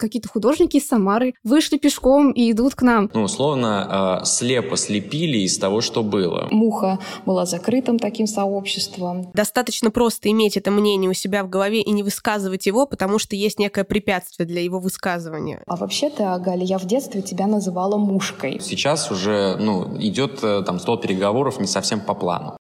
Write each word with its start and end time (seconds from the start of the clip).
какие-то 0.00 0.28
художники 0.28 0.78
из 0.78 0.88
Самары 0.88 1.34
вышли 1.44 1.78
пешком 1.78 2.32
и 2.32 2.50
идут 2.50 2.74
к 2.74 2.82
нам. 2.82 3.10
Ну, 3.14 3.22
условно, 3.22 4.20
э, 4.22 4.24
слепо 4.24 4.76
слепили 4.76 5.38
из 5.38 5.58
того, 5.58 5.80
что 5.80 6.02
было. 6.02 6.48
Муха 6.50 6.98
была 7.26 7.46
закрытым 7.46 7.98
таким 7.98 8.26
сообществом. 8.26 9.30
Достаточно 9.34 9.90
просто 9.90 10.30
иметь 10.30 10.56
это 10.56 10.70
мнение 10.70 11.10
у 11.10 11.14
себя 11.14 11.44
в 11.44 11.48
голове 11.48 11.82
и 11.82 11.90
не 11.92 12.02
высказывать 12.02 12.66
его, 12.66 12.86
потому 12.86 13.18
что 13.18 13.36
есть 13.36 13.58
некое 13.58 13.84
препятствие 13.84 14.46
для 14.46 14.62
его 14.62 14.80
высказывания. 14.80 15.62
А 15.66 15.76
вообще-то, 15.76 16.36
Галя, 16.44 16.64
я 16.64 16.78
в 16.78 16.86
детстве 16.86 17.22
тебя 17.22 17.46
называла 17.46 17.96
мушкой. 17.96 18.58
Сейчас 18.60 19.10
уже 19.10 19.56
ну, 19.60 19.96
идет 20.00 20.40
э, 20.42 20.62
там 20.66 20.80
стол 20.80 20.98
переговоров 20.98 21.60
не 21.60 21.66
совсем 21.66 22.00
по 22.00 22.14
плану. 22.14 22.56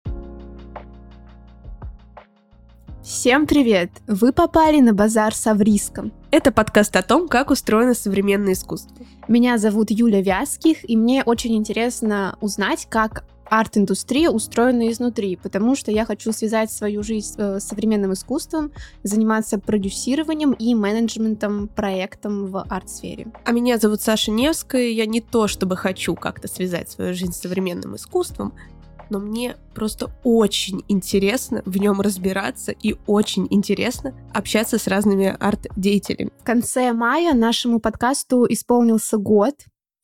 Всем 3.09 3.47
привет! 3.47 3.91
Вы 4.07 4.35
попали 4.35 4.81
на 4.81 4.93
базар 4.93 5.35
с 5.35 5.47
Авриском. 5.47 6.13
Это 6.31 6.53
подкаст 6.53 6.95
о 6.95 7.03
том, 7.03 7.27
как 7.27 7.51
устроено 7.51 7.95
современное 7.95 8.53
искусство. 8.53 8.95
Меня 9.29 9.57
зовут 9.57 9.91
Юля 9.91 10.21
Вязких, 10.21 10.89
и 10.89 10.95
мне 10.95 11.23
очень 11.25 11.57
интересно 11.57 12.37
узнать, 12.43 12.87
как 12.91 13.25
арт-индустрия 13.47 14.29
устроена 14.29 14.93
изнутри, 14.93 15.37
потому 15.37 15.75
что 15.75 15.91
я 15.91 16.05
хочу 16.05 16.33
связать 16.33 16.71
свою 16.71 17.03
жизнь 17.03 17.35
с 17.35 17.61
современным 17.61 18.13
искусством, 18.13 18.73
заниматься 19.05 19.59
продюсированием 19.59 20.53
и 20.53 20.75
менеджментом 20.75 21.69
проектом 21.69 22.49
в 22.49 22.63
арт-сфере. 22.69 23.29
А 23.47 23.53
меня 23.53 23.79
зовут 23.79 24.03
Саша 24.03 24.31
Невская, 24.31 24.89
я 24.89 25.07
не 25.07 25.23
то 25.23 25.49
чтобы 25.49 25.79
хочу 25.79 26.15
как-то 26.15 26.47
связать 26.47 26.91
свою 26.91 27.15
жизнь 27.15 27.33
с 27.33 27.41
современным 27.41 27.97
искусством, 27.97 28.53
но 29.11 29.19
мне 29.19 29.57
просто 29.75 30.11
очень 30.25 30.85
интересно 30.89 31.63
в 31.65 31.77
нем 31.79 32.01
разбираться 32.01 32.73
и 32.73 32.97
очень 33.07 33.47
интересно 33.51 34.15
общаться 34.33 34.79
с 34.79 34.87
разными 34.87 35.37
арт-деятелями. 35.39 36.31
В 36.41 36.45
конце 36.45 36.93
мая 36.93 37.35
нашему 37.35 37.81
подкасту 37.81 38.47
исполнился 38.49 39.19
год, 39.19 39.55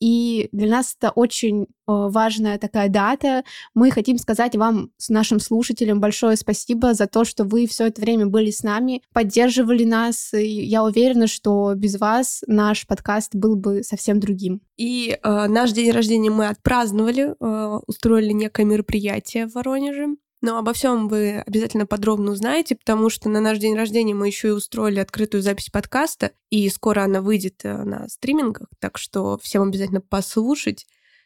и 0.05 0.49
для 0.51 0.69
нас 0.69 0.95
это 0.99 1.09
очень 1.09 1.63
э, 1.63 1.65
важная 1.87 2.59
такая 2.59 2.89
дата. 2.89 3.43
Мы 3.73 3.89
хотим 3.89 4.19
сказать 4.19 4.55
вам, 4.55 4.91
с 4.97 5.09
нашим 5.09 5.39
слушателям, 5.39 5.99
большое 5.99 6.35
спасибо 6.35 6.93
за 6.93 7.07
то, 7.07 7.25
что 7.25 7.43
вы 7.43 7.65
все 7.65 7.87
это 7.87 8.01
время 8.01 8.27
были 8.27 8.51
с 8.51 8.61
нами, 8.61 9.01
поддерживали 9.13 9.83
нас. 9.83 10.31
И 10.35 10.45
я 10.45 10.83
уверена, 10.83 11.25
что 11.25 11.73
без 11.75 11.99
вас 11.99 12.43
наш 12.45 12.85
подкаст 12.85 13.33
был 13.33 13.55
бы 13.55 13.81
совсем 13.81 14.19
другим. 14.19 14.61
И 14.77 15.17
э, 15.23 15.47
наш 15.47 15.71
день 15.71 15.89
рождения 15.89 16.29
мы 16.29 16.49
отпраздновали, 16.49 17.33
э, 17.39 17.79
устроили 17.87 18.31
некое 18.31 18.65
мероприятие 18.65 19.47
в 19.47 19.55
Воронеже. 19.55 20.17
Но 20.41 20.57
обо 20.57 20.73
всем 20.73 21.07
вы 21.07 21.39
обязательно 21.39 21.85
подробно 21.85 22.31
узнаете, 22.31 22.75
потому 22.75 23.09
что 23.09 23.29
на 23.29 23.39
наш 23.39 23.57
день 23.57 23.75
рождения 23.75 24.13
мы 24.13 24.27
еще 24.27 24.49
и 24.49 24.51
устроили 24.51 24.99
открытую 24.99 25.41
запись 25.41 25.69
подкаста, 25.69 26.31
и 26.49 26.69
скоро 26.69 27.03
она 27.03 27.21
выйдет 27.21 27.61
э, 27.63 27.83
на 27.83 28.07
стримингах, 28.09 28.67
так 28.79 28.97
что 28.97 29.37
всем 29.41 29.63
обязательно 29.63 30.01
послушать 30.01 30.85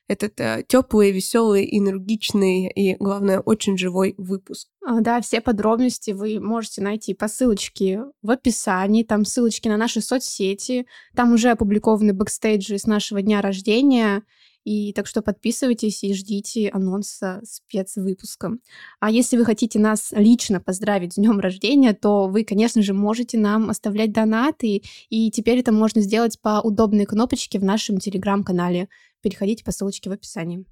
этот 0.09 0.39
э, 0.39 0.65
теплый, 0.67 1.11
веселый, 1.11 1.69
энергичный 1.71 2.67
и, 2.67 2.95
главное, 2.95 3.39
очень 3.39 3.77
живой 3.77 4.15
выпуск. 4.17 4.67
А, 4.85 5.01
да, 5.01 5.21
все 5.21 5.39
подробности 5.39 6.11
вы 6.11 6.39
можете 6.39 6.81
найти 6.81 7.13
по 7.13 7.27
ссылочке 7.27 8.03
в 8.23 8.31
описании, 8.31 9.03
там 9.03 9.23
ссылочки 9.23 9.67
на 9.67 9.77
наши 9.77 10.01
соцсети, 10.01 10.87
там 11.15 11.33
уже 11.33 11.51
опубликованы 11.51 12.13
бэкстейджи 12.13 12.79
с 12.79 12.87
нашего 12.87 13.21
дня 13.21 13.41
рождения, 13.41 14.23
и 14.63 14.93
так 14.93 15.07
что 15.07 15.21
подписывайтесь 15.21 16.03
и 16.03 16.13
ждите 16.13 16.69
анонса 16.69 17.41
спецвыпуска. 17.43 18.57
А 18.99 19.09
если 19.09 19.37
вы 19.37 19.45
хотите 19.45 19.79
нас 19.79 20.11
лично 20.11 20.59
поздравить 20.59 21.13
с 21.13 21.15
днем 21.15 21.39
рождения, 21.39 21.93
то 21.93 22.27
вы, 22.27 22.43
конечно 22.43 22.81
же, 22.81 22.93
можете 22.93 23.37
нам 23.37 23.69
оставлять 23.69 24.11
донаты. 24.11 24.83
И 25.09 25.31
теперь 25.31 25.59
это 25.59 25.71
можно 25.71 26.01
сделать 26.01 26.39
по 26.41 26.61
удобной 26.61 27.05
кнопочке 27.05 27.59
в 27.59 27.63
нашем 27.63 27.97
телеграм-канале. 27.99 28.89
Переходите 29.21 29.63
по 29.63 29.71
ссылочке 29.71 30.09
в 30.09 30.13
описании. 30.13 30.65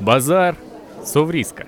Базар 0.00 0.58
Совриска. 1.04 1.66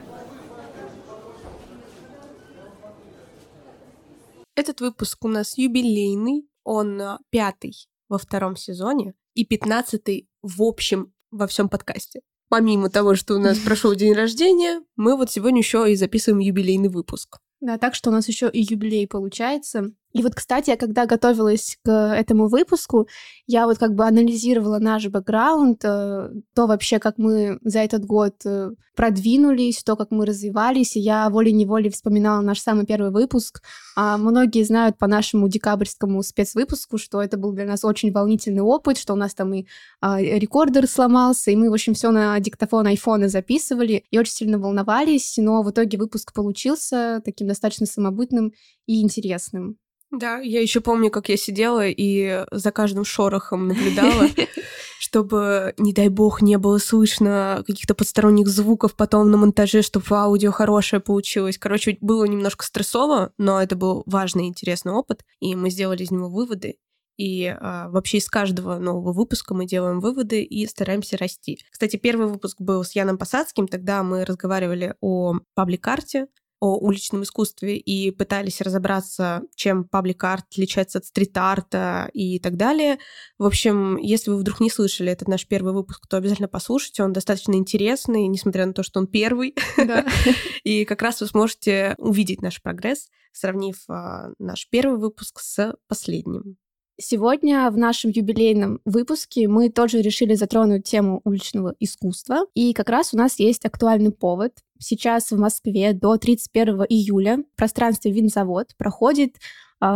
Этот 4.55 4.81
выпуск 4.81 5.25
у 5.25 5.29
нас 5.29 5.57
юбилейный, 5.57 6.48
он 6.69 7.01
а, 7.01 7.19
пятый 7.31 7.89
во 8.11 8.19
втором 8.19 8.55
сезоне 8.55 9.15
и 9.33 9.47
пятнадцатый 9.47 10.29
в 10.43 10.63
общем 10.63 11.15
во 11.31 11.47
всем 11.47 11.71
подкасте. 11.71 12.21
Помимо 12.51 12.91
того, 12.91 13.15
что 13.15 13.35
у 13.35 13.39
нас 13.39 13.59
прошел 13.65 13.95
день 13.95 14.13
рождения, 14.13 14.83
мы 14.95 15.17
вот 15.17 15.31
сегодня 15.31 15.61
еще 15.61 15.91
и 15.91 15.97
записываем 15.97 16.41
юбилейный 16.41 16.91
выпуск. 16.91 17.39
Да, 17.61 17.79
так 17.79 17.95
что 17.95 18.11
у 18.11 18.13
нас 18.13 18.29
еще 18.29 18.51
и 18.51 18.61
юбилей 18.61 19.09
получается. 19.09 19.93
И 20.13 20.23
вот, 20.23 20.35
кстати, 20.35 20.71
я 20.71 20.77
когда 20.77 21.07
готовилась 21.07 21.79
к 21.85 21.91
этому 21.91 22.49
выпуску, 22.49 23.09
я 23.47 23.67
вот 23.67 23.79
как 23.79 23.95
бы 23.95 24.07
анализировала 24.07 24.79
наш 24.79 25.07
бэкграунд, 25.07 25.85
э, 25.85 26.31
то 26.55 26.67
вообще, 26.67 26.99
как 26.99 27.19
мы 27.19 27.59
за 27.63 27.81
этот 27.81 28.07
год 28.07 28.35
э, 28.47 28.71
продвинулись, 28.97 29.83
то, 29.85 29.97
как 29.97 30.11
мы 30.11 30.25
развивались, 30.25 30.97
и 30.97 31.01
я 31.01 31.29
волей-неволей 31.29 31.91
вспоминала 31.91 32.41
наш 32.41 32.61
самый 32.61 32.87
первый 32.87 33.11
выпуск. 33.11 33.63
А 33.97 34.17
многие 34.17 34.65
знают 34.65 34.99
по 34.99 35.07
нашему 35.07 35.49
декабрьскому 35.49 36.23
спецвыпуску, 36.23 36.99
что 36.99 37.23
это 37.23 37.37
был 37.37 37.53
для 37.53 37.67
нас 37.67 37.85
очень 37.85 38.11
волнительный 38.11 38.63
опыт, 38.63 38.99
что 38.99 39.13
у 39.13 39.17
нас 39.17 39.35
там 39.35 39.53
и 39.55 39.67
а, 40.01 40.21
рекордер 40.21 40.89
сломался, 40.89 41.51
и 41.51 41.57
мы, 41.57 41.71
в 41.71 41.75
общем, 41.75 41.95
все 41.95 42.11
на 42.11 42.41
диктофон 42.41 42.87
айфона 42.87 43.29
записывали, 43.29 44.05
и 44.11 44.19
очень 44.19 44.33
сильно 44.33 44.59
волновались, 44.59 45.35
но 45.37 45.63
в 45.63 45.71
итоге 45.71 45.99
выпуск 45.99 46.33
получился 46.33 47.21
таким 47.25 47.47
достаточно 47.47 47.87
самобытным 47.87 48.53
и 48.87 49.03
интересным. 49.03 49.77
Да, 50.11 50.39
я 50.39 50.63
еще 50.63 50.81
помню, 50.81 51.11
как 51.11 51.29
я 51.29 51.37
сидела 51.37 51.87
и 51.87 52.47
за 52.51 52.73
каждым 52.73 53.05
шорохом 53.05 53.69
наблюдала, 53.69 54.29
чтобы, 54.99 55.75
не 55.77 55.93
дай 55.93 56.09
бог, 56.09 56.41
не 56.41 56.57
было 56.57 56.79
слышно 56.79 57.63
каких-то 57.67 57.95
посторонних 57.95 58.49
звуков 58.49 58.95
потом 58.95 59.31
на 59.31 59.37
монтаже, 59.37 59.83
чтобы 59.83 60.07
аудио 60.11 60.51
хорошее 60.51 61.01
получилось. 61.01 61.59
Короче, 61.59 61.99
было 62.01 62.25
немножко 62.25 62.65
стрессово, 62.65 63.33
но 63.37 63.61
это 63.61 63.77
был 63.77 64.03
важный 64.07 64.47
и 64.47 64.49
интересный 64.49 64.93
опыт, 64.93 65.25
и 65.41 65.55
мы 65.55 65.69
сделали 65.69 66.03
из 66.03 66.11
него 66.11 66.31
выводы. 66.31 66.79
И 67.19 67.47
а, 67.47 67.89
вообще 67.91 68.19
из 68.19 68.29
каждого 68.29 68.79
нового 68.79 69.13
выпуска 69.13 69.53
мы 69.53 69.67
делаем 69.67 70.01
выводы 70.01 70.43
и 70.43 70.67
стараемся 70.67 71.19
расти. 71.19 71.59
Кстати, 71.71 71.97
первый 71.97 72.29
выпуск 72.29 72.61
был 72.61 72.85
с 72.85 72.93
Яном 72.93 73.19
Посадским, 73.19 73.67
тогда 73.67 74.05
мы 74.05 74.25
разговаривали 74.25 74.95
о 75.01 75.35
паблик-карте, 75.55 76.29
о 76.61 76.79
уличном 76.79 77.23
искусстве 77.23 77.77
и 77.77 78.11
пытались 78.11 78.61
разобраться, 78.61 79.43
чем 79.55 79.85
паблик-арт 79.85 80.45
отличается 80.51 80.99
от 80.99 81.05
стрит-арта 81.05 82.11
и 82.13 82.39
так 82.39 82.57
далее. 82.57 82.99
В 83.39 83.45
общем, 83.45 83.97
если 83.97 84.31
вы 84.31 84.39
вдруг 84.39 84.61
не 84.61 84.71
слышали 84.71 85.13
этот 85.13 85.29
наш 85.29 85.47
первый 85.47 85.73
выпуск, 85.73 86.07
то 86.09 86.17
обязательно 86.17 86.49
послушайте. 86.49 87.03
Он 87.03 87.13
достаточно 87.13 87.55
интересный, 87.55 88.27
несмотря 88.27 88.67
на 88.67 88.73
то, 88.73 88.83
что 88.83 89.01
он 89.01 89.07
первый. 89.07 89.55
И 90.65 90.85
как 90.85 91.03
раз 91.03 91.21
вы 91.21 91.27
сможете 91.27 91.95
увидеть 91.99 92.43
наш 92.43 92.61
прогресс, 92.63 93.09
сравнив 93.33 93.77
а, 93.89 94.31
наш 94.39 94.69
первый 94.69 94.99
выпуск 94.99 95.41
с 95.41 95.75
последним. 95.87 96.57
Сегодня 97.01 97.71
в 97.71 97.79
нашем 97.79 98.11
юбилейном 98.11 98.81
выпуске 98.85 99.47
мы 99.47 99.71
тоже 99.71 100.03
решили 100.03 100.35
затронуть 100.35 100.83
тему 100.83 101.21
уличного 101.23 101.77
искусства. 101.79 102.47
И 102.55 102.73
как 102.73 102.89
раз 102.89 103.15
у 103.15 103.17
нас 103.17 103.39
есть 103.39 103.65
актуальный 103.65 104.11
повод. 104.11 104.53
Сейчас 104.79 105.31
в 105.31 105.39
Москве 105.39 105.93
до 105.93 106.17
31 106.17 106.85
июля. 106.89 107.39
В 107.39 107.57
пространстве 107.57 108.13
Винзавод 108.13 108.77
проходит 108.77 109.37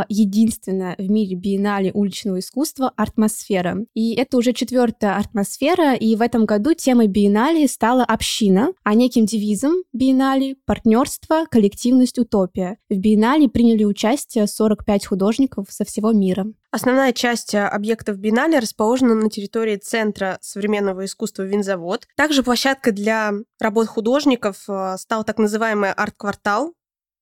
единственная 0.08 0.94
в 0.98 1.10
мире 1.10 1.36
биеннале 1.36 1.90
уличного 1.92 2.38
искусства 2.38 2.92
«Артмосфера». 2.96 3.84
И 3.94 4.14
это 4.14 4.36
уже 4.36 4.52
четвертая 4.52 5.16
«Артмосфера», 5.16 5.94
и 5.94 6.14
в 6.16 6.22
этом 6.22 6.44
году 6.44 6.74
темой 6.74 7.06
биеннале 7.06 7.68
стала 7.68 8.04
община, 8.04 8.72
а 8.84 8.94
неким 8.94 9.26
девизом 9.26 9.82
биеннале— 9.92 10.56
партнерство, 10.66 11.46
коллективность, 11.50 12.18
утопия. 12.18 12.78
В 12.88 12.96
биеннале 12.96 13.48
приняли 13.48 13.84
участие 13.84 14.46
45 14.46 15.06
художников 15.06 15.66
со 15.70 15.84
всего 15.84 16.12
мира. 16.12 16.46
Основная 16.72 17.12
часть 17.12 17.54
а, 17.54 17.68
объектов 17.68 18.16
биеннале 18.16 18.58
расположена 18.58 19.14
на 19.14 19.28
территории 19.28 19.76
Центра 19.76 20.38
современного 20.40 21.04
искусства 21.04 21.42
«Винзавод». 21.42 22.06
Также 22.16 22.42
площадкой 22.42 22.92
для 22.92 23.32
работ 23.60 23.88
художников 23.88 24.64
а, 24.68 24.96
стал 24.96 25.22
так 25.24 25.36
называемый 25.36 25.92
арт-квартал, 25.92 26.72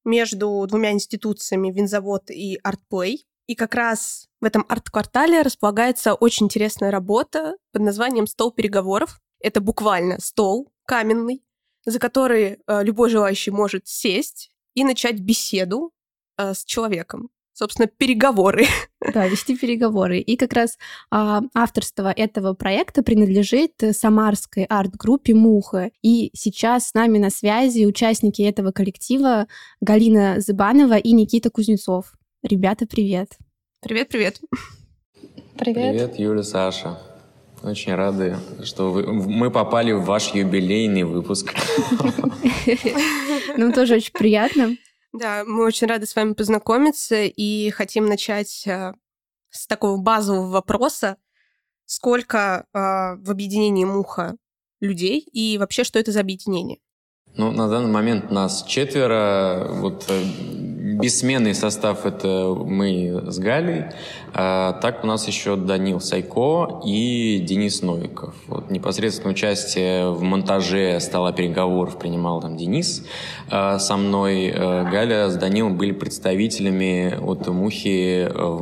между 0.05 0.67
двумя 0.67 0.93
институциями 0.93 1.71
Винзавод 1.71 2.31
и 2.31 2.59
Артплей. 2.63 3.27
И 3.47 3.55
как 3.55 3.75
раз 3.75 4.29
в 4.41 4.45
этом 4.45 4.65
арт-квартале 4.69 5.43
располагается 5.43 6.15
очень 6.15 6.47
интересная 6.47 6.91
работа 6.91 7.57
под 7.73 7.83
названием 7.83 8.27
«Стол 8.27 8.53
переговоров». 8.53 9.21
Это 9.41 9.61
буквально 9.61 10.21
стол 10.21 10.73
каменный, 10.87 11.43
за 11.85 11.99
который 11.99 12.59
э, 12.67 12.85
любой 12.85 13.11
желающий 13.11 13.51
может 13.51 13.87
сесть 13.87 14.51
и 14.75 14.85
начать 14.85 15.21
беседу 15.21 15.93
э, 16.37 16.55
с 16.55 16.65
человеком, 16.65 17.31
собственно, 17.61 17.87
переговоры. 17.87 18.65
Да, 19.15 19.27
вести 19.27 19.57
переговоры. 19.57 20.19
И 20.19 20.37
как 20.37 20.53
раз 20.53 20.79
а, 21.11 21.41
авторство 21.55 22.13
этого 22.13 22.53
проекта 22.53 23.03
принадлежит 23.03 23.73
самарской 23.93 24.65
арт-группе 24.65 25.35
«Муха». 25.35 25.91
И 26.03 26.31
сейчас 26.35 26.89
с 26.89 26.95
нами 26.95 27.19
на 27.19 27.31
связи 27.31 27.87
участники 27.87 28.43
этого 28.43 28.73
коллектива 28.73 29.47
Галина 29.81 30.37
Зыбанова 30.41 30.99
и 30.99 31.13
Никита 31.13 31.49
Кузнецов. 31.49 32.13
Ребята, 32.43 32.87
привет. 32.87 33.31
Привет-привет. 33.81 34.41
Привет. 35.57 35.93
Привет, 35.93 36.19
Юля, 36.19 36.43
Саша. 36.43 36.99
Очень 37.63 37.95
рады, 37.95 38.37
что 38.63 38.91
вы, 38.91 39.11
мы 39.11 39.51
попали 39.51 39.93
в 39.93 40.05
ваш 40.05 40.35
юбилейный 40.35 41.05
выпуск. 41.05 41.55
Нам 43.57 43.73
тоже 43.73 43.95
очень 43.95 44.13
приятно. 44.13 44.77
Да, 45.13 45.45
мы 45.45 45.65
очень 45.65 45.89
рады 45.89 46.07
с 46.07 46.15
вами 46.15 46.35
познакомиться 46.35 47.25
и 47.25 47.71
хотим 47.71 48.07
начать 48.07 48.67
э, 48.67 48.95
с 49.51 49.67
такого 49.67 50.01
базового 50.01 50.51
вопроса. 50.51 51.17
Сколько 51.85 52.67
э, 52.73 52.79
в 52.79 53.31
объединении 53.31 53.85
Муха 53.85 54.37
людей 54.81 55.19
и 55.21 55.59
вообще 55.59 55.83
что 55.83 55.99
это 55.99 56.13
за 56.13 56.21
объединение? 56.21 56.79
Ну, 57.37 57.51
на 57.51 57.69
данный 57.69 57.91
момент 57.91 58.31
нас 58.31 58.65
четверо. 58.65 59.67
Вот 59.71 60.05
э, 60.09 60.23
бессменный 61.01 61.55
состав 61.55 62.07
это 62.07 62.55
мы 62.55 63.23
с 63.27 63.39
Галей. 63.39 63.85
А 64.33 64.75
так 64.75 65.03
у 65.03 65.07
нас 65.07 65.27
еще 65.27 65.57
Данил 65.57 66.01
Сайко 66.01 66.81
и 66.85 67.41
Денис 67.41 67.83
Новиков. 67.83 68.35
Вот 68.47 68.71
непосредственно 68.71 69.31
участие 69.31 70.11
в 70.11 70.23
монтаже 70.23 71.01
стола 71.01 71.33
переговоров 71.33 71.99
принимал 71.99 72.41
там 72.41 72.57
Денис 72.57 73.05
а 73.51 73.79
со 73.79 73.97
мной. 73.97 74.53
Э, 74.55 74.89
Галя 74.91 75.29
с 75.29 75.37
Данилом 75.37 75.77
были 75.77 75.93
представителями 75.93 77.19
от 77.21 77.47
Мухи 77.49 78.29
э, 78.31 78.59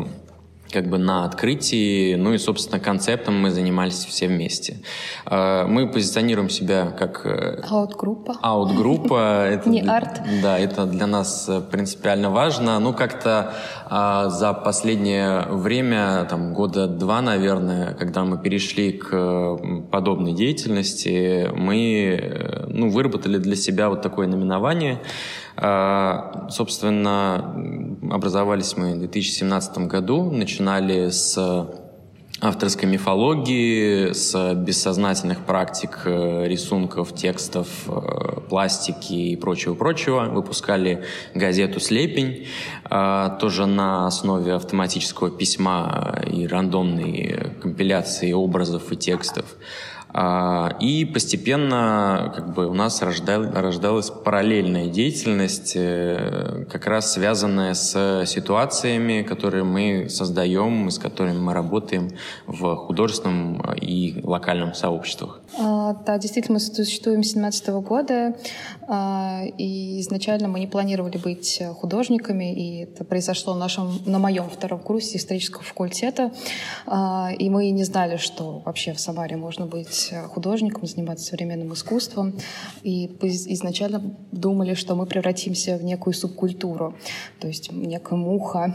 как 0.73 0.89
бы 0.89 0.99
на 0.99 1.25
открытии, 1.25 2.15
ну 2.15 2.35
и, 2.35 2.39
собственно, 2.39 2.79
концептом 2.79 3.41
мы 3.41 3.51
занимались 3.51 4.05
все 4.05 4.29
вместе. 4.29 4.79
А, 5.25 5.67
мы 5.67 5.89
позиционируем 5.89 6.51
себя 6.51 6.91
как... 6.99 7.25
Э, 7.25 7.63
аут-группа. 7.69 8.37
Аут-группа. 8.43 9.63
Не 9.67 9.83
арт. 9.83 10.21
Да, 10.43 10.59
это 10.59 10.87
для 10.87 11.07
нас 11.07 11.49
э, 11.49 11.61
принципиально 11.61 12.31
важно. 12.31 12.79
Ну, 12.79 12.93
как-то 12.93 13.55
а, 13.87 14.29
за 14.29 14.53
последнее 14.53 15.43
время, 15.49 16.27
там, 16.29 16.53
года 16.53 16.87
два, 16.87 17.23
наверное, 17.23 17.95
когда 17.95 18.25
мы 18.25 18.39
перешли 18.39 18.93
к 18.93 19.59
подобной 19.91 20.33
деятельности, 20.33 21.51
мы, 21.55 22.19
э, 22.21 22.67
ну, 22.69 22.91
выработали 22.91 23.39
для 23.39 23.57
себя 23.57 23.89
вот 23.89 24.03
такое 24.03 24.27
а, 24.27 25.01
собственно, 26.51 27.55
образовались 28.11 28.77
мы 28.77 28.95
в 28.95 28.99
2017 28.99 29.79
году, 29.89 30.31
начинали 30.31 31.09
с 31.09 31.37
авторской 32.41 32.89
мифологии, 32.89 34.13
с 34.13 34.55
бессознательных 34.55 35.45
практик 35.45 36.03
э, 36.05 36.47
рисунков, 36.47 37.15
текстов, 37.15 37.69
э, 37.89 38.41
пластики 38.49 39.13
и 39.13 39.37
прочего-прочего. 39.37 40.27
Выпускали 40.27 41.05
газету 41.35 41.81
«Слепень», 41.81 42.47
а, 42.85 43.31
тоже 43.41 43.67
на 43.67 44.07
основе 44.07 44.55
автоматического 44.55 45.31
письма 45.31 46.23
и 46.27 46.47
рандомной 46.47 47.55
компиляции 47.61 48.33
образов 48.33 48.93
и 48.93 48.97
текстов. 48.97 49.57
А, 50.11 50.77
и 50.81 51.05
постепенно 51.05 52.33
как 52.35 52.55
бы 52.55 52.67
у 52.67 52.75
нас 52.75 53.03
рождал, 53.03 53.45
рождалась 53.53 54.11
параллельная 54.11 54.89
деятельность, 54.89 55.73
э, 55.77 56.65
как 56.71 56.87
раз 56.87 57.13
связанная 57.13 57.75
с 57.75 58.25
ситуациями, 58.27 59.23
которые 59.23 59.65
мы 59.65 60.09
создаем, 60.09 60.91
с 60.91 60.99
которыми 60.99 61.39
мы 61.39 61.53
работаем 61.53 62.11
в 62.47 62.75
художественном 62.77 63.61
и 63.75 64.21
локальном 64.23 64.75
сообществах. 64.75 65.41
А, 65.59 65.95
да, 66.07 66.19
действительно, 66.19 66.55
мы 66.55 66.61
существуем 66.61 67.23
с 67.23 67.33
2017 67.33 67.69
года, 67.81 68.35
и 68.89 70.01
изначально 70.01 70.49
мы 70.49 70.61
не 70.61 70.67
планировали 70.67 71.19
быть 71.19 71.63
художниками, 71.77 72.55
и 72.55 72.83
это 72.85 73.05
произошло 73.05 73.55
на, 73.55 73.61
нашем, 73.61 74.01
на 74.07 74.19
моем 74.19 74.49
втором 74.49 74.81
курсе 74.81 75.19
исторического 75.19 75.63
факультета, 75.63 76.33
и 77.39 77.51
мы 77.51 77.71
не 77.71 77.85
знали, 77.85 78.17
что 78.17 78.63
вообще 78.65 78.93
в 78.93 79.01
Самаре 79.01 79.37
можно 79.37 79.67
быть 79.67 80.09
э, 80.11 80.23
художником, 80.25 80.87
заниматься 80.87 81.27
современным 81.27 81.73
искусством. 81.73 82.35
И 82.83 83.07
изначально 83.23 84.17
думали, 84.33 84.75
что 84.75 84.95
мы 84.95 85.07
превратимся 85.07 85.77
в 85.77 85.85
некую 85.85 86.15
субкультуру, 86.15 86.95
то 87.41 87.49
есть 87.49 87.73
некая 87.73 88.17
муха, 88.17 88.75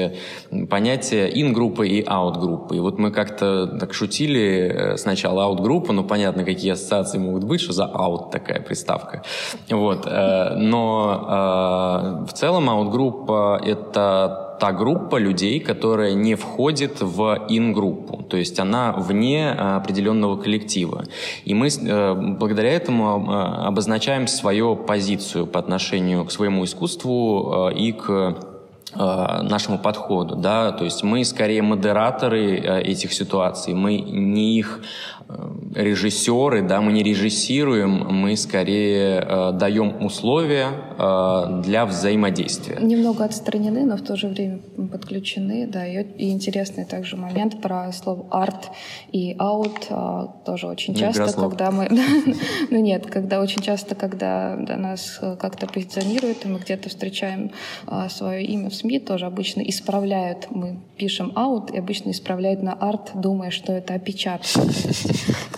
понятие 0.70 1.30
ин-группы 1.42 1.88
и 1.88 2.04
аут-группы. 2.06 2.78
И 2.78 2.80
вот 2.80 3.00
мы 3.00 3.12
как-то 3.12 3.68
так 3.68 3.94
шутили 3.94 4.96
сначала 4.98 5.46
аут-группа, 5.46 5.94
ну 5.94 6.04
понятно, 6.04 6.44
какие 6.44 6.72
ассоциации 6.72 7.11
ассоциации 7.12 7.20
могут 7.20 7.44
быть, 7.44 7.62
что 7.62 7.74
за 7.74 7.84
out 7.84 8.32
такая 8.32 8.62
приставка. 8.62 9.22
Вот. 9.70 10.08
Э, 10.08 10.56
но 10.56 12.26
э, 12.26 12.26
в 12.26 12.34
целом 12.34 12.70
аут-группа— 12.70 13.60
это 13.66 14.58
та 14.60 14.72
группа 14.72 15.20
людей, 15.20 15.60
которая 15.60 16.14
не 16.14 16.36
входит 16.36 17.02
в 17.02 17.48
ин-группу, 17.50 18.24
то 18.24 18.38
есть 18.38 18.60
она 18.60 18.92
вне 18.92 19.52
определенного 19.52 20.38
коллектива. 20.38 21.04
И 21.48 21.54
мы 21.54 21.68
э, 21.68 22.14
благодаря 22.40 22.70
этому 22.70 23.68
обозначаем 23.68 24.28
свою 24.28 24.76
позицию 24.76 25.48
по 25.48 25.60
отношению 25.60 26.26
к 26.26 26.32
своему 26.32 26.64
искусству 26.64 27.70
и 27.80 27.92
к 27.92 28.36
нашему 28.94 29.78
подходу, 29.78 30.36
да, 30.36 30.72
то 30.72 30.84
есть 30.84 31.04
мы 31.04 31.24
скорее 31.24 31.62
модераторы 31.62 32.58
этих 32.84 33.14
ситуаций, 33.14 33.74
мы 33.74 34.02
не 34.02 34.60
их 34.60 34.82
Э, 35.32 35.50
режиссеры, 35.74 36.62
да, 36.62 36.82
мы 36.82 36.92
не 36.92 37.04
режиссируем, 37.04 38.08
мы 38.10 38.36
скорее 38.36 39.22
э, 39.22 39.52
даем 39.54 40.04
условия 40.04 40.70
э, 40.98 41.62
для 41.64 41.86
взаимодействия. 41.86 42.78
Немного 42.80 43.26
отстранены, 43.26 43.86
но 43.86 43.98
в 43.98 44.02
то 44.02 44.16
же 44.16 44.28
время 44.28 44.60
подключены, 44.92 45.68
да, 45.68 45.86
и, 45.86 46.04
и 46.18 46.32
интересный 46.32 46.86
также 46.86 47.16
момент 47.16 47.62
про 47.62 47.92
слово 47.94 48.26
арт 48.32 48.70
и 49.12 49.36
аут 49.40 49.88
э, 49.90 50.28
тоже 50.46 50.68
очень 50.68 50.94
ну, 50.94 51.00
часто, 51.00 51.34
когда 51.34 51.72
мы, 51.72 51.88
ну 52.70 52.80
нет, 52.80 53.08
когда 53.08 53.40
очень 53.40 53.62
часто, 53.62 53.96
когда 53.96 54.58
да, 54.58 54.76
нас 54.78 55.20
э, 55.22 55.38
как-то 55.40 55.68
позиционируют, 55.68 56.46
и 56.46 56.48
мы 56.48 56.60
где-то 56.60 56.90
встречаем 56.90 57.52
э, 57.88 58.10
свое 58.10 58.44
имя 58.44 58.70
в 58.70 58.76
СМИ, 58.76 59.00
тоже 59.00 59.26
обычно 59.26 59.62
исправляют, 59.62 60.48
мы 60.50 60.80
пишем 60.98 61.32
аут 61.36 61.72
и 61.72 61.78
обычно 61.78 62.12
исправляют 62.12 62.62
на 62.62 62.74
арт, 62.74 63.12
думая, 63.14 63.52
что 63.52 63.72
это 63.74 63.94
опечатка. 63.94 64.60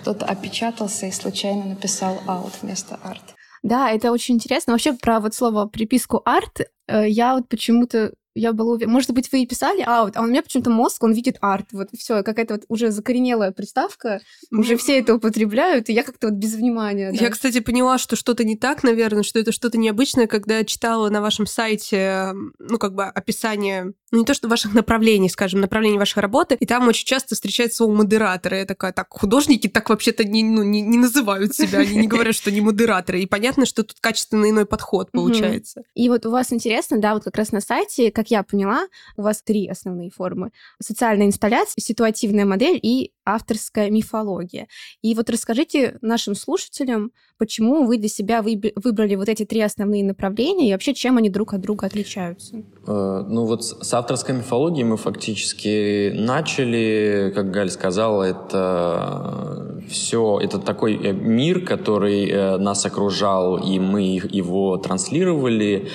Кто-то 0.03 0.25
опечатался 0.25 1.05
и 1.05 1.11
случайно 1.11 1.63
написал 1.63 2.17
аут 2.27 2.51
вместо 2.61 2.95
арт. 2.95 3.21
Да, 3.63 3.89
это 3.89 4.11
очень 4.11 4.35
интересно. 4.35 4.73
Вообще 4.73 4.91
про 4.91 5.21
вот 5.21 5.33
слово 5.33 5.65
приписку 5.65 6.21
арт 6.25 6.59
э, 6.87 7.07
я 7.07 7.35
вот 7.35 7.47
почему-то 7.47 8.13
я 8.35 8.53
была 8.53 8.73
уверена. 8.73 8.93
Может 8.93 9.11
быть, 9.11 9.31
вы 9.31 9.43
и 9.43 9.47
писали 9.47 9.81
аут, 9.81 10.17
а 10.17 10.21
у 10.21 10.25
меня 10.25 10.41
почему-то 10.41 10.69
мозг, 10.69 11.03
он 11.03 11.13
видит 11.13 11.37
арт. 11.41 11.67
Вот 11.71 11.89
все, 11.97 12.23
какая-то 12.23 12.55
вот 12.55 12.63
уже 12.67 12.91
закоренелая 12.91 13.51
приставка, 13.51 14.21
уже 14.51 14.77
все 14.77 14.99
это 14.99 15.15
употребляют, 15.15 15.89
и 15.89 15.93
я 15.93 16.03
как-то 16.03 16.27
вот 16.27 16.37
без 16.37 16.55
внимания. 16.55 17.11
Да. 17.11 17.23
Я, 17.23 17.29
кстати, 17.29 17.59
поняла, 17.59 17.97
что 17.97 18.15
что-то 18.15 18.43
не 18.43 18.55
так, 18.55 18.83
наверное, 18.83 19.23
что 19.23 19.39
это 19.39 19.51
что-то 19.51 19.77
необычное, 19.77 20.27
когда 20.27 20.57
я 20.59 20.65
читала 20.65 21.09
на 21.09 21.21
вашем 21.21 21.45
сайте, 21.45 22.33
ну, 22.59 22.77
как 22.77 22.95
бы 22.95 23.03
описание, 23.03 23.93
ну, 24.11 24.19
не 24.19 24.25
то, 24.25 24.33
что 24.33 24.47
ваших 24.47 24.73
направлений, 24.73 25.29
скажем, 25.29 25.61
направлений 25.61 25.97
вашей 25.97 26.19
работы, 26.19 26.55
и 26.59 26.65
там 26.65 26.87
очень 26.87 27.05
часто 27.05 27.35
встречается 27.35 27.77
слово 27.77 27.95
модератора. 27.95 28.59
Я 28.59 28.65
такая, 28.65 28.93
так, 28.93 29.07
художники 29.09 29.67
так 29.67 29.89
вообще-то 29.89 30.23
не, 30.23 30.43
ну, 30.43 30.63
не, 30.63 30.81
не 30.81 30.97
называют 30.97 31.55
себя, 31.55 31.79
они 31.79 31.95
не 31.97 32.07
говорят, 32.07 32.35
что 32.35 32.51
не 32.51 32.61
модераторы. 32.61 33.21
И 33.21 33.25
понятно, 33.25 33.65
что 33.65 33.83
тут 33.83 33.97
качественно 33.99 34.49
иной 34.49 34.65
подход 34.65 35.11
получается. 35.11 35.81
И 35.95 36.09
вот 36.09 36.25
у 36.25 36.31
вас 36.31 36.53
интересно, 36.53 36.97
да, 36.99 37.13
вот 37.13 37.23
как 37.23 37.35
раз 37.35 37.51
на 37.51 37.61
сайте, 37.61 38.11
как 38.23 38.31
я 38.31 38.43
поняла, 38.43 38.87
у 39.17 39.21
вас 39.21 39.41
три 39.41 39.67
основные 39.67 40.09
формы. 40.09 40.51
Социальная 40.81 41.27
инсталляция, 41.27 41.81
ситуативная 41.81 42.45
модель 42.45 42.79
и 42.81 43.11
авторская 43.25 43.89
мифология. 43.89 44.67
И 45.01 45.13
вот 45.15 45.29
расскажите 45.29 45.97
нашим 46.01 46.35
слушателям, 46.35 47.11
почему 47.37 47.85
вы 47.85 47.97
для 47.97 48.09
себя 48.09 48.41
выбрали 48.41 49.15
вот 49.15 49.29
эти 49.29 49.45
три 49.45 49.61
основные 49.61 50.03
направления 50.03 50.69
и 50.69 50.71
вообще 50.71 50.93
чем 50.93 51.17
они 51.17 51.29
друг 51.29 51.53
от 51.53 51.61
друга 51.61 51.87
отличаются? 51.87 52.63
Э, 52.87 53.25
ну 53.27 53.45
вот 53.45 53.63
с 53.63 53.93
авторской 53.93 54.35
мифологией 54.35 54.85
мы 54.85 54.97
фактически 54.97 56.11
начали, 56.15 57.31
как 57.35 57.51
Галь 57.51 57.69
сказала, 57.69 58.23
это 58.23 59.83
все, 59.89 60.39
это 60.41 60.59
такой 60.59 60.95
э, 60.95 61.11
мир, 61.11 61.65
который 61.65 62.29
э, 62.29 62.57
нас 62.57 62.85
окружал, 62.85 63.57
и 63.57 63.79
мы 63.79 64.21
его 64.29 64.77
транслировали 64.77 65.89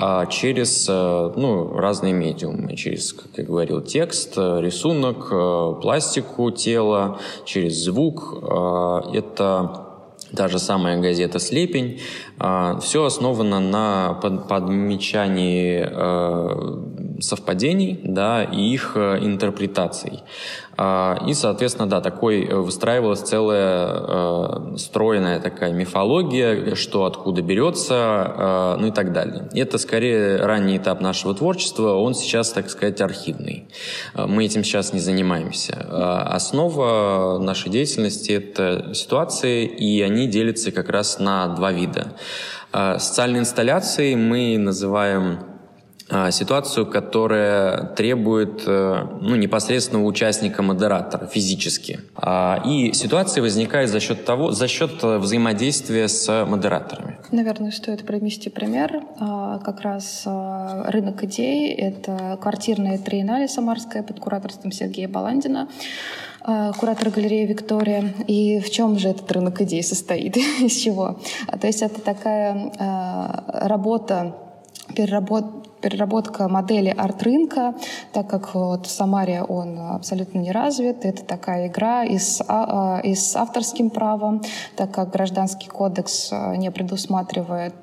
а, 0.00 0.26
через 0.26 0.88
ну, 0.88 1.76
разные 1.76 2.12
медиумы, 2.12 2.76
через, 2.76 3.12
как 3.12 3.26
я 3.36 3.44
говорил, 3.44 3.80
текст, 3.82 4.36
рисунок, 4.36 5.28
пластику 5.80 6.50
тела, 6.72 7.18
через 7.44 7.84
звук. 7.84 8.38
Это 9.14 9.70
та 10.36 10.48
же 10.48 10.58
самая 10.58 11.00
газета 11.00 11.38
«Слепень». 11.38 12.00
А, 12.38 12.78
Все 12.80 13.04
основано 13.04 13.60
на 13.60 14.14
подмечании 14.48 15.86
э, 15.86 17.01
совпадений 17.22 18.00
да, 18.04 18.44
и 18.44 18.60
их 18.60 18.92
э, 18.96 19.18
интерпретаций. 19.20 20.22
А, 20.76 21.18
и, 21.26 21.34
соответственно, 21.34 21.88
да, 21.88 22.00
такой 22.00 22.44
э, 22.44 22.54
выстраивалась 22.56 23.20
целая 23.20 23.88
э, 23.88 24.76
стройная 24.78 25.38
такая 25.38 25.72
мифология, 25.72 26.74
что 26.74 27.04
откуда 27.04 27.42
берется, 27.42 28.74
э, 28.74 28.76
ну 28.80 28.86
и 28.86 28.90
так 28.90 29.12
далее. 29.12 29.48
Это 29.52 29.76
скорее 29.76 30.36
ранний 30.36 30.78
этап 30.78 31.00
нашего 31.00 31.34
творчества, 31.34 31.94
он 31.94 32.14
сейчас, 32.14 32.50
так 32.50 32.70
сказать, 32.70 33.00
архивный. 33.00 33.68
Мы 34.14 34.44
этим 34.46 34.64
сейчас 34.64 34.92
не 34.92 35.00
занимаемся. 35.00 35.74
Основа 36.34 37.38
нашей 37.38 37.70
деятельности— 37.70 38.32
это 38.32 38.94
ситуации, 38.94 39.66
и 39.66 40.00
они 40.02 40.26
делятся 40.26 40.72
как 40.72 40.88
раз 40.88 41.18
на 41.18 41.48
два 41.48 41.72
вида. 41.72 42.12
Социальные 42.72 43.40
инсталляции 43.40 44.14
мы 44.14 44.56
называем 44.58 45.51
ситуацию, 46.30 46.86
которая 46.86 47.86
требует 47.96 48.62
э, 48.66 49.06
ну, 49.20 49.36
непосредственного 49.36 50.04
участника 50.04 50.62
модератора 50.62 51.26
физически. 51.26 52.00
А, 52.16 52.62
и 52.66 52.92
ситуация 52.92 53.42
возникает 53.42 53.88
за 53.88 54.00
счет 54.00 54.24
того, 54.24 54.52
за 54.52 54.68
счет 54.68 55.02
э, 55.02 55.18
взаимодействия 55.18 56.08
с 56.08 56.44
модераторами. 56.44 57.18
Наверное, 57.30 57.70
стоит 57.70 58.04
привести 58.04 58.50
пример. 58.50 59.02
А, 59.18 59.58
как 59.58 59.80
раз 59.80 60.24
рынок 60.26 61.24
идей— 61.24 61.72
это 61.74 62.38
квартирная 62.40 62.98
триеннале 62.98 63.48
самарская 63.48 64.02
под 64.02 64.20
кураторством 64.20 64.72
Сергея 64.72 65.08
Баландина 65.08 65.68
куратора 66.76 67.10
галереи 67.10 67.46
«Виктория». 67.46 68.12
И 68.26 68.58
в 68.58 68.68
чем 68.68 68.98
же 68.98 69.10
этот 69.10 69.30
рынок 69.30 69.60
идей 69.60 69.84
состоит? 69.84 70.36
Из 70.60 70.74
чего? 70.74 71.20
То 71.60 71.68
есть 71.68 71.82
это 71.82 72.00
такая 72.00 72.72
работа 73.46 74.34
переработ 74.96 75.61
переработка 75.82 76.48
модели 76.48 76.94
арт-рынка, 76.96 77.74
так 78.12 78.28
как 78.28 78.54
вот 78.54 78.86
в 78.86 78.90
Самаре 78.90 79.42
он 79.42 79.78
абсолютно 79.78 80.38
не 80.38 80.52
развит. 80.52 81.04
Это 81.04 81.24
такая 81.24 81.68
игра 81.68 82.04
и 82.04 82.18
с, 82.18 82.42
а, 82.46 82.98
а, 82.98 83.00
и 83.00 83.14
с 83.14 83.34
авторским 83.36 83.90
правом, 83.90 84.42
так 84.76 84.92
как 84.92 85.10
гражданский 85.10 85.68
кодекс 85.68 86.28
а, 86.30 86.54
не 86.56 86.70
предусматривает 86.70 87.74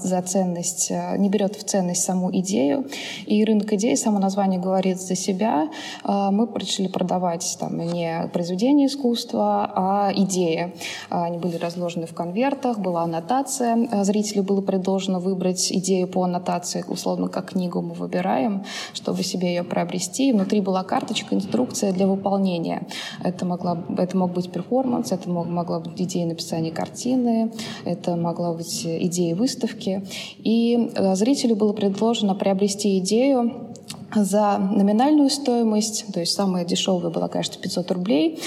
за 0.00 0.22
ценность, 0.22 0.90
не 1.16 1.28
берет 1.28 1.56
в 1.56 1.64
ценность 1.64 2.04
саму 2.04 2.30
идею. 2.38 2.86
И 3.26 3.44
рынок 3.44 3.72
идей, 3.72 3.96
само 3.96 4.18
название 4.18 4.60
говорит 4.60 5.00
за 5.00 5.14
себя. 5.14 5.68
Мы 6.04 6.48
решили 6.54 6.88
продавать 6.88 7.56
там 7.58 7.78
не 7.78 8.28
произведение 8.32 8.86
искусства, 8.86 9.70
а 9.74 10.12
идеи. 10.14 10.74
Они 11.08 11.38
были 11.38 11.56
разложены 11.56 12.06
в 12.06 12.14
конвертах, 12.14 12.78
была 12.78 13.02
аннотация. 13.02 14.04
Зрителю 14.04 14.42
было 14.42 14.60
предложено 14.60 15.20
выбрать 15.20 15.72
идею 15.72 16.08
по 16.08 16.24
аннотации, 16.24 16.84
условно, 16.88 17.28
как 17.28 17.50
книгу 17.50 17.80
мы 17.80 17.94
выбираем, 17.94 18.64
чтобы 18.92 19.22
себе 19.22 19.48
ее 19.48 19.64
приобрести. 19.78 20.32
внутри 20.32 20.60
была 20.60 20.82
карточка, 20.82 21.34
инструкция 21.34 21.92
для 21.92 22.06
выполнения. 22.06 22.86
Это, 23.22 23.44
могла, 23.44 23.78
это 23.96 24.16
мог 24.16 24.32
быть 24.32 24.50
перформанс, 24.50 25.12
это 25.12 25.30
мог, 25.30 25.46
могла 25.46 25.78
быть 25.78 26.00
идея 26.00 26.26
написания 26.26 26.72
картины, 26.72 27.52
это 27.84 28.16
могла 28.16 28.52
быть 28.54 28.84
идея 28.84 29.36
выставки. 29.36 30.04
И 30.38 30.90
э, 30.94 31.14
зрителю 31.14 31.54
было 31.54 31.72
предложено 31.72 32.34
приобрести 32.34 32.98
идею 32.98 33.67
за 34.14 34.58
номинальную 34.58 35.30
стоимость, 35.30 36.06
то 36.12 36.20
есть 36.20 36.34
самая 36.34 36.64
дешевая 36.64 37.10
была, 37.10 37.28
конечно, 37.28 37.60
500 37.60 37.90
рублей. 37.92 38.42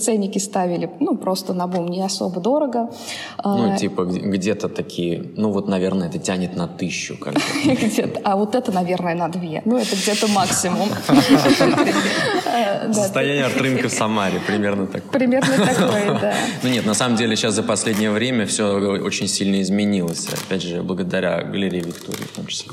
Ценники 0.00 0.38
ставили, 0.38 0.90
ну, 1.00 1.16
просто 1.16 1.54
на 1.54 1.66
бум, 1.66 1.88
не 1.88 2.02
особо 2.02 2.40
дорого. 2.40 2.90
Ну, 3.44 3.72
а, 3.72 3.76
типа 3.76 4.04
где-то 4.04 4.68
такие, 4.68 5.30
ну, 5.36 5.52
вот, 5.52 5.68
наверное, 5.68 6.08
это 6.08 6.18
тянет 6.18 6.56
на 6.56 6.66
тысячу. 6.68 7.18
Как 7.18 7.34
а 8.24 8.36
вот 8.36 8.54
это, 8.54 8.72
наверное, 8.72 9.14
на 9.14 9.28
две. 9.28 9.62
Ну, 9.64 9.76
это 9.76 9.94
где-то 9.94 10.28
максимум. 10.28 10.88
Состояние 12.92 13.44
арт-рынка 13.46 13.88
в 13.88 13.92
Самаре, 13.92 14.40
примерно 14.46 14.86
такое. 14.86 15.10
Примерно 15.12 15.66
такое, 15.66 16.18
да. 16.20 16.34
Ну, 16.62 16.68
нет, 16.68 16.86
на 16.86 16.94
самом 16.94 17.16
деле 17.16 17.36
сейчас 17.36 17.54
за 17.54 17.62
последнее 17.62 18.10
время 18.10 18.46
все 18.46 18.64
очень 19.00 19.28
сильно 19.28 19.60
изменилось. 19.60 20.28
Опять 20.28 20.62
же, 20.62 20.82
благодаря 20.82 21.42
галерее 21.42 21.82
Виктории 21.82 22.24
в 22.24 22.36
том 22.36 22.46
числе. 22.46 22.72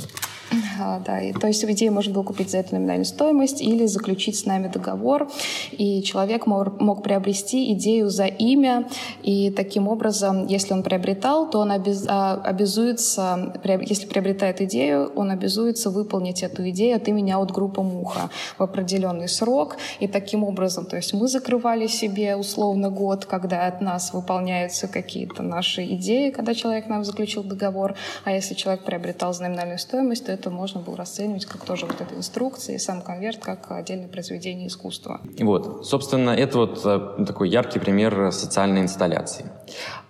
Да, 1.05 1.21
и, 1.21 1.33
то 1.33 1.48
есть 1.48 1.63
идею 1.63 1.93
можно 1.93 2.13
было 2.13 2.24
купить 2.24 2.50
за 2.51 2.57
эту 2.57 2.75
номинальную 2.75 3.05
стоимость 3.05 3.62
или 3.62 3.86
заключить 3.86 4.38
с 4.38 4.45
нами 4.45 4.67
договор, 4.67 5.29
и 5.71 6.01
человек 6.03 6.45
мог, 6.45 6.79
мог 6.79 7.03
приобрести 7.03 7.74
идею 7.74 8.09
за 8.09 8.25
имя, 8.25 8.88
и 9.24 9.51
таким 9.51 9.88
образом, 9.88 10.48
если 10.48 10.74
он 10.74 10.83
приобретал, 10.83 11.50
то 11.50 11.59
он 11.59 11.71
обез, 11.71 12.05
а, 12.07 12.41
обязуется, 12.43 13.53
если 13.63 14.07
приобретает 14.07 14.62
идею, 14.62 15.12
он 15.15 15.31
обязуется 15.31 15.89
выполнить 15.89 16.43
эту 16.43 16.69
идею 16.69 16.98
от 16.98 17.07
имени 17.07 17.31
аут-группы 17.31 17.81
«Муха» 17.81 18.29
в 18.57 18.63
определенный 18.63 19.27
срок, 19.27 19.77
и 20.00 20.07
таким 20.07 20.43
образом, 20.43 20.86
то 20.86 20.95
есть 20.95 21.13
мы 21.13 21.27
закрывали 21.27 21.88
себе 21.88 22.36
условно 22.36 22.89
год, 22.89 23.25
когда 23.25 23.67
от 23.67 23.81
нас 23.81 24.13
выполняются 24.13 24.88
какие-то 24.88 25.43
наши 25.43 25.86
идеи, 25.86 26.31
когда 26.31 26.53
человек 26.53 26.88
нам 26.88 27.03
заключил 27.03 27.43
договор, 27.43 27.95
а 28.24 28.31
если 28.31 28.53
человек 28.53 28.83
приобретал 28.83 29.33
за 29.33 29.43
номинальную 29.43 29.79
стоимость, 29.79 30.25
то 30.25 30.31
это 30.31 30.50
можно 30.76 30.86
было 30.86 30.98
расценивать 30.98 31.46
как 31.46 31.66
тоже 31.66 31.86
вот 31.86 32.00
эта 32.00 32.16
инструкция 32.16 32.76
и 32.76 32.80
сам 32.80 33.02
конверт 33.02 33.40
как 33.42 33.72
отдельное 33.72 34.08
произведение 34.08 34.68
искусства. 34.68 35.22
Вот, 35.40 35.88
собственно, 35.88 36.32
это 36.32 36.58
вот 36.60 36.82
э, 36.86 37.26
такой 37.26 37.50
яркий 37.50 37.80
пример 37.80 38.32
социальной 38.32 38.82
инсталляции. 38.82 39.46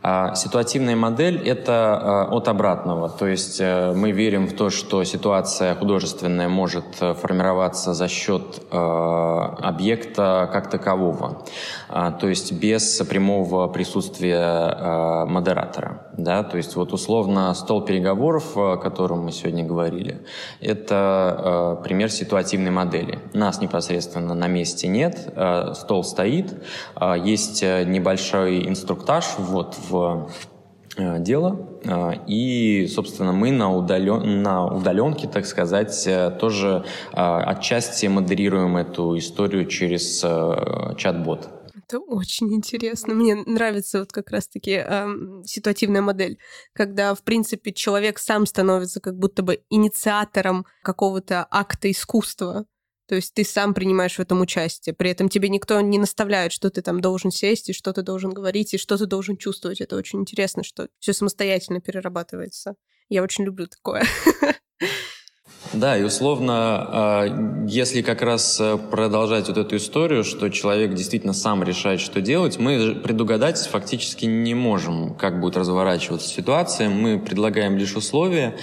А 0.02 0.34
ситуативная 0.36 0.96
модель— 0.96 1.42
это 1.46 2.28
э, 2.32 2.36
от 2.36 2.48
обратного, 2.48 3.10
то 3.10 3.28
есть 3.28 3.60
э, 3.60 3.92
мы 3.94 4.12
верим 4.12 4.48
в 4.48 4.54
то, 4.56 4.70
что 4.70 5.04
ситуация 5.04 5.76
художественная 5.76 6.48
может 6.48 6.86
формироваться 6.96 7.94
за 7.94 8.08
счет 8.08 8.62
объекта 8.72 10.50
как 10.54 10.70
такового, 10.70 11.44
а, 11.90 12.12
то 12.12 12.28
есть 12.28 12.52
без 12.54 13.02
прямого 13.10 13.68
присутствия 13.68 15.26
модератора. 15.26 16.10
Да? 16.20 16.44
То 16.44 16.58
есть 16.58 16.76
вот 16.76 16.94
условно 16.94 17.54
стол 17.54 17.82
переговоров, 17.82 18.58
о 18.58 18.78
котором 18.78 19.24
мы 19.24 19.32
сегодня 19.32 19.64
говорили, 19.64 20.22
это 20.60 21.78
э, 21.80 21.84
пример 21.84 22.12
ситуативной 22.12 22.72
модели. 22.72 23.20
Нас 23.34 23.62
непосредственно 23.62 24.34
на 24.34 24.48
месте 24.48 24.88
нет, 24.88 25.32
э, 25.36 25.74
стол 25.76 26.04
стоит, 26.04 26.54
э, 27.00 27.16
есть 27.24 27.62
небольшой 27.62 28.68
инструктаж 28.68 29.26
вот 29.50 29.76
в 29.90 30.30
э, 30.98 31.20
дело, 31.20 31.80
э, 31.84 32.12
и, 32.28 32.88
собственно, 32.88 33.32
мы 33.32 33.52
на, 33.52 33.76
удален, 33.76 34.42
на 34.42 34.68
удаленке, 34.68 35.28
так 35.28 35.46
сказать, 35.46 36.08
э, 36.08 36.32
тоже 36.40 36.86
отчасти 37.12 38.08
модерируем 38.08 38.78
эту 38.78 39.18
историю 39.18 39.66
через 39.66 40.20
чат-бот. 40.98 41.50
Это 41.90 42.00
очень 42.00 42.54
интересно. 42.54 43.16
Мне 43.16 43.36
нравится 43.36 44.00
вот 44.00 44.12
как 44.12 44.30
раз-таки 44.30 44.74
эм, 44.74 45.44
ситуативная 45.44 46.04
модель, 46.04 46.38
когда, 46.74 47.16
в 47.16 47.24
принципе, 47.24 47.74
человек 47.74 48.20
сам 48.20 48.46
становится 48.46 49.00
как 49.00 49.18
будто 49.18 49.42
бы 49.42 49.64
инициатором 49.72 50.68
какого-то 50.84 51.48
акта 51.50 51.90
искусства. 51.90 52.66
То 53.10 53.16
есть 53.16 53.34
ты 53.34 53.44
сам 53.44 53.74
принимаешь 53.74 54.18
в 54.18 54.20
этом 54.20 54.40
участие. 54.40 54.94
При 54.94 55.10
этом 55.10 55.30
тебе 55.30 55.50
никто 55.50 55.82
не 55.82 55.98
наставляет, 55.98 56.52
что 56.52 56.70
ты 56.70 56.84
там 56.84 57.02
должен 57.02 57.32
сесть, 57.32 57.68
и 57.70 57.74
что 57.74 57.92
ты 57.92 58.04
должен 58.04 58.30
говорить, 58.30 58.76
и 58.76 58.78
что 58.78 59.00
ты 59.00 59.08
должен 59.08 59.36
чувствовать. 59.36 59.82
Это 59.82 59.96
очень 59.96 60.20
интересно, 60.20 60.64
что 60.64 60.90
все 61.00 61.14
самостоятельно 61.14 61.82
перерабатывается. 61.82 62.76
Я 63.10 63.24
очень 63.24 63.46
люблю 63.46 63.66
такое. 63.66 64.04
Да, 65.74 65.98
и 65.98 66.04
условно, 66.04 66.54
а, 66.56 67.66
если 67.68 68.02
как 68.02 68.22
раз 68.22 68.60
э, 68.60 68.78
продолжать 68.90 69.50
вот 69.50 69.58
эту 69.58 69.76
историю, 69.76 70.24
что 70.24 70.50
человек 70.50 70.96
действительно 70.96 71.34
сам 71.34 71.64
решает, 71.64 72.00
что 72.00 72.22
делать, 72.22 72.58
мы 72.58 72.96
предугадать 72.96 73.60
фактически 73.68 74.26
не 74.26 74.56
можем, 74.56 75.14
как 75.14 75.40
будет 75.40 75.58
разворачиваться 75.58 76.28
ситуация. 76.28 76.90
Мы 76.90 77.20
предлагаем 77.20 77.78
лишь 77.78 77.96
условия, 77.96 78.58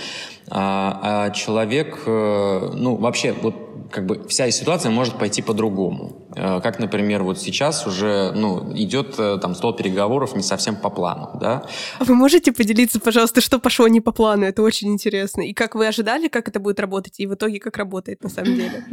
а, 0.49 1.27
а 1.27 1.31
человек, 1.31 2.03
э, 2.07 2.71
ну, 2.75 2.97
вообще, 2.97 3.33
вот 3.33 3.66
как 3.91 4.07
бы 4.07 4.27
вся 4.29 4.51
ситуация 4.51 4.91
может 4.91 5.19
пойти 5.19 5.43
по-другому. 5.43 6.29
Э, 6.37 6.61
как, 6.61 6.79
например, 6.79 7.23
вот 7.23 7.39
сейчас 7.39 7.87
уже 7.87 8.33
ну, 8.35 8.73
идет 8.75 9.15
э, 9.19 9.39
там 9.41 9.55
стол 9.55 9.75
переговоров 9.75 10.37
не 10.37 10.43
совсем 10.43 10.77
по 10.77 10.91
плану, 10.91 11.39
да. 11.41 11.67
А 11.99 12.05
вы 12.05 12.15
можете 12.15 12.53
поделиться, 12.53 13.01
пожалуйста, 13.01 13.41
что 13.41 13.59
пошло 13.59 13.89
не 13.89 14.01
по 14.01 14.13
плану? 14.13 14.45
Это 14.45 14.63
очень 14.63 14.89
интересно. 14.93 15.43
И 15.43 15.53
как 15.53 15.75
вы 15.75 15.87
ожидали, 15.87 16.29
как 16.29 16.49
это 16.49 16.61
будет 16.61 16.81
работать, 16.81 17.21
и 17.21 17.27
в 17.27 17.35
итоге 17.35 17.59
как 17.61 17.77
работает 17.77 18.23
на 18.23 18.29
самом 18.29 18.55
деле? 18.55 18.85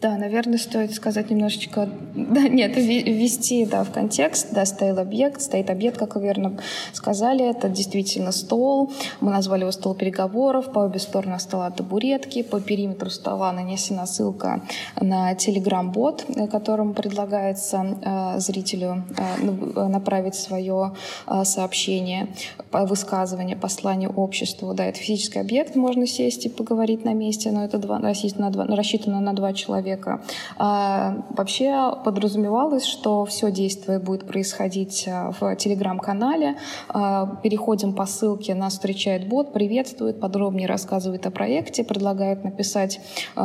Да, 0.00 0.16
наверное, 0.16 0.58
стоит 0.58 0.94
сказать 0.94 1.30
немножечко... 1.30 1.88
Да, 2.14 2.48
нет, 2.48 2.76
ввести 2.76 3.66
да, 3.66 3.84
в 3.84 3.90
контекст. 3.92 4.52
Да, 4.52 4.64
стоит 4.64 4.98
объект. 4.98 5.42
Стоит 5.42 5.68
объект, 5.68 5.98
как 5.98 6.14
вы 6.14 6.22
верно 6.22 6.56
сказали. 6.92 7.48
Это 7.48 7.68
действительно 7.68 8.32
стол. 8.32 8.92
Мы 9.20 9.30
назвали 9.30 9.62
его 9.62 9.72
стол 9.72 9.94
переговоров. 9.94 10.72
По 10.72 10.80
обе 10.80 10.98
стороны 10.98 11.38
стола 11.38 11.70
табуретки. 11.70 12.42
По 12.42 12.60
периметру 12.60 13.10
стола 13.10 13.52
нанесена 13.52 14.06
ссылка 14.06 14.62
на 15.00 15.34
Telegram-бот, 15.34 16.26
которому 16.50 16.94
предлагается 16.94 17.96
э, 18.02 18.40
зрителю 18.40 19.04
э, 19.18 19.86
направить 19.88 20.34
свое 20.34 20.92
э, 21.26 21.44
сообщение, 21.44 22.28
высказывание, 22.72 23.56
послание 23.56 24.08
обществу. 24.08 24.72
Да, 24.74 24.86
это 24.86 24.98
физический 24.98 25.40
объект. 25.40 25.76
Можно 25.76 26.06
сесть 26.06 26.46
и 26.46 26.48
поговорить 26.48 27.04
на 27.04 27.12
месте, 27.12 27.50
но 27.50 27.64
это 27.64 27.78
два, 27.78 27.98
рассчитано, 27.98 28.46
на 28.46 28.50
два, 28.50 28.76
рассчитано 28.76 29.20
на 29.20 29.32
два 29.32 29.52
человека 29.52 29.89
человека. 29.90 30.20
А, 30.58 31.16
вообще 31.30 31.92
подразумевалось, 32.04 32.84
что 32.84 33.24
все 33.24 33.50
действие 33.50 33.98
будет 33.98 34.26
происходить 34.26 35.06
а, 35.08 35.32
в 35.38 35.56
телеграм-канале. 35.56 36.56
А, 36.88 37.36
переходим 37.42 37.92
по 37.94 38.06
ссылке, 38.06 38.54
нас 38.54 38.74
встречает 38.74 39.28
бот, 39.28 39.52
приветствует, 39.52 40.20
подробнее 40.20 40.68
рассказывает 40.68 41.26
о 41.26 41.30
проекте, 41.30 41.84
предлагает 41.84 42.44
написать 42.44 43.00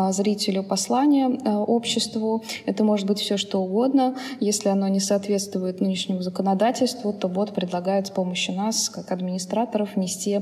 зрителю 0.09 0.63
послание 0.63 1.27
обществу. 1.27 2.43
Это 2.65 2.83
может 2.83 3.07
быть 3.07 3.19
все 3.19 3.37
что 3.37 3.61
угодно. 3.61 4.15
Если 4.39 4.69
оно 4.69 4.87
не 4.87 4.99
соответствует 4.99 5.81
нынешнему 5.81 6.21
законодательству, 6.21 7.13
то 7.13 7.27
бот 7.27 7.53
предлагает 7.53 8.07
с 8.07 8.09
помощью 8.09 8.55
нас, 8.55 8.89
как 8.89 9.11
администраторов, 9.11 9.95
внести 9.95 10.41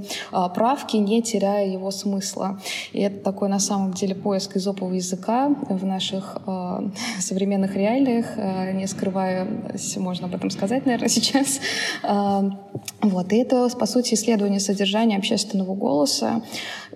правки, 0.55 0.97
не 0.97 1.21
теряя 1.21 1.67
его 1.67 1.91
смысла. 1.91 2.59
И 2.93 3.01
это 3.01 3.23
такой 3.23 3.49
на 3.49 3.59
самом 3.59 3.93
деле 3.93 4.15
поиск 4.15 4.57
изопового 4.57 4.93
языка 4.93 5.49
в 5.69 5.85
наших 5.93 6.37
э, 6.47 6.89
современных 7.19 7.75
реалиях, 7.75 8.25
э, 8.37 8.73
не 8.73 8.87
скрывая, 8.87 9.47
можно 9.97 10.27
об 10.27 10.35
этом 10.35 10.49
сказать, 10.49 10.85
наверное, 10.85 11.09
сейчас. 11.17 11.59
Э, 12.03 12.41
вот. 13.01 13.33
И 13.33 13.37
это, 13.37 13.69
по 13.79 13.85
сути, 13.85 14.13
исследование 14.13 14.59
содержания 14.59 15.17
общественного 15.17 15.75
голоса. 15.75 16.41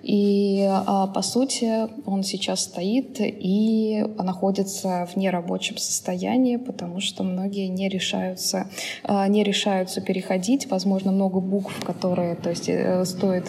И, 0.02 0.60
э, 0.60 1.06
по 1.14 1.22
сути, 1.22 1.88
он 2.06 2.22
сейчас 2.22 2.60
стоит 2.60 3.20
и 3.20 4.04
находится 4.18 5.06
в 5.12 5.16
нерабочем 5.16 5.76
состоянии, 5.76 6.56
потому 6.56 7.00
что 7.00 7.24
многие 7.24 7.68
не 7.68 7.88
решаются, 7.88 8.68
э, 9.04 9.28
не 9.28 9.44
решаются 9.44 10.00
переходить. 10.00 10.70
Возможно, 10.70 11.12
много 11.12 11.40
букв, 11.40 11.84
которые, 11.84 12.34
то 12.34 12.50
есть, 12.50 12.68
э, 12.68 13.04
стоит, 13.04 13.48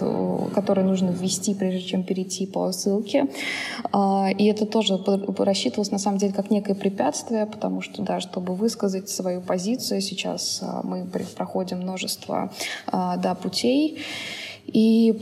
которые 0.53 0.86
нужно 0.86 1.10
ввести, 1.12 1.53
прежде 1.53 1.82
чем 1.82 2.03
перейти 2.03 2.46
по 2.46 2.72
ссылке. 2.72 3.27
Э, 3.94 4.32
и 4.38 4.46
это 4.46 4.65
тоже 4.65 4.98
рассчитывалось 5.46 5.91
на 5.91 6.00
самом 6.00 6.17
деле 6.17 6.34
как 6.34 6.51
некое 6.51 6.75
препятствие, 6.75 7.46
потому 7.46 7.81
что, 7.81 8.01
да, 8.01 8.19
чтобы 8.19 8.55
высказать 8.55 9.10
свою 9.10 9.41
позицию, 9.41 10.01
сейчас 10.01 10.60
а, 10.62 10.81
мы 10.84 11.05
проходим 11.05 11.79
множество 11.79 12.51
а, 12.88 13.17
да, 13.17 13.36
путей. 13.36 14.00
И, 14.72 15.15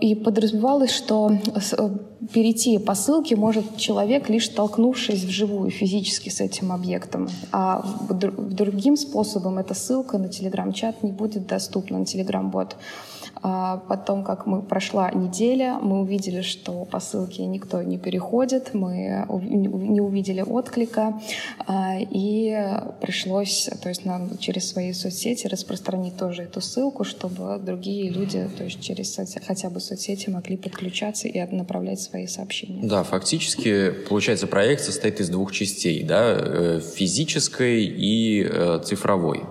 и 0.00 0.14
подразумевалось, 0.14 0.90
что 0.90 1.30
э, 1.32 1.90
перейти 2.32 2.78
по 2.78 2.94
ссылке 2.94 3.34
может 3.34 3.78
человек, 3.78 4.28
лишь 4.28 4.46
столкнувшись 4.46 5.24
вживую 5.24 5.70
физически 5.70 6.28
с 6.28 6.40
этим 6.40 6.70
объектом. 6.70 7.28
А 7.50 7.82
другим 8.10 8.96
способом 8.96 9.58
эта 9.58 9.72
ссылка 9.72 10.18
на 10.18 10.28
телеграм-чат 10.28 11.02
не 11.02 11.12
будет 11.12 11.46
доступна, 11.46 11.98
на 11.98 12.04
телеграм-бот. 12.04 12.76
А 13.46 13.76
потом, 13.76 14.24
как 14.24 14.46
мы 14.46 14.62
прошла 14.62 15.10
неделя, 15.10 15.78
мы 15.82 16.00
увидели, 16.00 16.40
что 16.40 16.86
по 16.86 16.98
ссылке 16.98 17.44
никто 17.44 17.82
не 17.82 17.98
переходит, 17.98 18.72
мы 18.72 19.26
не 19.28 20.00
увидели 20.00 20.40
отклика, 20.40 21.20
а, 21.66 21.96
и 21.98 22.56
пришлось, 23.02 23.68
то 23.82 23.90
есть 23.90 24.06
нам 24.06 24.38
через 24.38 24.70
свои 24.70 24.94
соцсети 24.94 25.46
распространить 25.46 26.16
тоже 26.16 26.44
эту 26.44 26.62
ссылку, 26.62 27.04
чтобы 27.04 27.58
другие 27.58 28.08
люди, 28.08 28.48
то 28.56 28.64
есть 28.64 28.80
через 28.80 29.14
хотя 29.46 29.68
бы 29.68 29.78
соцсети 29.78 30.30
могли 30.30 30.56
подключаться 30.56 31.28
и 31.28 31.38
направлять 31.54 32.00
свои 32.00 32.26
сообщения. 32.26 32.80
Да, 32.82 33.02
фактически, 33.02 33.90
получается, 34.08 34.46
проект 34.46 34.84
состоит 34.84 35.20
из 35.20 35.28
двух 35.28 35.52
частей, 35.52 36.02
да, 36.02 36.34
э, 36.38 36.80
физической 36.80 37.84
и 37.84 38.42
э, 38.42 38.80
цифровой. 38.82 39.42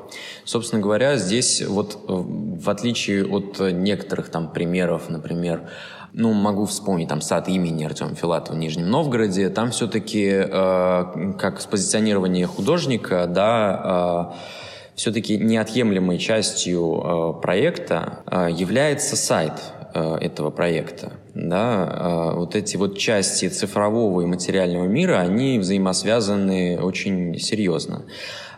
Собственно 0.46 0.82
говоря, 0.82 1.18
здесь 1.18 1.62
вот 1.62 2.00
э, 2.08 2.53
в 2.64 2.70
отличие 2.70 3.26
от 3.26 3.60
некоторых 3.60 4.30
там 4.30 4.52
примеров, 4.52 5.10
например, 5.10 5.70
ну, 6.14 6.32
могу 6.32 6.66
вспомнить 6.66 7.10
там 7.10 7.22
сад 7.22 7.50
имени 7.50 7.84
Артема 7.84 8.16
Филатова 8.16 8.56
в 8.56 8.60
Нижнем 8.60 8.90
Новгороде, 8.90 9.50
там 9.50 9.72
все-таки 9.72 10.30
э, 10.30 11.34
как 11.40 11.60
с 11.60 11.66
позиционирования 11.66 12.46
художника, 12.46 13.26
да, 13.28 14.32
э, 14.32 14.94
все-таки 14.96 15.38
неотъемлемой 15.38 16.20
частью 16.20 17.02
э, 17.38 17.42
проекта 17.42 18.20
э, 18.28 18.50
является 18.52 19.16
сайт 19.16 19.54
э, 19.96 20.18
этого 20.22 20.52
проекта. 20.52 21.14
Да, 21.34 22.32
э, 22.34 22.36
вот 22.36 22.56
эти 22.56 22.78
вот 22.78 23.00
части 23.00 23.50
цифрового 23.50 24.22
и 24.22 24.26
материального 24.26 24.86
мира, 24.86 25.18
они 25.18 25.58
взаимосвязаны 25.58 26.80
очень 26.80 27.40
серьезно. 27.40 28.04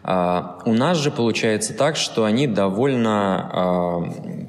А, 0.07 0.59
у 0.65 0.73
нас 0.73 0.97
же 0.97 1.09
получается 1.09 1.73
так, 1.73 1.95
что 1.95 2.25
они 2.25 2.45
довольно, 2.45 3.49
а, 3.51 4.03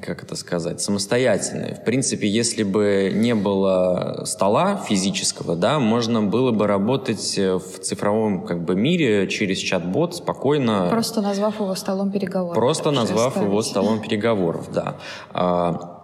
как 0.05 0.21
это 0.23 0.35
сказать, 0.35 0.79
самостоятельные. 0.81 1.73
В 1.73 1.83
принципе, 1.83 2.27
если 2.27 2.61
бы 2.61 3.11
не 3.11 3.33
было 3.33 4.21
стола 4.25 4.77
физического, 4.87 5.55
да, 5.55 5.79
можно 5.79 6.21
было 6.21 6.51
бы 6.51 6.67
работать 6.67 7.37
в 7.37 7.79
цифровом 7.81 8.45
как 8.45 8.63
бы 8.63 8.75
мире 8.75 9.27
через 9.27 9.57
чат-бот 9.57 10.17
спокойно. 10.17 10.89
Просто 10.91 11.21
назвав 11.21 11.59
его 11.59 11.73
столом 11.73 12.11
переговоров. 12.11 12.53
Просто 12.53 12.91
назвав 12.91 13.35
его 13.41 13.63
столом 13.63 13.99
переговоров, 13.99 14.71
да. 14.71 14.97
А, 15.33 15.96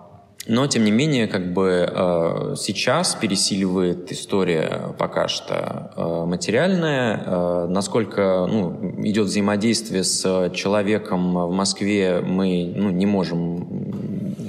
но, 0.45 0.67
тем 0.67 0.83
не 0.83 0.91
менее, 0.91 1.27
как 1.27 1.53
бы 1.53 1.89
э, 1.89 2.55
сейчас 2.57 3.15
пересиливает 3.15 4.11
история 4.11 4.93
пока 4.97 5.29
что 5.29 5.91
э, 5.95 6.25
материальная. 6.25 7.23
Э, 7.25 7.67
насколько 7.69 8.45
ну, 8.49 8.93
идет 9.03 9.27
взаимодействие 9.27 10.03
с 10.03 10.51
человеком 10.53 11.33
в 11.47 11.51
Москве, 11.51 12.19
мы 12.19 12.73
ну, 12.75 12.89
не 12.89 13.05
можем 13.05 13.93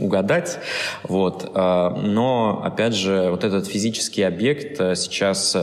угадать. 0.01 0.59
Вот. 1.05 1.55
Но, 1.55 2.61
опять 2.63 2.95
же, 2.95 3.31
вот 3.31 3.45
этот 3.45 3.67
физический 3.67 4.23
объект 4.23 4.77
сейчас 4.99 5.57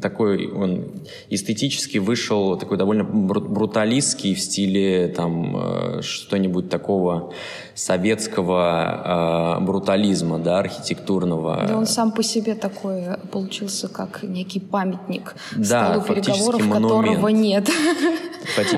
такой, 0.00 0.50
он 0.50 0.86
эстетически 1.28 1.98
вышел 1.98 2.56
такой 2.56 2.78
довольно 2.78 3.04
бруталистский 3.04 4.34
в 4.34 4.40
стиле 4.40 5.08
там 5.08 6.00
что-нибудь 6.00 6.70
такого 6.70 7.32
советского 7.74 9.56
э, 9.58 9.64
брутализма, 9.64 10.38
да, 10.38 10.58
архитектурного. 10.58 11.64
Да, 11.68 11.76
он 11.76 11.86
сам 11.86 12.12
по 12.12 12.22
себе 12.22 12.54
такой 12.54 13.04
получился, 13.32 13.88
как 13.88 14.22
некий 14.22 14.60
памятник 14.60 15.34
да, 15.56 16.00
столу 16.00 16.14
переговоров, 16.14 16.60
монумент. 16.66 16.92
которого 16.92 17.28
нет. 17.28 17.70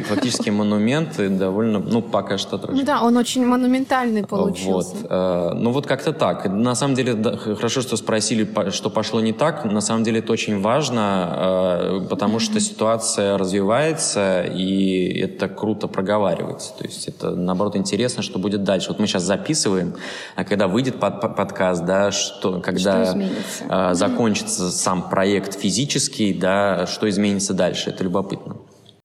Фактически 0.08 0.50
монумент 0.50 1.16
довольно, 1.38 1.78
ну, 1.78 2.00
пока 2.00 2.38
что 2.38 2.58
тоже. 2.58 2.84
Да, 2.84 3.02
он 3.02 3.16
очень 3.16 3.44
монументальный 3.44 4.24
получился. 4.24 4.94
Вот. 4.96 5.06
Э, 5.10 5.50
ну, 5.54 5.72
вот 5.72 5.86
как-то 5.86 6.12
так. 6.12 6.46
На 6.46 6.74
самом 6.74 6.94
деле, 6.94 7.14
да, 7.14 7.36
хорошо, 7.36 7.82
что 7.82 7.96
спросили, 7.96 8.48
что 8.70 8.90
пошло 8.90 9.20
не 9.20 9.32
так. 9.32 9.64
На 9.64 9.80
самом 9.80 10.04
деле, 10.04 10.20
это 10.20 10.32
очень 10.32 10.60
важно. 10.60 12.00
э, 12.00 12.00
потому 12.08 12.38
что 12.38 12.60
ситуация 12.60 13.36
развивается, 13.38 14.42
и 14.42 15.18
это 15.18 15.48
круто 15.48 15.88
проговаривается. 15.88 16.72
То 16.78 16.84
есть 16.84 17.08
это, 17.08 17.30
наоборот, 17.30 17.76
интересно, 17.76 18.22
что 18.22 18.38
будет 18.38 18.64
дальше. 18.64 18.85
Вот 18.88 18.98
мы 18.98 19.06
сейчас 19.06 19.22
записываем, 19.22 19.94
а 20.34 20.44
когда 20.44 20.68
выйдет 20.68 20.98
под, 21.00 21.20
под, 21.20 21.36
подкаст, 21.36 21.84
да, 21.84 22.10
что, 22.10 22.60
когда 22.60 23.06
что 23.06 23.20
э, 23.68 23.94
закончится 23.94 24.70
сам 24.70 25.08
проект 25.08 25.58
физический, 25.58 26.32
да, 26.32 26.86
что 26.86 27.08
изменится 27.08 27.54
дальше, 27.54 27.90
это 27.90 28.04
любопытно. 28.04 28.56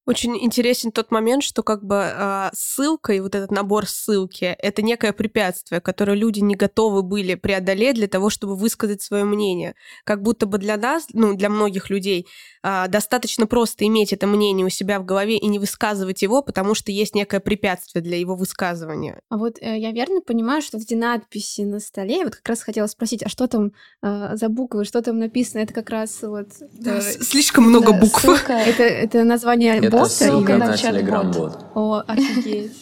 Очень 0.04 0.36
интересен 0.36 0.90
тот 0.90 1.12
момент, 1.12 1.44
что 1.44 1.62
как 1.62 1.84
бы 1.84 2.04
э, 2.04 2.50
ссылка 2.52 3.12
и 3.12 3.20
вот 3.20 3.36
этот 3.36 3.52
набор 3.52 3.86
ссылки— 3.86 4.44
это 4.58 4.82
некое 4.82 5.12
препятствие, 5.12 5.80
которое 5.80 6.16
люди 6.16 6.40
не 6.40 6.56
готовы 6.56 7.02
были 7.02 7.36
преодолеть 7.36 7.94
для 7.94 8.08
того, 8.08 8.28
чтобы 8.28 8.56
высказать 8.56 9.00
свое 9.00 9.22
мнение. 9.22 9.76
Как 10.02 10.20
будто 10.20 10.46
бы 10.46 10.58
для 10.58 10.76
нас, 10.76 11.06
ну, 11.12 11.34
для 11.34 11.48
многих 11.48 11.88
людей, 11.88 12.26
э, 12.64 12.88
достаточно 12.88 13.46
просто 13.46 13.86
иметь 13.86 14.12
это 14.12 14.26
мнение 14.26 14.66
у 14.66 14.70
себя 14.70 14.98
в 14.98 15.04
голове 15.04 15.36
и 15.36 15.46
не 15.46 15.60
высказывать 15.60 16.20
его, 16.22 16.42
потому 16.42 16.74
что 16.74 16.90
есть 16.90 17.14
некое 17.14 17.38
препятствие 17.38 18.02
для 18.02 18.18
его 18.18 18.34
высказывания. 18.34 19.20
А 19.28 19.36
вот 19.36 19.58
э, 19.60 19.78
я 19.78 19.92
верно 19.92 20.20
понимаю, 20.20 20.62
что 20.62 20.78
эти 20.78 20.94
надписи 20.94 21.60
на 21.60 21.78
столе, 21.78 22.18
я 22.18 22.24
вот 22.24 22.34
как 22.34 22.48
раз 22.48 22.62
хотела 22.62 22.88
спросить, 22.88 23.22
а 23.22 23.28
что 23.28 23.46
там 23.46 23.70
э, 24.02 24.30
за 24.34 24.48
буквы, 24.48 24.84
что 24.84 25.00
там 25.00 25.20
написано? 25.20 25.60
Это 25.60 25.72
как 25.72 25.90
раз 25.90 26.22
вот... 26.22 26.48
Да, 26.72 26.98
э, 26.98 27.02
слишком 27.02 27.64
много 27.64 27.92
да, 27.92 28.00
букв. 28.00 28.20
Ссылка, 28.20 28.54
это, 28.54 28.82
это 28.82 29.22
название 29.22 29.91
это 29.96 30.06
ссылка 30.06 30.56
на 30.56 30.74
Telegram-бот. 30.74 31.64
О, 31.74 32.02
офигеть. 32.06 32.72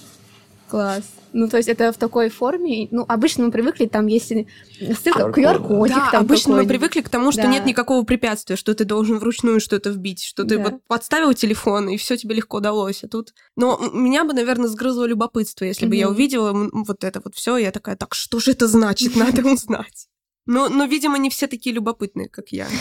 Класс. 0.68 1.02
Ну, 1.32 1.48
то 1.48 1.58
есть 1.58 1.68
это 1.68 1.92
в 1.92 1.96
такой 1.96 2.28
форме. 2.28 2.88
Ну, 2.90 3.04
обычно 3.06 3.44
мы 3.44 3.50
привыкли, 3.50 3.86
там 3.86 4.06
есть 4.06 4.28
ссылка, 4.28 5.28
QR-кодик. 5.28 5.94
Да, 5.94 6.10
там 6.10 6.22
обычно 6.22 6.56
мы 6.56 6.66
привыкли 6.66 7.00
к 7.02 7.08
тому, 7.08 7.32
что 7.32 7.42
да. 7.42 7.48
нет 7.48 7.66
никакого 7.66 8.04
препятствия, 8.04 8.56
что 8.56 8.74
ты 8.74 8.84
должен 8.84 9.18
вручную 9.18 9.60
что-то 9.60 9.90
вбить, 9.90 10.22
что 10.22 10.44
ты 10.44 10.58
да. 10.58 10.64
вот 10.64 10.74
подставил 10.86 11.32
телефон, 11.34 11.88
и 11.88 11.96
все 11.96 12.16
тебе 12.16 12.34
легко 12.34 12.58
удалось. 12.58 13.04
А 13.04 13.08
тут... 13.08 13.32
Но 13.56 13.78
меня 13.92 14.24
бы, 14.24 14.32
наверное, 14.32 14.68
сгрызло 14.68 15.04
любопытство, 15.04 15.64
если 15.64 15.86
бы 15.86 15.94
mm-hmm. 15.94 15.98
я 15.98 16.08
увидела 16.08 16.70
вот 16.72 17.04
это 17.04 17.20
вот 17.24 17.34
все, 17.34 17.56
я 17.56 17.70
такая, 17.70 17.96
так 17.96 18.14
что 18.14 18.40
же 18.40 18.52
это 18.52 18.66
значит, 18.66 19.14
надо 19.16 19.46
узнать. 19.48 20.09
Но, 20.50 20.68
но, 20.68 20.84
видимо, 20.84 21.16
не 21.16 21.30
все 21.30 21.46
такие 21.46 21.72
любопытные, 21.72 22.28
как 22.28 22.48
я. 22.48 22.66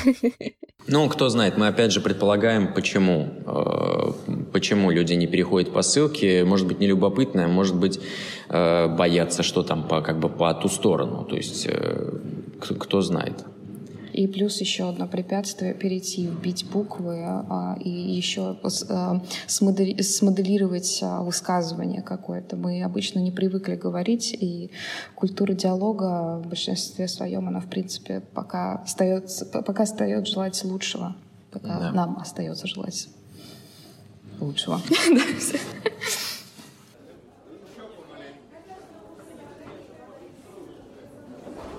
Ну, 0.87 1.07
кто 1.07 1.29
знает, 1.29 1.55
мы 1.57 1.67
опять 1.67 1.91
же 1.91 2.01
предполагаем, 2.01 2.73
почему. 2.73 3.27
Э, 3.45 4.11
почему 4.51 4.89
люди 4.89 5.13
не 5.13 5.27
переходят 5.27 5.71
по 5.71 5.83
ссылке. 5.83 6.43
Может 6.45 6.65
быть, 6.65 6.79
не 6.79 6.87
любопытное, 6.87 7.47
может 7.47 7.75
быть, 7.75 7.99
э, 8.47 8.87
боятся, 8.87 9.43
что 9.43 9.61
там 9.61 9.87
по, 9.87 10.01
как 10.01 10.19
бы 10.19 10.29
по 10.29 10.51
ту 10.55 10.67
сторону. 10.67 11.25
То 11.25 11.35
есть, 11.35 11.67
э, 11.69 12.11
кто 12.59 13.01
знает. 13.01 13.45
И 14.13 14.27
плюс 14.27 14.59
еще 14.59 14.89
одно 14.89 15.07
препятствие 15.07 15.73
перейти, 15.73 16.27
вбить 16.27 16.65
буквы 16.69 17.23
а, 17.23 17.77
и 17.79 17.89
еще 17.89 18.57
а, 18.89 19.21
смодели, 19.47 20.01
смоделировать 20.01 20.99
а, 21.01 21.21
высказывание 21.21 22.01
какое-то. 22.01 22.55
Мы 22.55 22.83
обычно 22.83 23.19
не 23.19 23.31
привыкли 23.31 23.75
говорить, 23.75 24.35
и 24.39 24.71
культура 25.15 25.53
диалога 25.53 26.41
в 26.43 26.47
большинстве 26.47 27.07
своем, 27.07 27.47
она, 27.47 27.59
в 27.59 27.67
принципе, 27.67 28.21
пока 28.33 28.75
остается, 28.75 29.45
пока 29.45 29.83
остается 29.83 30.33
желать 30.33 30.63
лучшего. 30.63 31.15
Пока 31.51 31.79
да. 31.79 31.91
нам 31.91 32.17
остается 32.19 32.67
желать 32.67 33.09
лучшего. 34.39 34.81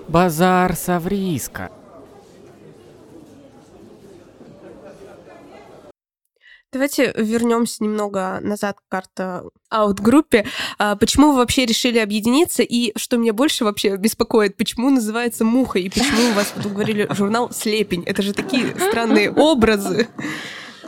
Базар 0.07 0.75
Савриска. 0.75 1.71
Давайте 6.73 7.13
вернемся 7.17 7.83
немного 7.83 8.39
назад 8.41 8.77
к 8.79 8.83
карта 8.89 9.43
аут-группе. 9.69 10.45
А, 10.79 10.95
почему 10.95 11.31
вы 11.31 11.39
вообще 11.39 11.65
решили 11.65 11.99
объединиться? 11.99 12.63
И 12.63 12.97
что 12.97 13.17
меня 13.17 13.33
больше 13.33 13.65
вообще 13.65 13.97
беспокоит, 13.97 14.55
почему 14.55 14.89
называется 14.89 15.43
«Муха»? 15.43 15.79
И 15.79 15.89
почему 15.89 16.29
у 16.29 16.33
вас, 16.33 16.53
вот 16.55 16.71
говорили, 16.71 17.07
журнал 17.11 17.51
«Слепень»? 17.51 18.03
Это 18.05 18.21
же 18.21 18.33
такие 18.33 18.73
странные 18.79 19.31
образы. 19.31 20.07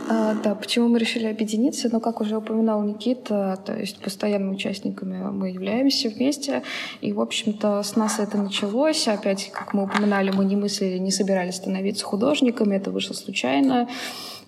А, 0.10 0.36
да, 0.36 0.56
почему 0.56 0.88
мы 0.88 1.00
решили 1.00 1.26
объединиться? 1.26 1.89
Ну, 1.91 2.00
как 2.00 2.22
уже 2.22 2.38
упоминал 2.38 2.82
Никита, 2.84 3.62
то 3.65 3.78
есть 3.78 4.00
постоянными 4.00 4.56
участниками 4.56 5.17
мы 5.32 5.50
являемся 5.50 6.10
вместе. 6.10 6.63
И, 7.02 7.12
в 7.13 7.19
общем-то, 7.19 7.84
с 7.84 7.96
нас 7.96 8.19
это 8.19 8.38
началось. 8.38 9.08
Опять, 9.08 9.52
как 9.52 9.74
мы 9.74 9.84
упоминали, 9.84 10.32
мы 10.32 10.46
не 10.46 10.56
мыслили, 10.56 10.98
не 10.98 11.12
собирались 11.12 11.56
становиться 11.56 12.06
художниками. 12.06 12.76
Это 12.76 12.91
вышло 12.91 13.13
случайно. 13.13 13.89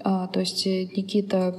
А, 0.08 0.28
то 0.28 0.40
есть 0.40 0.68
э, 0.68 0.84
Никита 0.96 1.56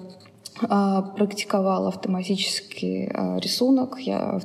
практиковала 0.61 1.89
автоматический 1.89 3.11
а, 3.13 3.39
рисунок. 3.39 3.99
Я 4.01 4.41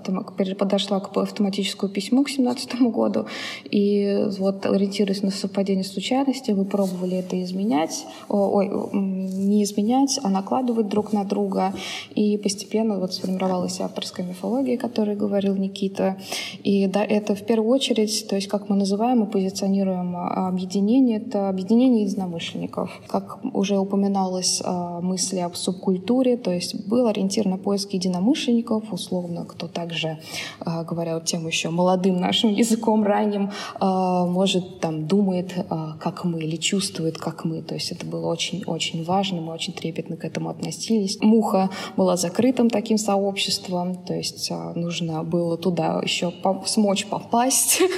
подошла 0.57 0.99
к 0.99 1.15
автоматическому 1.15 1.91
письму 1.91 2.23
к 2.23 2.27
2017 2.27 2.81
году. 2.91 3.25
И 3.69 4.25
вот, 4.37 4.65
ориентируясь 4.65 5.23
на 5.23 5.31
совпадение 5.31 5.83
случайностей, 5.83 6.53
вы 6.53 6.65
пробовали 6.65 7.17
это 7.17 7.41
изменять. 7.41 8.05
Ой, 8.27 8.69
не 8.93 9.63
изменять, 9.63 10.19
а 10.23 10.29
накладывать 10.29 10.89
друг 10.89 11.13
на 11.13 11.23
друга. 11.23 11.73
И 12.13 12.37
постепенно 12.37 12.99
вот 12.99 13.13
сформировалась 13.13 13.79
авторская 13.79 14.25
мифология, 14.25 14.75
о 14.75 14.79
которой 14.79 15.15
говорил 15.15 15.55
Никита. 15.55 16.17
И 16.63 16.87
да, 16.87 17.03
это 17.05 17.35
в 17.35 17.43
первую 17.45 17.71
очередь, 17.71 18.27
то 18.27 18.35
есть 18.35 18.47
как 18.47 18.69
мы 18.69 18.75
называем 18.75 19.23
и 19.23 19.31
позиционируем 19.31 20.15
объединение, 20.15 21.17
это 21.19 21.47
объединение 21.47 22.03
единомышленников. 22.03 23.01
Как 23.07 23.39
уже 23.55 23.77
упоминалось, 23.77 24.61
мысли 25.01 25.39
об 25.39 25.55
субкультуре 25.55 26.00
культуре, 26.01 26.37
то 26.37 26.51
есть 26.51 26.87
был 26.87 27.07
ориентир 27.07 27.45
на 27.45 27.57
поиск 27.57 27.93
единомышленников, 27.93 28.91
условно, 28.91 29.45
кто 29.45 29.67
также, 29.67 30.17
а, 30.59 30.83
говоря 30.83 31.19
тем 31.19 31.47
еще 31.47 31.69
молодым 31.69 32.19
нашим 32.19 32.51
языком 32.51 33.03
ранним, 33.03 33.51
а, 33.79 34.25
может, 34.25 34.79
там, 34.79 35.07
думает, 35.07 35.53
а, 35.69 35.95
как 35.99 36.25
мы, 36.25 36.39
или 36.39 36.55
чувствует, 36.55 37.17
как 37.17 37.45
мы. 37.45 37.61
То 37.61 37.75
есть 37.75 37.91
это 37.91 38.05
было 38.05 38.27
очень-очень 38.27 39.03
важно, 39.03 39.41
мы 39.41 39.53
очень 39.53 39.73
трепетно 39.73 40.17
к 40.17 40.25
этому 40.25 40.49
относились. 40.49 41.17
Муха 41.21 41.69
была 41.97 42.17
закрытым 42.17 42.69
таким 42.69 42.97
сообществом, 42.97 43.95
то 43.95 44.13
есть 44.13 44.51
нужно 44.75 45.23
было 45.23 45.57
туда 45.57 46.01
еще 46.03 46.33
смочь 46.65 47.05
попасть. 47.05 47.81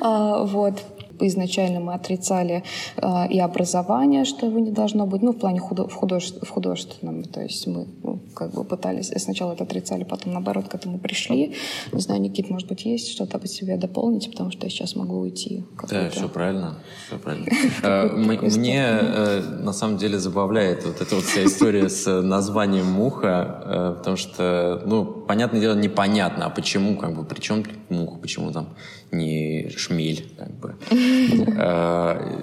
Вот 0.00 0.74
изначально 1.20 1.80
мы 1.80 1.94
отрицали 1.94 2.62
э, 2.96 3.28
и 3.28 3.38
образование, 3.38 4.24
что 4.24 4.46
его 4.46 4.58
не 4.58 4.70
должно 4.70 5.06
быть, 5.06 5.22
ну, 5.22 5.32
в 5.32 5.38
плане 5.38 5.60
худо 5.60 5.88
в, 5.88 5.94
художе 5.94 6.34
в 6.42 6.48
художественном. 6.48 7.24
То 7.24 7.42
есть 7.42 7.66
мы 7.66 7.86
ну, 8.02 8.20
как 8.34 8.52
бы 8.52 8.64
пытались, 8.64 9.12
сначала 9.16 9.52
это 9.52 9.64
отрицали, 9.64 10.04
потом, 10.04 10.32
наоборот, 10.32 10.68
к 10.68 10.74
этому 10.74 10.98
пришли. 10.98 11.54
Не 11.92 12.00
знаю, 12.00 12.20
Никит, 12.20 12.50
может 12.50 12.68
быть, 12.68 12.84
есть 12.84 13.10
что-то 13.10 13.38
по 13.38 13.46
себе 13.46 13.76
дополнить, 13.76 14.30
потому 14.30 14.50
что 14.50 14.64
я 14.66 14.70
сейчас 14.70 14.96
могу 14.96 15.18
уйти. 15.18 15.64
Да, 15.90 16.10
все 16.10 16.28
правильно. 16.28 16.74
Все 17.06 17.18
правильно. 17.18 17.46
Э, 17.82 18.08
мне, 18.08 18.82
э, 18.82 19.40
на 19.62 19.72
самом 19.72 19.96
деле, 19.98 20.18
забавляет 20.18 20.84
вот 20.84 21.00
эта 21.00 21.14
вот 21.14 21.24
вся 21.24 21.44
история 21.44 21.88
с 21.88 22.22
названием 22.22 22.86
«Муха», 22.86 23.62
э, 23.64 23.94
потому 23.98 24.16
что, 24.16 24.82
ну, 24.86 25.04
понятное 25.04 25.60
дело, 25.60 25.74
непонятно, 25.74 26.46
а 26.46 26.50
почему, 26.50 26.96
как 26.96 27.14
бы, 27.14 27.24
при 27.24 27.40
чем 27.40 27.64
муха, 27.88 28.18
почему 28.18 28.52
там 28.52 28.68
не 29.16 29.70
шмель, 29.76 30.26
как 30.38 30.50
бы. 30.58 30.74
Э, 31.58 32.38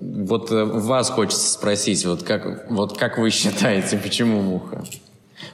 вот 0.00 0.50
вас 0.50 1.10
хочется 1.10 1.50
спросить, 1.50 2.04
вот 2.04 2.22
как, 2.22 2.70
вот 2.70 2.98
как 2.98 3.18
вы 3.18 3.30
считаете, 3.30 3.96
почему 3.96 4.42
муха? 4.42 4.84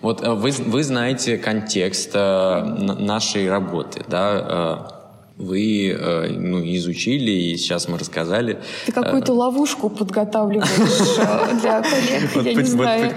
Вот 0.00 0.22
э, 0.22 0.32
вы, 0.32 0.50
вы 0.50 0.82
знаете 0.82 1.38
контекст 1.38 2.10
э, 2.14 2.62
нашей 2.62 3.48
работы, 3.48 4.04
да, 4.08 4.92
вы 5.36 5.94
ну, 6.38 6.64
изучили, 6.76 7.30
и 7.30 7.56
сейчас 7.58 7.88
мы 7.88 7.98
рассказали. 7.98 8.58
Ты 8.86 8.92
какую-то 8.92 9.34
ловушку 9.34 9.90
подготавливаешь 9.90 11.60
для 11.60 11.82
коллег, 11.82 12.46
я 12.46 12.54
не 12.54 12.62
знаю. 12.64 13.14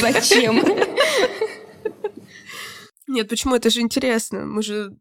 Зачем? 0.00 0.62
Нет, 3.10 3.28
почему? 3.28 3.56
Это 3.56 3.70
же 3.70 3.80
интересно. 3.80 4.46
Мы 4.46 4.62
же 4.62 4.92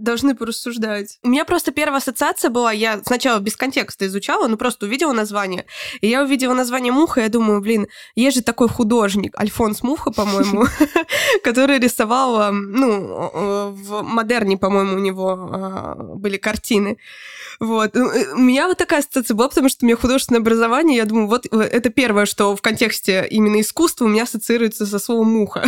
должны 0.00 0.34
порассуждать. 0.34 1.18
У 1.22 1.28
меня 1.28 1.44
просто 1.44 1.72
первая 1.72 1.98
ассоциация 1.98 2.50
была, 2.50 2.72
я 2.72 3.00
сначала 3.04 3.38
без 3.38 3.56
контекста 3.56 4.06
изучала, 4.06 4.46
ну 4.48 4.56
просто 4.56 4.86
увидела 4.86 5.12
название. 5.12 5.64
И 6.00 6.08
я 6.08 6.22
увидела 6.22 6.54
название 6.54 6.92
Муха, 6.92 7.20
и 7.20 7.22
я 7.24 7.28
думаю, 7.28 7.60
блин, 7.60 7.88
есть 8.14 8.36
же 8.36 8.42
такой 8.42 8.68
художник, 8.68 9.38
Альфонс 9.38 9.82
Муха, 9.82 10.10
по-моему, 10.10 10.66
который 11.44 11.78
рисовал, 11.78 12.52
ну, 12.52 13.72
в 13.72 14.02
модерне, 14.02 14.56
по-моему, 14.56 14.96
у 14.96 15.00
него 15.00 15.30
а, 15.30 15.94
были 15.96 16.36
картины. 16.36 16.98
Вот. 17.60 17.96
Э, 17.96 18.32
у 18.34 18.38
меня 18.38 18.68
вот 18.68 18.78
такая 18.78 19.00
ассоциация 19.00 19.34
была, 19.34 19.48
потому 19.48 19.68
что 19.68 19.84
у 19.84 19.86
меня 19.86 19.96
художественное 19.96 20.40
образование, 20.40 20.96
я 20.98 21.04
думаю, 21.04 21.26
вот 21.26 21.46
э, 21.50 21.58
это 21.58 21.90
первое, 21.90 22.26
что 22.26 22.54
в 22.54 22.62
контексте 22.62 23.26
именно 23.28 23.60
искусства 23.60 24.04
у 24.04 24.08
меня 24.08 24.24
ассоциируется 24.24 24.86
со 24.86 24.98
словом 24.98 25.32
«муха». 25.32 25.64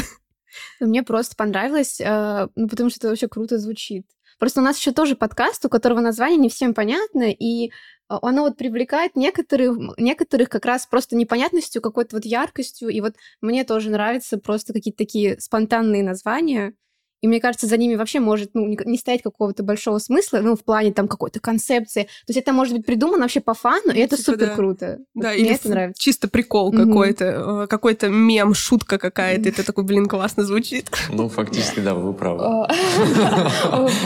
Мне 0.81 1.03
просто 1.03 1.37
понравилось, 1.37 2.01
э, 2.01 2.49
ну, 2.55 2.69
потому 2.69 2.91
что 2.91 2.99
это 3.01 3.09
вообще 3.09 3.29
круто 3.29 3.59
звучит. 3.59 4.07
Просто 4.39 4.61
у 4.61 4.65
нас 4.65 4.79
еще 4.79 4.93
тоже 4.93 5.17
подкаст, 5.17 5.65
у 5.65 5.69
которого 5.69 6.01
название 6.01 6.39
не 6.39 6.49
всем 6.49 6.73
понятно, 6.73 7.31
и 7.31 7.71
а, 8.09 8.19
оно 8.23 8.43
вот 8.43 8.57
привлекает 8.57 9.15
некоторых, 9.15 9.77
некоторых 9.99 10.49
как 10.49 10.65
раз 10.65 10.87
просто 10.87 11.15
непонятностью, 11.15 11.83
какой-то 11.83 12.17
вот 12.17 12.25
яркостью. 12.25 12.89
И 12.89 13.01
вот 13.01 13.15
мне 13.41 13.65
тоже 13.65 13.91
нравятся 13.91 14.39
просто 14.39 14.73
какие-то 14.73 14.99
такие 14.99 15.39
спонтанные 15.41 16.03
названия. 16.03 16.75
И 17.21 17.29
мне 17.29 17.41
кажется, 17.41 17.67
за 17.67 17.77
ними 17.77 17.97
вообще 17.97 18.21
может 18.21 18.51
ну, 18.55 18.67
не 18.67 18.99
стоять 18.99 19.23
какого-то 19.23 19.63
большого 19.63 19.99
смысла, 19.99 20.39
ну, 20.39 20.57
в 20.57 20.65
плане 20.65 20.93
там 20.93 21.09
какой-то 21.09 21.41
концепции. 21.41 22.05
То 22.05 22.29
есть 22.29 22.41
это 22.41 22.53
может 22.53 22.75
быть 22.75 22.87
придумано 22.87 23.23
вообще 23.23 23.41
по 23.41 23.55
фану, 23.55 23.93
и 23.93 23.99
это 23.99 24.17
типа, 24.17 24.33
супер 24.33 24.55
круто. 24.55 24.99
Да, 25.15 25.29
вот 25.31 25.39
или 25.39 25.51
это 25.51 25.69
нравится. 25.69 26.03
чисто 26.03 26.29
прикол 26.29 26.73
mm-hmm. 26.73 26.87
какой-то, 26.87 27.25
э, 27.25 27.67
какой-то 27.67 28.09
мем, 28.09 28.55
шутка 28.55 28.99
какая-то, 28.99 29.43
mm-hmm. 29.49 29.53
это 29.53 29.67
такой, 29.67 29.85
блин, 29.85 30.07
классно 30.07 30.45
звучит. 30.45 30.91
Ну, 31.11 31.29
фактически, 31.29 31.81
да, 31.81 31.95
вы 31.95 32.13
правы. 32.15 32.43
А, 32.45 32.69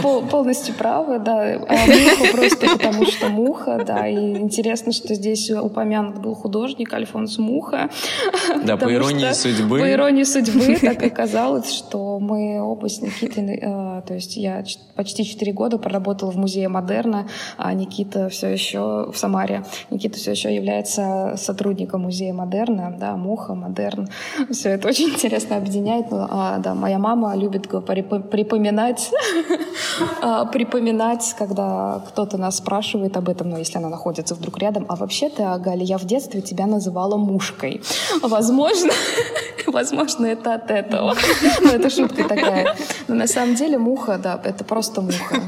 полностью 0.31 0.75
правы, 0.75 1.19
да. 1.19 1.55
А 1.69 1.87
муха 1.87 2.33
просто 2.33 2.67
потому, 2.69 3.07
что 3.07 3.29
муха, 3.29 3.83
да. 3.87 4.09
И 4.09 4.37
интересно, 4.37 4.93
что 4.93 5.15
здесь 5.15 5.51
упомянут 5.51 6.19
был 6.19 6.35
художник 6.35 6.93
Альфонс 6.93 7.39
Муха. 7.39 7.91
Да, 8.65 8.77
по 8.77 8.93
иронии 8.93 9.33
судьбы. 9.33 9.79
По 9.79 9.91
иронии 9.91 10.25
судьбы 10.25 10.77
так 10.81 11.03
оказалось, 11.03 11.73
что 11.73 12.19
мы 12.19 12.61
оба 12.61 12.89
с 12.89 13.04
Э, 13.05 13.94
то 14.03 14.15
есть 14.15 14.37
я 14.37 14.65
почти 14.97 15.25
4 15.25 15.53
года 15.53 15.79
проработала 15.79 16.31
в 16.31 16.37
музее 16.37 16.69
Модерна, 16.69 17.29
а 17.57 17.73
Никита 17.75 18.29
все 18.29 18.49
еще 18.49 19.11
в 19.11 19.17
Самаре. 19.17 19.65
Никита 19.91 20.17
все 20.17 20.33
еще 20.33 20.55
является 20.55 21.35
сотрудником 21.37 22.03
музея 22.03 22.33
Модерна, 22.33 22.97
да, 22.99 23.17
Муха, 23.17 23.55
Модерн. 23.55 24.09
Все 24.51 24.71
это 24.71 24.89
очень 24.89 25.11
интересно 25.11 25.57
объединяет. 25.57 26.07
А, 26.11 26.59
да, 26.59 26.75
моя 26.75 26.99
мама 26.99 27.35
любит 27.37 27.69
припоминать, 27.69 29.11
а, 30.23 30.45
припоминать, 30.47 31.35
когда 31.39 32.03
кто-то 32.09 32.39
нас 32.39 32.57
спрашивает 32.57 33.17
об 33.17 33.29
этом, 33.29 33.49
но 33.49 33.55
ну, 33.55 33.59
если 33.59 33.79
она 33.79 33.89
находится 33.89 34.35
вдруг 34.35 34.59
рядом. 34.59 34.87
А 34.89 34.97
вообще-то, 34.97 35.57
Галя, 35.59 35.83
я 35.83 35.99
в 35.99 36.05
детстве 36.05 36.41
тебя 36.41 36.67
называла 36.67 37.17
мушкой. 37.17 37.83
Возможно, 38.23 38.93
возможно, 39.67 40.27
это 40.27 40.55
от 40.55 40.71
этого. 40.71 41.15
Но 41.61 41.71
это 41.71 41.91
шутка 41.91 42.25
такая. 42.29 42.75
Но 43.09 43.15
на 43.15 43.27
самом 43.27 43.55
деле 43.55 43.79
муха, 43.85 44.19
да, 44.19 44.41
это 44.43 44.65
просто 44.65 45.01
муха. 45.01 45.43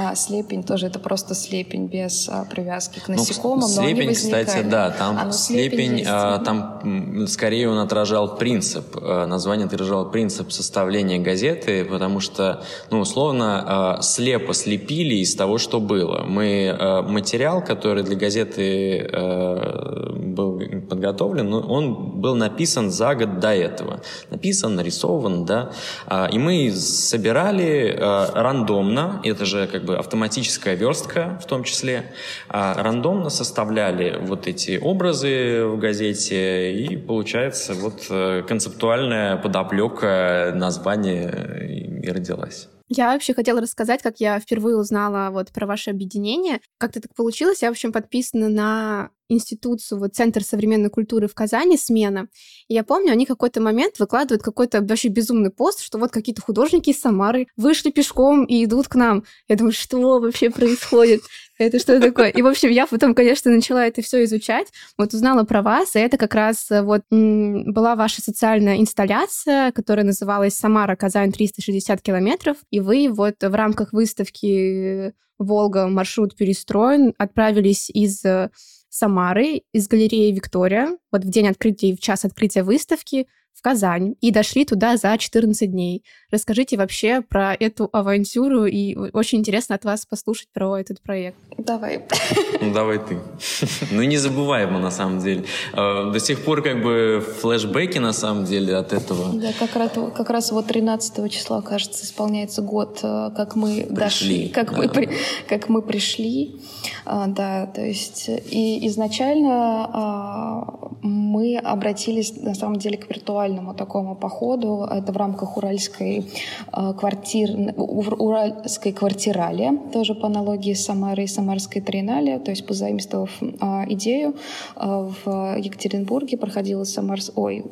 А 0.00 0.14
слепень 0.14 0.62
тоже 0.62 0.86
это 0.86 1.00
просто 1.00 1.34
слепень 1.34 1.88
без 1.88 2.28
а, 2.28 2.44
привязки 2.44 3.00
к 3.00 3.08
ну, 3.08 3.16
насекомым. 3.16 3.62
Ну, 3.62 3.66
слепень, 3.66 4.14
кстати, 4.14 4.62
да, 4.62 4.90
там 4.90 5.18
а, 5.18 5.32
слепень, 5.32 6.04
а, 6.06 6.38
там 6.38 7.26
скорее 7.26 7.68
он 7.68 7.78
отражал 7.78 8.36
принцип, 8.36 8.96
а, 9.02 9.26
название 9.26 9.66
отражало 9.66 10.04
принцип 10.04 10.52
составления 10.52 11.18
газеты, 11.18 11.84
потому 11.84 12.20
что, 12.20 12.62
ну, 12.92 13.00
условно, 13.00 13.64
а, 13.66 14.02
слепо 14.02 14.54
слепили 14.54 15.16
из 15.16 15.34
того, 15.34 15.58
что 15.58 15.80
было. 15.80 16.22
Мы 16.22 16.68
а, 16.78 17.02
материал, 17.02 17.60
который 17.60 18.04
для 18.04 18.14
газеты 18.14 19.00
а, 19.12 20.12
был 20.14 20.62
подготовлен, 20.88 21.50
ну, 21.50 21.58
он 21.58 22.20
был 22.20 22.36
написан 22.36 22.92
за 22.92 23.16
год 23.16 23.40
до 23.40 23.52
этого. 23.52 24.00
Написан, 24.30 24.76
нарисован, 24.76 25.44
да, 25.44 25.72
а, 26.06 26.28
и 26.30 26.38
мы 26.38 26.70
собирали 26.70 27.98
а, 27.98 28.30
рандомно, 28.32 29.20
это 29.24 29.44
же 29.44 29.66
как 29.66 29.87
бы 29.88 29.96
автоматическая 29.96 30.74
верстка 30.74 31.38
в 31.42 31.46
том 31.46 31.64
числе, 31.64 32.12
а 32.48 32.80
рандомно 32.82 33.30
составляли 33.30 34.18
вот 34.20 34.46
эти 34.46 34.78
образы 34.78 35.64
в 35.64 35.78
газете, 35.78 36.72
и 36.72 36.96
получается 36.96 37.74
вот 37.74 38.06
э, 38.10 38.42
концептуальная 38.46 39.36
подоплека 39.36 40.52
названия 40.54 42.02
и 42.02 42.10
родилась. 42.10 42.68
Я 42.88 43.12
вообще 43.12 43.34
хотела 43.34 43.60
рассказать, 43.60 44.02
как 44.02 44.18
я 44.18 44.40
впервые 44.40 44.76
узнала 44.76 45.30
вот 45.30 45.52
про 45.52 45.66
ваше 45.66 45.90
объединение. 45.90 46.60
Как-то 46.78 47.02
так 47.02 47.14
получилось. 47.14 47.60
Я, 47.60 47.68
в 47.68 47.72
общем, 47.72 47.92
подписана 47.92 48.48
на 48.48 49.10
институцию, 49.28 49.98
вот 49.98 50.14
Центр 50.14 50.42
современной 50.42 50.90
культуры 50.90 51.28
в 51.28 51.34
Казани, 51.34 51.76
смена. 51.76 52.28
И 52.68 52.74
я 52.74 52.84
помню, 52.84 53.12
они 53.12 53.26
какой-то 53.26 53.60
момент 53.60 53.98
выкладывают 53.98 54.42
какой-то 54.42 54.80
вообще 54.80 55.08
безумный 55.08 55.50
пост, 55.50 55.80
что 55.80 55.98
вот 55.98 56.10
какие-то 56.10 56.42
художники 56.42 56.90
из 56.90 57.00
Самары 57.00 57.46
вышли 57.56 57.90
пешком 57.90 58.44
и 58.44 58.64
идут 58.64 58.88
к 58.88 58.94
нам. 58.94 59.24
Я 59.48 59.56
думаю, 59.56 59.72
что 59.72 60.18
вообще 60.18 60.50
происходит? 60.50 61.22
Это 61.58 61.80
что 61.80 62.00
такое? 62.00 62.28
И, 62.28 62.40
в 62.40 62.46
общем, 62.46 62.70
я 62.70 62.86
потом, 62.86 63.14
конечно, 63.14 63.50
начала 63.50 63.84
это 63.84 64.00
все 64.00 64.22
изучать, 64.24 64.68
вот 64.96 65.12
узнала 65.12 65.42
про 65.44 65.62
вас, 65.62 65.96
и 65.96 65.98
это 65.98 66.16
как 66.16 66.34
раз 66.34 66.70
э, 66.70 66.82
вот 66.82 67.02
была 67.10 67.96
ваша 67.96 68.22
социальная 68.22 68.78
инсталляция, 68.78 69.72
которая 69.72 70.06
называлась 70.06 70.54
«Самара, 70.54 70.94
Казань, 70.94 71.32
360 71.32 72.00
километров», 72.00 72.58
и 72.70 72.78
вы 72.78 73.08
вот 73.10 73.42
в 73.42 73.54
рамках 73.54 73.92
выставки 73.92 75.12
«Волга. 75.38 75.88
Маршрут 75.88 76.36
перестроен» 76.36 77.14
отправились 77.18 77.90
из 77.90 78.24
э, 78.24 78.50
Самары, 78.88 79.62
из 79.72 79.88
галереи 79.88 80.32
«Виктория», 80.32 80.96
вот 81.12 81.24
в 81.24 81.28
день 81.28 81.48
открытия 81.48 81.90
и 81.90 81.96
в 81.96 82.00
час 82.00 82.24
открытия 82.24 82.62
выставки, 82.62 83.26
в 83.58 83.62
Казань 83.62 84.14
и 84.20 84.30
дошли 84.30 84.64
туда 84.64 84.96
за 84.96 85.16
14 85.18 85.70
дней. 85.70 86.04
Расскажите 86.30 86.76
вообще 86.76 87.22
про 87.22 87.54
эту 87.54 87.88
авантюру, 87.90 88.66
и 88.66 88.94
очень 89.12 89.38
интересно 89.38 89.76
от 89.76 89.84
вас 89.84 90.04
послушать 90.04 90.48
про 90.52 90.78
этот 90.78 91.00
проект. 91.00 91.38
Давай. 91.56 92.02
Ну, 92.60 92.72
давай 92.74 92.98
ты. 92.98 93.18
Ну, 93.92 94.02
не 94.02 94.16
забываем 94.18 94.72
на 94.80 94.90
самом 94.90 95.20
деле. 95.20 95.44
А, 95.72 96.10
до 96.10 96.18
сих 96.20 96.44
пор 96.44 96.62
как 96.62 96.82
бы 96.82 97.24
флешбеки, 97.40 97.98
на 97.98 98.12
самом 98.12 98.44
деле, 98.44 98.76
от 98.76 98.92
этого. 98.92 99.32
Да, 99.32 99.52
как 99.58 99.76
раз, 99.76 99.92
как 100.14 100.30
раз 100.30 100.50
вот 100.50 100.66
13 100.66 101.32
числа, 101.32 101.62
кажется, 101.62 102.04
исполняется 102.04 102.60
год, 102.62 102.98
э, 103.02 103.30
как 103.36 103.54
мы 103.54 103.84
пришли, 103.84 103.94
дошли, 103.94 104.48
как, 104.48 104.72
да. 104.72 104.76
мы, 104.76 104.88
при, 104.88 105.10
как 105.48 105.68
мы 105.68 105.82
пришли. 105.82 106.60
А, 107.04 107.26
да, 107.26 107.66
то 107.66 107.80
есть 107.80 108.28
и 108.28 108.86
изначально 108.88 109.88
а, 109.92 110.88
мы 111.02 111.58
обратились, 111.58 112.36
на 112.36 112.54
самом 112.54 112.76
деле, 112.76 112.98
к 112.98 113.08
виртуальному 113.08 113.74
такому 113.74 114.16
походу. 114.16 114.86
Это 114.90 115.12
в 115.12 115.16
рамках 115.16 115.56
уральской 115.56 116.17
э, 116.20 116.92
квартир, 116.94 117.74
уральской 117.76 118.92
квартирали, 118.92 119.72
тоже 119.92 120.14
по 120.14 120.26
аналогии 120.26 120.74
с 120.74 120.84
Самарой 120.84 121.24
и 121.24 121.28
Самарской 121.28 121.80
триеннале, 121.82 122.38
то 122.38 122.50
есть 122.50 122.66
позаимствовав 122.66 123.30
э, 123.40 123.46
идею, 123.90 124.36
э, 124.76 125.10
в 125.24 125.56
Екатеринбурге 125.58 126.36
проходила 126.36 126.84
Самарс... 126.84 127.32
Ой, 127.34 127.64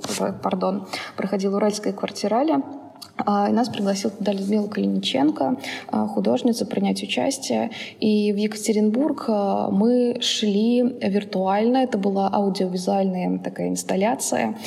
пардон, 0.43 0.87
проходила 1.17 1.57
уральская 1.57 1.93
квартирали, 1.93 2.53
а, 2.53 2.86
и 3.19 3.53
нас 3.53 3.69
пригласил 3.69 4.11
туда 4.11 4.33
Людмила 4.33 4.67
Калиниченко, 4.69 5.57
а, 5.89 6.07
художница, 6.07 6.67
принять 6.67 7.03
участие. 7.03 7.71
И 7.99 8.33
в 8.33 8.37
Екатеринбург 8.37 9.25
а, 9.29 9.71
мы 9.71 10.19
шли 10.21 10.83
виртуально. 10.83 11.79
Это 11.79 11.99
была 11.99 12.29
аудиовизуальная 12.33 13.39
такая 13.39 13.69
инсталляция, 13.69 14.59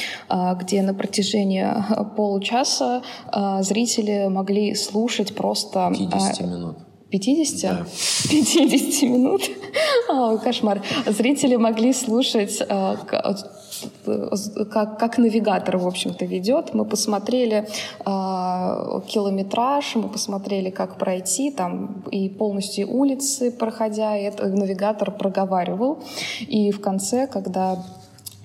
где 0.60 0.82
на 0.82 0.94
протяжении 0.94 1.66
получаса 2.16 3.04
зрители 3.62 4.28
могли 4.28 4.74
слушать 4.76 5.36
просто... 5.36 5.92
50 5.98 6.42
минут. 6.42 6.78
50? 7.12 7.62
Да. 7.62 7.86
50 8.30 9.10
минут? 9.10 9.42
О, 10.10 10.38
кошмар. 10.38 10.82
Зрители 11.08 11.56
могли 11.56 11.94
слушать 11.94 12.62
как, 14.72 15.00
как 15.00 15.18
навигатор, 15.18 15.78
в 15.78 15.88
общем-то, 15.88 16.26
ведет. 16.26 16.74
Мы 16.74 16.86
посмотрели 16.86 17.68
э, 18.06 19.02
километраж, 19.08 19.96
мы 19.96 20.10
посмотрели, 20.10 20.70
как 20.70 20.98
пройти, 20.98 21.52
там 21.52 22.04
и 22.12 22.30
полностью 22.30 22.90
улицы 22.90 23.52
проходя, 23.52 24.18
и 24.18 24.24
это 24.24 24.48
навигатор 24.48 25.12
проговаривал. 25.12 26.00
И 26.42 26.72
в 26.72 26.82
конце, 26.82 27.28
когда 27.28 27.78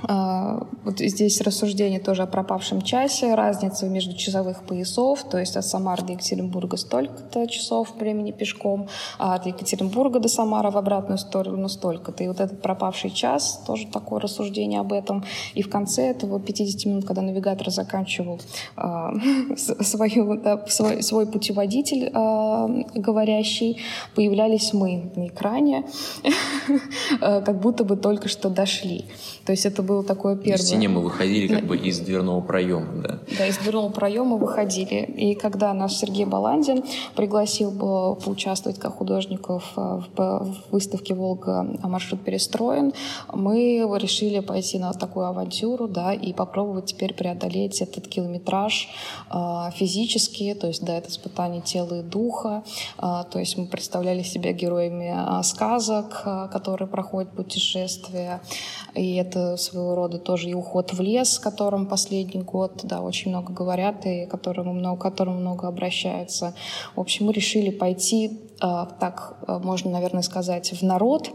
вот 0.06 0.98
здесь 0.98 1.40
рассуждение 1.40 1.98
тоже 1.98 2.22
о 2.22 2.26
пропавшем 2.26 2.82
часе, 2.82 3.34
разница 3.34 3.86
между 3.86 4.14
часовых 4.14 4.62
поясов, 4.64 5.24
то 5.30 5.38
есть 5.38 5.56
от 5.56 5.64
Самары 5.64 6.04
до 6.04 6.12
Екатеринбурга 6.12 6.76
столько-то 6.76 7.46
часов 7.46 7.94
времени 7.96 8.30
пешком, 8.32 8.88
а 9.18 9.34
от 9.34 9.46
Екатеринбурга 9.46 10.20
до 10.20 10.28
Самары 10.28 10.70
в 10.70 10.76
обратную 10.76 11.18
сторону 11.18 11.68
столько-то. 11.68 12.22
И 12.24 12.28
вот 12.28 12.40
этот 12.40 12.60
пропавший 12.60 13.10
час, 13.10 13.62
тоже 13.66 13.86
такое 13.86 14.20
рассуждение 14.20 14.80
об 14.80 14.92
этом. 14.92 15.24
И 15.54 15.62
в 15.62 15.70
конце 15.70 16.10
этого 16.10 16.38
50 16.38 16.84
минут, 16.86 17.04
когда 17.06 17.22
навигатор 17.22 17.70
заканчивал 17.70 18.40
да, 18.76 19.14
свой, 20.66 21.26
путеводитель 21.26 22.10
э, 22.12 22.84
говорящий, 22.94 23.80
появлялись 24.14 24.72
мы 24.72 25.10
на 25.16 25.28
экране, 25.28 25.84
как 27.20 27.60
будто 27.60 27.84
бы 27.84 27.96
только 27.96 28.28
что 28.28 28.50
дошли. 28.50 29.06
То 29.44 29.52
есть 29.52 29.66
это 29.66 29.82
был 29.82 29.93
было 29.94 30.04
такое 30.04 30.36
первое. 30.36 30.58
В 30.58 30.62
стене 30.62 30.88
мы 30.88 31.00
выходили 31.00 31.46
как 31.46 31.64
бы 31.64 31.76
из 31.76 32.00
дверного 32.00 32.40
проема, 32.40 33.02
да. 33.02 33.18
Да, 33.38 33.46
из 33.46 33.58
дверного 33.58 33.90
проема 33.90 34.36
выходили. 34.36 35.04
И 35.16 35.34
когда 35.34 35.72
наш 35.72 35.94
Сергей 35.94 36.24
Баландин 36.24 36.82
пригласил 37.14 37.70
бы 37.70 38.16
поучаствовать 38.16 38.78
как 38.78 38.96
художников 38.96 39.72
э, 39.76 40.00
в 40.16 40.54
выставке 40.70 41.14
«Волга. 41.14 41.66
А 41.82 41.88
маршрут 41.88 42.24
перестроен», 42.24 42.92
мы 43.32 43.86
решили 43.98 44.40
пойти 44.40 44.78
на 44.78 44.92
такую 44.92 45.26
авантюру, 45.26 45.86
да, 45.88 46.12
и 46.12 46.32
попробовать 46.32 46.86
теперь 46.86 47.14
преодолеть 47.14 47.80
этот 47.80 48.08
километраж 48.08 48.88
э, 49.30 49.70
физически, 49.76 50.54
то 50.54 50.66
есть, 50.66 50.84
да, 50.84 50.96
это 50.96 51.08
испытание 51.08 51.62
тела 51.62 52.00
и 52.00 52.02
духа, 52.02 52.64
э, 52.98 53.24
то 53.30 53.38
есть 53.38 53.56
мы 53.56 53.66
представляли 53.66 54.22
себя 54.22 54.52
героями 54.52 55.42
сказок, 55.42 56.24
которые 56.52 56.88
проходят 56.88 57.30
путешествия, 57.30 58.40
и 58.94 59.16
это 59.16 59.56
своего 59.56 59.83
рода 59.92 60.18
тоже 60.18 60.50
и 60.50 60.54
уход 60.54 60.92
в 60.92 61.00
лес, 61.00 61.38
о 61.38 61.42
котором 61.42 61.86
последний 61.86 62.42
год, 62.42 62.80
да, 62.84 63.00
очень 63.00 63.30
много 63.30 63.52
говорят, 63.52 64.06
и 64.06 64.26
которому 64.26 64.72
много, 64.72 65.00
которому 65.00 65.38
много 65.38 65.68
обращаются. 65.68 66.54
В 66.94 67.00
общем, 67.00 67.26
мы 67.26 67.32
решили 67.32 67.70
пойти, 67.70 68.40
так 68.60 69.36
можно, 69.46 69.90
наверное, 69.90 70.22
сказать, 70.22 70.72
в 70.72 70.82
народ, 70.82 71.30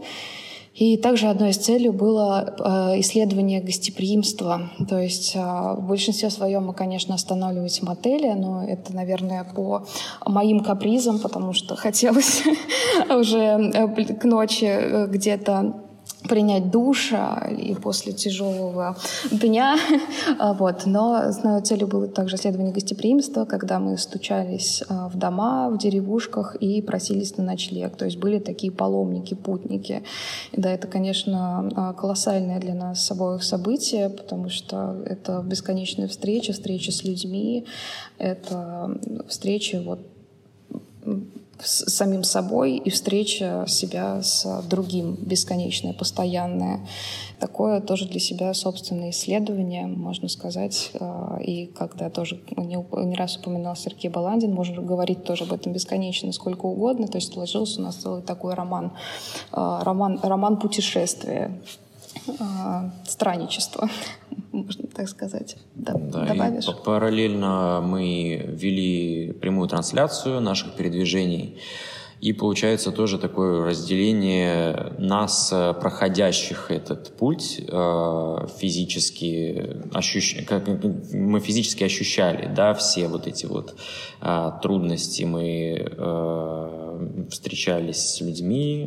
и 0.74 0.96
также 0.96 1.26
одной 1.26 1.50
из 1.50 1.56
целей 1.56 1.90
было 1.90 2.54
э, 2.58 3.00
исследование 3.00 3.60
гостеприимства. 3.60 4.70
То 4.88 4.98
есть 4.98 5.34
э, 5.34 5.38
в 5.40 5.86
большинстве 5.86 6.30
своем 6.30 6.66
мы, 6.66 6.74
конечно, 6.74 7.14
останавливаемся 7.14 7.82
в 7.82 7.88
мотеле, 7.88 8.34
но 8.34 8.64
это, 8.64 8.94
наверное, 8.94 9.44
по 9.44 9.84
моим 10.24 10.60
капризам, 10.60 11.18
потому 11.18 11.52
что 11.52 11.74
хотелось 11.74 12.42
уже 13.10 13.38
э, 13.38 14.14
к 14.14 14.24
ночи 14.24 15.06
где-то 15.08 15.89
принять 16.30 16.70
душ 16.70 17.12
и 17.58 17.74
после 17.74 18.12
тяжелого 18.12 18.96
дня. 19.32 19.76
А, 20.38 20.52
вот. 20.52 20.86
Но 20.86 21.14
основной 21.14 21.62
целью 21.62 21.88
было 21.88 22.06
также 22.06 22.36
исследование 22.36 22.72
гостеприимства, 22.72 23.44
когда 23.44 23.78
мы 23.80 23.98
стучались 23.98 24.82
а, 24.88 25.08
в 25.08 25.16
дома, 25.16 25.68
в 25.70 25.78
деревушках 25.78 26.54
и 26.56 26.80
просились 26.82 27.36
на 27.36 27.44
ночлег. 27.44 27.96
То 27.96 28.04
есть 28.04 28.16
были 28.16 28.38
такие 28.38 28.72
паломники, 28.72 29.34
путники. 29.34 30.02
И 30.52 30.60
да, 30.60 30.70
это, 30.70 30.86
конечно, 30.86 31.68
а, 31.74 31.92
колоссальное 31.94 32.60
для 32.60 32.74
нас 32.74 33.10
обоих 33.10 33.42
событие, 33.42 34.08
потому 34.08 34.48
что 34.48 35.02
это 35.04 35.42
бесконечные 35.44 36.06
встречи, 36.06 36.52
встречи 36.52 36.90
с 36.90 37.02
людьми, 37.04 37.66
это 38.18 38.96
встречи 39.28 39.82
вот 39.84 40.00
с 41.62 41.90
самим 41.90 42.24
собой 42.24 42.76
и 42.76 42.90
встреча 42.90 43.64
себя 43.68 44.22
с 44.22 44.62
другим, 44.62 45.16
бесконечное, 45.20 45.92
постоянное. 45.92 46.86
Такое 47.38 47.80
тоже 47.80 48.06
для 48.06 48.20
себя 48.20 48.52
собственное 48.54 49.10
исследование, 49.10 49.86
можно 49.86 50.28
сказать. 50.28 50.90
А, 51.00 51.38
и 51.40 51.66
когда 51.66 52.10
тоже 52.10 52.40
не, 52.56 52.76
не 53.06 53.16
раз 53.16 53.36
упоминал 53.36 53.76
Сергей 53.76 54.10
Баландин, 54.10 54.52
можно 54.52 54.82
говорить 54.82 55.24
тоже 55.24 55.44
об 55.44 55.52
этом 55.52 55.72
бесконечно, 55.72 56.32
сколько 56.32 56.66
угодно. 56.66 57.08
То 57.08 57.16
есть 57.18 57.32
сложился 57.32 57.80
у 57.80 57.84
нас 57.84 57.96
целый 57.96 58.22
такой 58.22 58.54
роман, 58.54 58.92
а, 59.52 59.82
роман, 59.84 60.20
роман 60.22 60.58
путешествия 60.58 61.60
странничество, 63.06 63.88
можно 64.52 64.86
так 64.88 65.08
сказать. 65.08 65.56
Да, 65.74 65.94
добавишь? 65.94 66.68
И 66.68 66.84
параллельно 66.84 67.82
мы 67.84 68.44
вели 68.48 69.32
прямую 69.32 69.68
трансляцию 69.68 70.40
наших 70.40 70.74
передвижений. 70.74 71.58
И 72.20 72.34
получается 72.34 72.92
тоже 72.92 73.18
такое 73.18 73.64
разделение 73.64 74.92
нас, 74.98 75.52
проходящих 75.80 76.70
этот 76.70 77.16
путь, 77.16 77.62
а, 77.68 78.46
физически 78.58 79.80
ощущ... 79.94 80.44
как 80.44 80.68
мы 81.12 81.40
физически 81.40 81.84
ощущали, 81.84 82.52
да, 82.54 82.74
все 82.74 83.08
вот 83.08 83.26
эти 83.26 83.46
вот 83.46 83.74
а, 84.20 84.50
трудности. 84.60 85.22
Мы 85.22 85.90
встречались 87.30 87.96
с 87.96 88.20
людьми, 88.20 88.86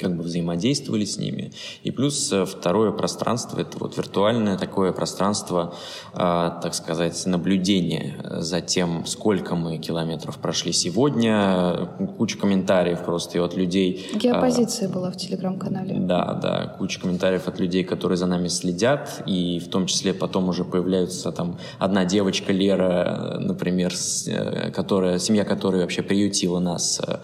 как 0.00 0.16
бы 0.16 0.22
взаимодействовали 0.22 1.04
с 1.04 1.18
ними. 1.18 1.52
И 1.82 1.90
плюс 1.90 2.32
э, 2.32 2.44
второе 2.44 2.92
пространство, 2.92 3.60
это 3.60 3.78
вот 3.78 3.96
виртуальное 3.96 4.56
такое 4.56 4.92
пространство, 4.92 5.74
э, 6.12 6.16
так 6.16 6.74
сказать, 6.74 7.26
наблюдения 7.26 8.16
за 8.38 8.60
тем, 8.60 9.06
сколько 9.06 9.54
мы 9.54 9.78
километров 9.78 10.38
прошли 10.38 10.72
сегодня, 10.72 11.88
куча 12.16 12.38
комментариев 12.38 13.04
просто 13.04 13.38
и 13.38 13.40
от 13.40 13.54
людей. 13.54 14.10
Геопозиция 14.14 14.88
э, 14.88 14.92
была 14.92 15.10
в 15.10 15.16
телеграм-канале. 15.16 15.98
Да, 15.98 16.34
да, 16.34 16.74
куча 16.78 17.00
комментариев 17.00 17.48
от 17.48 17.60
людей, 17.60 17.84
которые 17.84 18.16
за 18.16 18.26
нами 18.26 18.48
следят, 18.48 19.22
и 19.26 19.58
в 19.58 19.68
том 19.68 19.86
числе 19.86 20.14
потом 20.14 20.48
уже 20.48 20.64
появляются 20.64 21.32
там 21.32 21.58
одна 21.78 22.04
девочка 22.04 22.52
Лера, 22.52 23.38
например, 23.40 23.94
с, 23.94 24.26
э, 24.26 24.70
которая, 24.70 25.18
семья 25.18 25.44
которой 25.44 25.82
вообще 25.82 26.02
приютила 26.02 26.58
нас 26.58 27.00
э, 27.06 27.18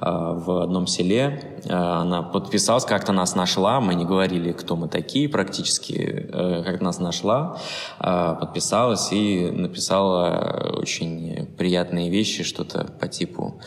в 0.00 0.62
одном 0.62 0.86
селе, 0.86 1.60
она 1.68 2.17
она 2.18 2.28
подписалась, 2.28 2.84
как-то 2.84 3.12
нас 3.12 3.34
нашла, 3.34 3.80
мы 3.80 3.94
не 3.94 4.04
говорили, 4.04 4.52
кто 4.52 4.76
мы 4.76 4.88
такие 4.88 5.28
практически, 5.28 6.28
э, 6.32 6.62
как 6.64 6.80
нас 6.80 6.98
нашла, 6.98 7.58
э, 8.00 8.36
подписалась 8.40 9.12
и 9.12 9.50
написала 9.50 10.74
очень 10.76 11.46
приятные 11.56 12.10
вещи, 12.10 12.44
что-то 12.44 12.84
по 13.00 13.08
типу 13.08 13.60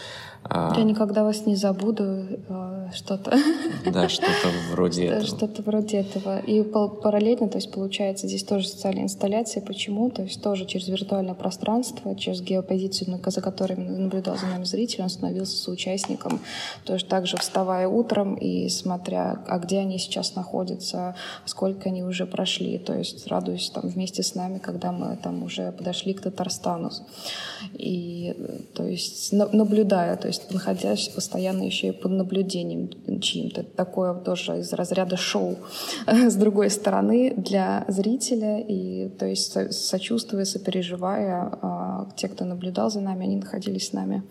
Я 0.49 0.83
никогда 0.83 1.23
вас 1.23 1.45
не 1.45 1.55
забуду, 1.55 2.03
э, 2.03 2.89
что-то. 2.93 3.37
Да, 3.85 4.09
что-то 4.09 4.49
вроде 4.71 5.05
этого. 5.05 5.25
Что-то 5.25 5.61
вроде 5.61 5.97
этого. 5.99 6.39
И 6.39 6.63
параллельно, 6.63 7.47
то 7.47 7.57
есть 7.57 7.71
получается 7.71 8.27
здесь 8.27 8.43
тоже 8.43 8.67
социальная 8.67 9.03
инсталляция. 9.03 9.61
Почему? 9.61 10.09
То 10.09 10.23
есть 10.23 10.41
тоже 10.41 10.65
через 10.65 10.87
виртуальное 10.87 11.35
пространство, 11.35 12.15
через 12.15 12.41
геопозицию, 12.41 13.19
за 13.23 13.41
которой 13.41 13.77
наблюдал 13.77 14.35
за 14.35 14.47
нами 14.47 14.63
зритель, 14.63 15.03
он 15.03 15.09
становился 15.09 15.57
соучастником. 15.57 16.39
То 16.85 16.93
есть 16.93 17.07
также 17.07 17.37
вставая 17.37 17.87
утром 17.87 18.33
и 18.35 18.67
смотря, 18.69 19.43
а 19.47 19.59
где 19.59 19.79
они 19.79 19.99
сейчас 19.99 20.35
находятся, 20.35 21.15
сколько 21.45 21.89
они 21.89 22.03
уже 22.03 22.25
прошли. 22.25 22.77
То 22.79 22.97
есть 22.97 23.27
радуюсь 23.27 23.69
там 23.69 23.87
вместе 23.87 24.23
с 24.23 24.35
нами, 24.35 24.57
когда 24.57 24.91
мы 24.91 25.17
там 25.17 25.43
уже 25.43 25.71
подошли 25.71 26.13
к 26.13 26.21
Татарстану. 26.21 26.91
И 27.73 28.35
то 28.73 28.83
есть 28.83 29.31
наблюдая, 29.31 30.17
то 30.17 30.30
есть 30.31 30.51
находясь 30.51 31.09
постоянно 31.09 31.63
еще 31.63 31.87
и 31.87 31.91
под 31.91 32.11
наблюдением 32.11 32.89
чьим-то. 33.21 33.63
Такое 33.63 34.13
тоже 34.13 34.59
из 34.59 34.73
разряда 34.73 35.17
шоу 35.17 35.57
с 36.07 36.35
другой 36.35 36.69
стороны 36.69 37.33
для 37.35 37.85
зрителя. 37.87 38.59
И 38.59 39.09
то 39.09 39.25
есть 39.25 39.73
сочувствуя, 39.73 40.45
сопереживая, 40.45 41.49
а, 41.61 42.09
те, 42.15 42.27
кто 42.27 42.45
наблюдал 42.45 42.89
за 42.89 43.01
нами, 43.01 43.25
они 43.25 43.35
находились 43.35 43.87
с 43.89 43.93
нами 43.93 44.23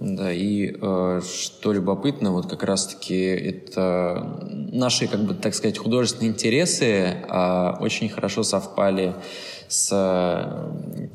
да, 0.00 0.32
и 0.32 0.74
э, 0.80 1.20
что 1.22 1.72
любопытно, 1.72 2.32
вот 2.32 2.46
как 2.46 2.62
раз-таки 2.62 3.14
это 3.14 4.40
наши, 4.50 5.06
как 5.06 5.20
бы, 5.20 5.34
так 5.34 5.54
сказать, 5.54 5.78
художественные 5.78 6.32
интересы 6.32 6.86
э, 6.86 7.70
очень 7.78 8.08
хорошо 8.08 8.42
совпали 8.42 9.14
с 9.68 9.90
э, 9.92 11.08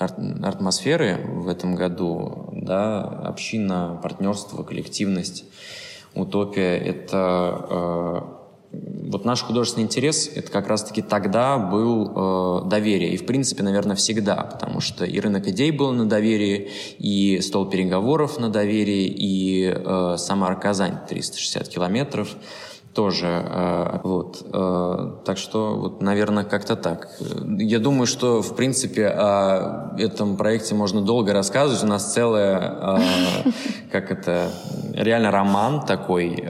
атмосферы 0.00 1.20
в 1.26 1.48
этом 1.48 1.74
году, 1.74 2.48
да, 2.52 3.00
община, 3.02 3.98
партнерство, 4.02 4.62
коллективность, 4.62 5.44
утопия— 6.14 6.76
это 6.78 7.66
э, 8.72 8.76
вот 9.10 9.24
наш 9.24 9.42
художественный 9.42 9.84
интерес, 9.84 10.30
это 10.34 10.50
как 10.50 10.68
раз-таки 10.68 11.02
тогда 11.02 11.58
был 11.58 12.62
э, 12.64 12.68
доверие. 12.68 13.12
И, 13.12 13.16
в 13.16 13.26
принципе, 13.26 13.62
наверное, 13.62 13.96
всегда, 13.96 14.36
потому 14.36 14.80
что 14.80 15.04
и 15.04 15.18
рынок 15.20 15.46
идей 15.48 15.70
был 15.70 15.92
на 15.92 16.08
доверии, 16.08 16.70
и 16.98 17.40
стол 17.40 17.68
переговоров 17.68 18.38
на 18.38 18.48
доверии, 18.48 19.06
и 19.06 19.72
э, 19.74 20.16
сама 20.18 20.54
Казань 20.54 20.98
360 21.08 21.68
километров— 21.68 22.36
тоже. 22.94 23.26
Э, 23.26 24.00
вот. 24.02 24.46
Э, 24.52 25.12
так 25.24 25.38
что, 25.38 25.76
вот, 25.76 26.02
наверное, 26.02 26.44
как-то 26.44 26.76
так. 26.76 27.08
Я 27.58 27.78
думаю, 27.78 28.06
что, 28.06 28.42
в 28.42 28.56
принципе, 28.56 29.06
о 29.06 29.94
этом 29.98 30.36
проекте 30.36 30.74
можно 30.74 31.00
долго 31.02 31.32
рассказывать. 31.32 31.82
У 31.84 31.86
нас 31.86 32.12
целая, 32.12 32.58
э, 32.60 33.50
как 33.92 34.10
это, 34.10 34.50
реально 34.92 35.30
роман 35.30 35.86
такой. 35.86 36.42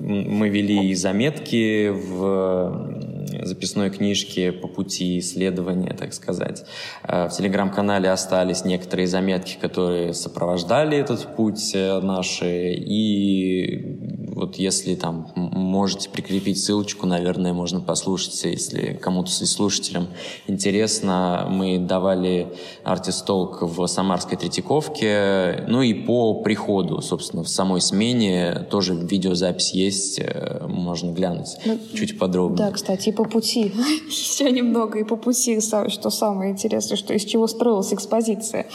Мы 0.00 0.48
вели 0.48 0.94
заметки 0.94 1.88
в 1.88 2.94
записной 3.42 3.90
книжке 3.90 4.52
по 4.52 4.68
пути 4.68 5.18
исследования, 5.18 5.94
так 5.98 6.14
сказать. 6.14 6.64
В 7.02 7.30
телеграм-канале 7.30 8.10
остались 8.10 8.64
некоторые 8.64 9.06
заметки, 9.06 9.58
которые 9.60 10.14
сопровождали 10.14 10.96
этот 10.96 11.36
путь 11.36 11.74
наши, 11.74 12.72
и 12.72 14.23
вот 14.34 14.56
если 14.56 14.94
там 14.94 15.30
можете 15.34 16.10
прикрепить 16.10 16.62
ссылочку, 16.62 17.06
наверное, 17.06 17.52
можно 17.52 17.80
послушать, 17.80 18.44
если 18.44 18.94
кому-то 19.00 19.30
из 19.30 19.52
слушателям 19.52 20.08
интересно. 20.46 21.46
Мы 21.48 21.78
давали 21.78 22.52
артистолк 22.82 23.62
в 23.62 23.86
Самарской 23.86 24.36
Третьяковке, 24.36 25.64
ну 25.68 25.82
и 25.82 25.94
по 25.94 26.42
приходу, 26.42 27.00
собственно, 27.00 27.44
в 27.44 27.48
самой 27.48 27.80
смене 27.80 28.66
тоже 28.70 28.94
видеозапись 28.94 29.72
есть, 29.72 30.18
э, 30.18 30.66
можно 30.66 31.12
глянуть 31.12 31.56
ну, 31.64 31.78
чуть 31.94 32.18
подробнее. 32.18 32.66
Да, 32.66 32.72
кстати, 32.72 33.10
и 33.10 33.12
по 33.12 33.24
пути 33.24 33.72
еще 34.06 34.50
немного, 34.50 34.98
и 34.98 35.04
по 35.04 35.16
пути, 35.16 35.60
что 35.60 36.10
самое 36.10 36.52
интересное, 36.52 36.96
что 36.96 37.14
из 37.14 37.24
чего 37.24 37.46
строилась 37.46 37.92
экспозиция. 37.92 38.66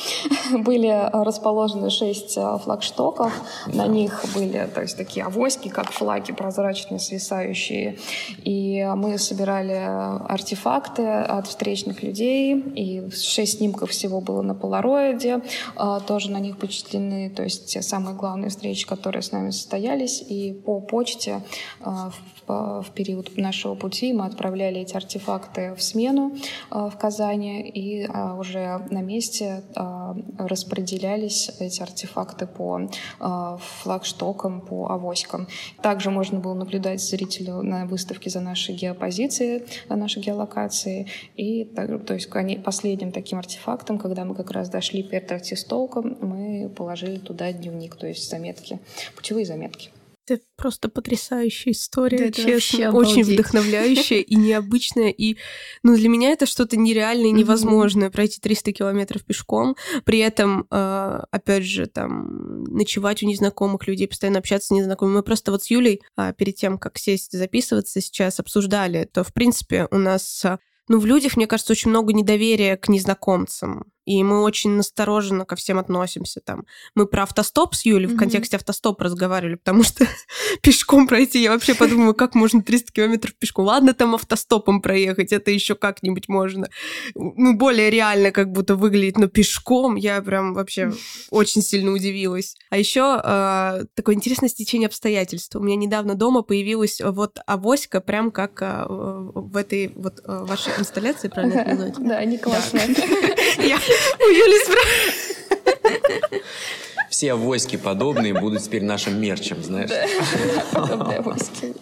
Были 0.51 1.09
расположены 1.11 1.89
шесть 1.89 2.37
э, 2.37 2.57
флагштоков, 2.63 3.33
на 3.67 3.87
них 3.87 4.23
были 4.33 4.69
то 4.73 4.81
есть, 4.81 4.97
такие 4.97 5.25
авоськи, 5.49 5.69
как 5.69 5.91
флаги 5.91 6.31
прозрачные, 6.33 6.99
свисающие. 6.99 7.97
И 8.43 8.87
мы 8.95 9.17
собирали 9.17 9.73
артефакты 10.29 11.07
от 11.07 11.47
встречных 11.47 12.03
людей, 12.03 12.55
и 12.75 13.09
шесть 13.11 13.57
снимков 13.57 13.89
всего 13.89 14.21
было 14.21 14.41
на 14.41 14.53
полароиде, 14.53 15.41
а, 15.75 15.99
тоже 15.99 16.31
на 16.31 16.39
них 16.39 16.57
почтены, 16.57 17.29
то 17.29 17.43
есть 17.43 17.65
те 17.73 17.81
самые 17.81 18.15
главные 18.15 18.49
встречи, 18.49 18.85
которые 18.85 19.21
с 19.21 19.31
нами 19.31 19.51
состоялись, 19.51 20.21
и 20.21 20.53
по 20.53 20.79
почте 20.81 21.41
а, 21.81 22.11
в 22.49 22.87
период 22.93 23.37
нашего 23.37 23.75
пути 23.75 24.11
мы 24.13 24.25
отправляли 24.25 24.81
эти 24.81 24.95
артефакты 24.95 25.75
в 25.75 25.83
смену 25.83 26.35
а, 26.69 26.89
в 26.89 26.97
Казани, 26.97 27.69
и 27.69 28.07
уже 28.37 28.81
на 28.89 29.01
месте 29.01 29.63
распределялись 30.37 31.51
эти 31.59 31.81
артефакты 31.81 32.47
по 32.47 32.89
флагштокам, 33.81 34.61
по 34.61 34.87
авоськам. 34.87 35.47
Также 35.81 36.09
можно 36.09 36.39
было 36.39 36.53
наблюдать 36.53 37.01
зрителю 37.01 37.61
на 37.61 37.85
выставке 37.85 38.29
за 38.29 38.41
наши 38.41 38.73
геопозиции, 38.73 39.65
наши 39.89 40.19
геолокации. 40.19 41.07
И 41.37 41.65
то 41.65 42.13
есть 42.13 42.29
последним 42.63 43.11
таким 43.11 43.39
артефактом, 43.39 43.97
когда 43.97 44.25
мы 44.25 44.35
как 44.35 44.51
раз 44.51 44.69
дошли 44.69 45.03
перед 45.03 45.31
артистолком, 45.31 46.17
мы 46.21 46.69
положили 46.75 47.17
туда 47.17 47.51
дневник, 47.51 47.95
то 47.95 48.07
есть 48.07 48.29
заметки, 48.29 48.79
путевые 49.15 49.45
заметки. 49.45 49.91
Это 50.29 50.43
просто 50.55 50.89
потрясающая 50.89 51.73
история, 51.73 52.29
да, 52.29 52.31
честно. 52.31 52.91
Очень 52.91 53.23
вдохновляющая 53.23 54.19
и 54.19 54.35
необычная. 54.35 55.09
И 55.09 55.37
ну, 55.83 55.95
для 55.95 56.09
меня 56.09 56.31
это 56.31 56.45
что-то 56.45 56.77
нереальное 56.77 57.29
и 57.29 57.33
невозможное. 57.33 58.09
Пройти 58.09 58.39
300 58.39 58.71
километров 58.73 59.23
пешком. 59.25 59.75
При 60.05 60.19
этом, 60.19 60.67
э, 60.69 61.19
опять 61.31 61.63
же, 61.63 61.87
там, 61.87 62.63
ночевать 62.63 63.23
у 63.23 63.27
незнакомых 63.27 63.87
людей, 63.87 64.07
постоянно 64.07 64.39
общаться 64.39 64.67
с 64.67 64.71
незнакомыми. 64.71 65.17
Мы 65.17 65.23
просто 65.23 65.51
вот 65.51 65.63
с 65.63 65.69
Юлей 65.69 66.01
а, 66.15 66.33
перед 66.33 66.55
тем, 66.55 66.77
как 66.77 66.97
сесть 66.97 67.31
записываться 67.31 68.01
сейчас, 68.01 68.39
обсуждали, 68.39 69.09
то, 69.11 69.23
в 69.23 69.33
принципе, 69.33 69.87
у 69.91 69.97
нас 69.97 70.45
а, 70.45 70.59
ну, 70.89 70.99
в 70.99 71.05
людях, 71.05 71.37
мне 71.37 71.47
кажется, 71.47 71.73
очень 71.73 71.91
много 71.91 72.13
недоверия 72.13 72.75
к 72.75 72.89
незнакомцам 72.89 73.91
и 74.09 74.23
мы 74.23 74.41
очень 74.41 74.71
настороженно 74.71 75.45
ко 75.45 75.55
всем 75.55 75.77
относимся. 75.77 76.41
Там. 76.43 76.65
Мы 76.95 77.05
про 77.05 77.23
автостоп 77.23 77.75
с 77.75 77.85
Юлей 77.85 78.07
mm-hmm. 78.07 78.15
в 78.15 78.17
контексте 78.17 78.57
автостоп 78.57 78.99
разговаривали, 79.01 79.53
потому 79.53 79.83
что 79.83 80.07
пешком 80.63 81.07
пройти, 81.07 81.43
я 81.43 81.51
вообще 81.51 81.75
подумала, 81.75 82.13
как 82.13 82.33
можно 82.33 82.63
300 82.63 82.91
километров 82.91 83.35
пешком. 83.35 83.65
Ладно, 83.65 83.93
там 83.93 84.15
автостопом 84.15 84.81
проехать, 84.81 85.31
это 85.31 85.51
еще 85.51 85.75
как-нибудь 85.75 86.27
можно. 86.27 86.69
Ну, 87.13 87.55
более 87.55 87.91
реально 87.91 88.31
как 88.31 88.51
будто 88.51 88.75
выглядит, 88.75 89.19
но 89.19 89.27
пешком 89.27 89.95
я 89.95 90.19
прям 90.23 90.55
вообще 90.55 90.91
очень 91.29 91.61
сильно 91.61 91.91
удивилась. 91.91 92.55
А 92.71 92.77
еще 92.79 93.01
э, 93.01 93.21
а, 93.23 93.81
такое 93.93 94.15
интересное 94.15 94.49
стечение 94.49 94.87
обстоятельств. 94.87 95.55
У 95.55 95.59
меня 95.59 95.75
недавно 95.75 96.15
дома 96.15 96.41
появилась 96.41 96.99
вот 96.99 97.37
авоська, 97.45 98.01
прям 98.01 98.31
как 98.31 98.59
э, 98.63 98.85
в 98.87 99.55
этой 99.55 99.93
вот 99.95 100.19
э, 100.25 100.45
вашей 100.45 100.73
инсталляции, 100.79 101.27
правильно 101.27 101.59
это? 101.59 101.93
Да, 102.09 102.17
они 102.17 102.39
классные. 102.39 102.87
У 104.19 104.23
Юли 104.23 104.59
все 107.09 107.33
авоськи 107.33 107.75
подобные 107.75 108.33
будут 108.33 108.63
теперь 108.63 108.83
нашим 108.83 109.19
мерчем, 109.19 109.61
знаешь. 109.61 109.89
Подобные 110.71 111.17
авоськи. 111.17 111.73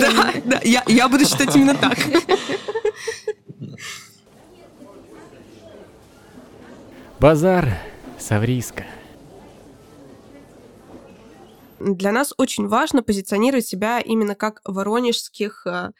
Да, 0.00 0.32
да, 0.44 0.60
я 0.64 1.08
буду 1.08 1.24
считать 1.24 1.54
именно 1.54 1.76
так. 1.76 1.96
Базар 7.20 7.78
Савриска. 8.18 8.84
Для 11.78 12.10
нас 12.10 12.34
очень 12.36 12.66
важно 12.66 13.02
позиционировать 13.04 13.66
себя 13.66 14.00
именно 14.00 14.34
как 14.34 14.60
воронежских 14.64 15.66
э, 15.66 15.90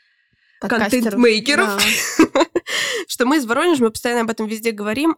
контент-мейкеров. 0.69 1.79
Да. 2.33 2.47
что 3.07 3.27
мы 3.27 3.37
из 3.37 3.47
Воронежа, 3.47 3.85
мы 3.85 3.91
постоянно 3.91 4.23
об 4.23 4.31
этом 4.31 4.47
везде 4.47 4.71
говорим, 4.71 5.17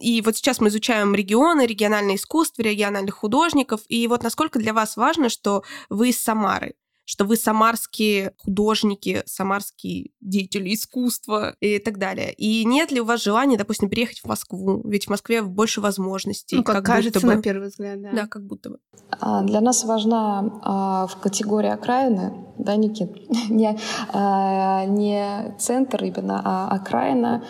и 0.00 0.22
вот 0.22 0.36
сейчас 0.36 0.60
мы 0.60 0.68
изучаем 0.68 1.14
регионы, 1.14 1.66
региональное 1.66 2.16
искусство, 2.16 2.62
региональных 2.62 3.16
художников, 3.16 3.80
и 3.88 4.06
вот 4.06 4.22
насколько 4.22 4.58
для 4.58 4.72
вас 4.72 4.96
важно, 4.96 5.28
что 5.28 5.62
вы 5.88 6.10
из 6.10 6.22
Самары, 6.22 6.74
что 7.10 7.24
вы 7.24 7.34
самарские 7.34 8.34
художники, 8.38 9.24
самарские 9.26 10.12
деятели 10.20 10.72
искусства 10.72 11.56
и 11.58 11.80
так 11.80 11.98
далее. 11.98 12.32
И 12.34 12.64
нет 12.64 12.92
ли 12.92 13.00
у 13.00 13.04
вас 13.04 13.20
желания, 13.20 13.58
допустим, 13.58 13.88
переехать 13.88 14.20
в 14.20 14.26
Москву? 14.26 14.80
Ведь 14.88 15.06
в 15.06 15.10
Москве 15.10 15.42
больше 15.42 15.80
возможностей. 15.80 16.54
Ну, 16.54 16.62
как, 16.62 16.76
как 16.76 16.86
кажется 16.86 17.26
бы. 17.26 17.34
на 17.34 17.42
первый 17.42 17.70
взгляд, 17.70 18.00
да. 18.00 18.12
Да, 18.12 18.26
как 18.28 18.46
будто 18.46 18.70
бы. 18.70 18.78
А, 19.18 19.42
для 19.42 19.60
нас 19.60 19.82
важна 19.82 20.60
а, 20.62 21.08
в 21.08 21.16
категории 21.16 21.70
окраины, 21.70 22.32
да, 22.58 22.76
Никит? 22.76 23.10
не, 23.50 23.76
а, 24.12 24.84
не 24.84 25.56
центр 25.58 26.04
именно, 26.04 26.40
а 26.44 26.68
окраина. 26.76 27.44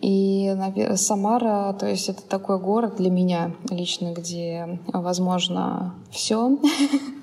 И 0.00 0.54
Самара, 0.94 1.72
то 1.72 1.88
есть 1.88 2.08
это 2.08 2.22
такой 2.22 2.60
город 2.60 2.94
для 2.98 3.10
меня 3.10 3.52
лично, 3.68 4.12
где 4.12 4.78
возможно 4.92 5.96
все. 6.12 6.56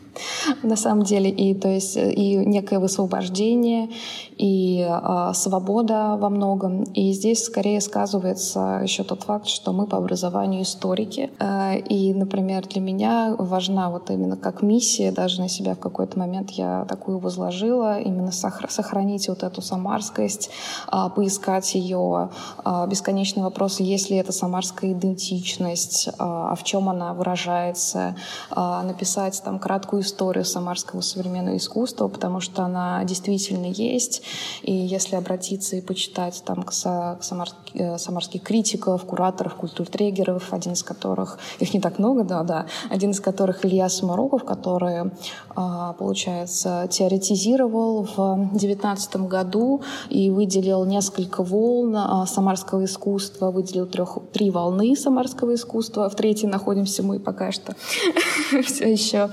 на 0.64 0.76
самом 0.76 1.04
деле, 1.04 1.30
и 1.30 1.54
то 1.54 1.70
есть 1.70 1.98
и 1.98 2.36
некое 2.36 2.80
высвобождение, 2.80 3.90
и 4.38 4.88
э, 4.90 5.32
свобода 5.34 6.16
во 6.18 6.30
многом. 6.30 6.84
И 6.84 7.12
здесь 7.12 7.44
скорее 7.44 7.82
сказывается 7.82 8.80
еще 8.82 9.04
тот 9.04 9.24
факт, 9.24 9.48
что 9.48 9.74
мы 9.74 9.86
по 9.86 9.98
образованию 9.98 10.64
историки. 10.64 11.30
Э, 11.40 11.78
и, 11.78 12.14
например, 12.14 12.66
для 12.68 12.82
меня 12.82 13.36
важна 13.38 13.90
вот 13.90 14.10
именно 14.10 14.38
как 14.38 14.62
миссия, 14.62 15.12
даже 15.12 15.42
на 15.42 15.50
себя 15.50 15.76
в 15.76 15.80
какой-то 15.80 16.18
момент 16.18 16.52
я 16.52 16.86
такую 16.88 17.20
возложила, 17.20 18.00
именно 18.00 18.32
сохранить 18.32 19.28
вот 19.28 19.44
эту 19.44 19.62
самарскость, 19.62 20.50
э, 20.92 21.10
поискать 21.16 21.76
ее. 21.76 22.30
Э, 22.64 22.88
бесконечный 22.90 23.44
вопрос, 23.44 23.80
есть 23.82 24.10
ли 24.10 24.18
это 24.18 24.32
самарская 24.32 24.94
идентичность, 24.94 26.08
э, 26.08 26.12
а 26.18 26.56
в 26.56 26.64
чем 26.64 26.88
она 26.88 27.14
выражается, 27.14 28.16
э, 28.52 28.82
написать 28.84 29.42
там 29.44 29.60
краткую 29.60 29.99
историю 30.00 30.46
самарского 30.46 31.02
современного 31.02 31.58
искусства, 31.58 32.08
потому 32.08 32.40
что 32.40 32.64
она 32.64 33.04
действительно 33.04 33.66
есть. 33.66 34.22
И 34.62 34.74
если 34.74 35.16
обратиться 35.16 35.76
и 35.76 35.82
почитать 35.82 36.42
там 36.46 36.64
к, 36.64 36.72
самарских, 36.72 37.58
э, 37.74 37.98
самарских 37.98 38.44
критиков, 38.44 39.04
кураторов, 39.06 39.56
культуртрегеров, 39.56 40.54
один 40.54 40.74
из 40.74 40.84
которых, 40.84 41.38
их 41.60 41.74
не 41.74 41.80
так 41.80 42.00
много, 42.00 42.24
да, 42.24 42.44
да, 42.44 42.66
один 42.90 43.12
из 43.12 43.20
которых 43.20 43.66
Илья 43.66 43.90
Самароков, 43.90 44.44
который, 44.44 45.12
а, 45.56 45.94
получается, 45.94 46.88
теоретизировал 46.90 48.08
в 48.16 48.50
девятнадцатом 48.54 49.28
году 49.28 49.82
и 50.10 50.30
выделил 50.30 50.86
несколько 50.86 51.44
волн 51.44 51.96
а, 51.96 52.26
самарского 52.26 52.86
искусства, 52.86 53.52
выделил 53.52 53.86
трех, 53.86 54.18
три 54.34 54.50
волны 54.50 54.96
самарского 54.96 55.56
искусства, 55.56 56.10
в 56.10 56.16
третьей 56.16 56.50
находимся 56.50 57.04
мы 57.04 57.20
пока 57.20 57.52
что 57.52 57.76
все 58.66 58.92
еще. 58.92 59.30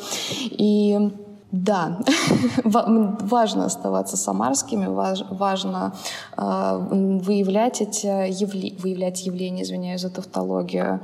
И 0.58 1.10
да, 1.52 2.00
важно 2.64 3.66
оставаться 3.66 4.16
самарскими, 4.16 4.86
важно 4.86 5.94
э, 6.36 6.86
выявлять 7.22 7.80
эти 7.80 8.06
явления, 8.06 8.76
выявлять 8.78 9.26
явления, 9.26 9.62
извиняюсь 9.62 10.00
за 10.00 10.10
тавтологию, 10.10 11.00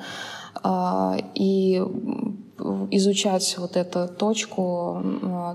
и 1.35 1.83
изучать 2.91 3.57
вот 3.59 3.77
эту 3.77 4.09
точку, 4.09 5.03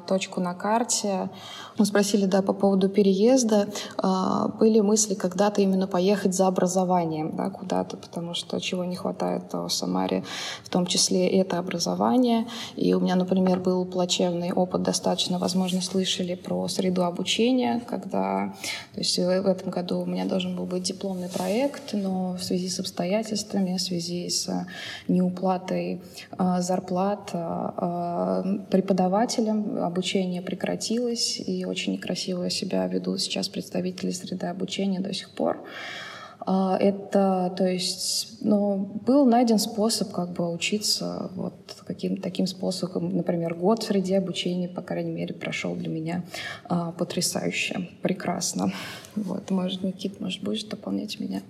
точку 0.07 0.41
на 0.41 0.53
карте. 0.53 1.29
Мы 1.77 1.85
спросили, 1.85 2.25
да, 2.25 2.41
по 2.41 2.53
поводу 2.53 2.89
переезда. 2.89 3.67
А, 3.97 4.47
были 4.47 4.79
мысли 4.79 5.13
когда-то 5.13 5.61
именно 5.61 5.87
поехать 5.87 6.33
за 6.33 6.47
образованием 6.47 7.35
да, 7.35 7.49
куда-то, 7.49 7.97
потому 7.97 8.33
что 8.33 8.59
чего 8.59 8.83
не 8.83 8.95
хватает 8.95 9.53
в 9.53 9.69
Самаре, 9.69 10.23
в 10.63 10.69
том 10.69 10.85
числе 10.85 11.27
это 11.27 11.59
образование. 11.59 12.47
И 12.75 12.93
у 12.93 12.99
меня, 12.99 13.15
например, 13.15 13.59
был 13.59 13.85
плачевный 13.85 14.51
опыт, 14.51 14.81
достаточно, 14.81 15.37
возможно, 15.37 15.81
слышали 15.81 16.35
про 16.35 16.67
среду 16.67 17.03
обучения, 17.03 17.81
когда, 17.87 18.53
то 18.93 18.99
есть 18.99 19.17
в 19.17 19.47
этом 19.47 19.69
году 19.69 19.99
у 19.99 20.05
меня 20.05 20.25
должен 20.25 20.55
был 20.55 20.65
быть 20.65 20.83
дипломный 20.83 21.29
проект, 21.29 21.93
но 21.93 22.33
в 22.33 22.43
связи 22.43 22.69
с 22.69 22.79
обстоятельствами, 22.79 23.77
в 23.77 23.81
связи 23.81 24.29
с 24.29 24.49
неуплатой 25.07 26.01
зарплаты, 26.59 26.77
зарплат 26.77 27.31
преподавателям. 28.69 29.83
Обучение 29.83 30.41
прекратилось, 30.41 31.39
и 31.39 31.65
очень 31.65 31.93
некрасиво 31.93 32.49
себя 32.49 32.87
ведут 32.87 33.21
сейчас 33.21 33.49
представители 33.49 34.11
среды 34.11 34.47
обучения 34.47 34.99
до 34.99 35.13
сих 35.13 35.31
пор. 35.31 35.63
А, 36.49 36.77
это, 36.79 37.53
то 37.57 37.67
есть, 37.67 38.37
ну, 38.39 38.77
был 39.05 39.25
найден 39.25 39.59
способ 39.59 40.13
как 40.13 40.31
бы 40.31 40.49
учиться 40.49 41.29
вот 41.35 41.53
каким 41.85 42.15
таким 42.15 42.47
способом. 42.47 43.17
Например, 43.17 43.53
год 43.53 43.83
в 43.83 43.87
среде 43.87 44.17
обучения, 44.17 44.69
по 44.69 44.81
крайней 44.81 45.11
мере, 45.11 45.35
прошел 45.35 45.75
для 45.75 45.89
меня 45.89 46.23
а, 46.69 46.93
потрясающе, 46.93 47.89
прекрасно. 48.01 48.71
Вот, 49.17 49.51
может, 49.51 49.83
Никит, 49.83 50.21
может, 50.21 50.41
будешь 50.41 50.63
дополнять 50.63 51.19
меня? 51.19 51.41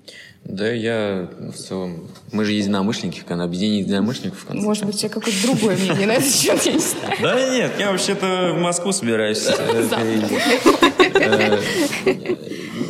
Да, 0.43 0.72
я 0.72 1.30
в 1.38 1.54
целом... 1.54 2.08
Мы 2.32 2.43
же 2.43 2.54
единомышленники, 2.54 3.20
в 3.20 3.32
объединение 3.32 3.82
единомышленников. 3.82 4.39
В 4.39 4.45
конце 4.48 4.66
может 4.66 4.84
быть, 4.84 4.95
у 4.95 4.98
тебя 4.98 5.10
какое-то 5.10 5.43
другое 5.43 5.78
мнение 5.78 6.08
на 6.08 6.14
этот 6.14 6.34
счет, 6.34 6.60
я 6.64 6.74
не 6.74 6.80
знаю. 6.80 7.18
Да 7.22 7.50
нет, 7.52 7.72
я 7.78 7.91
вообще-то 7.91 8.56
в 8.58 8.62
Москву 8.62 8.91
собираюсь. 8.91 9.48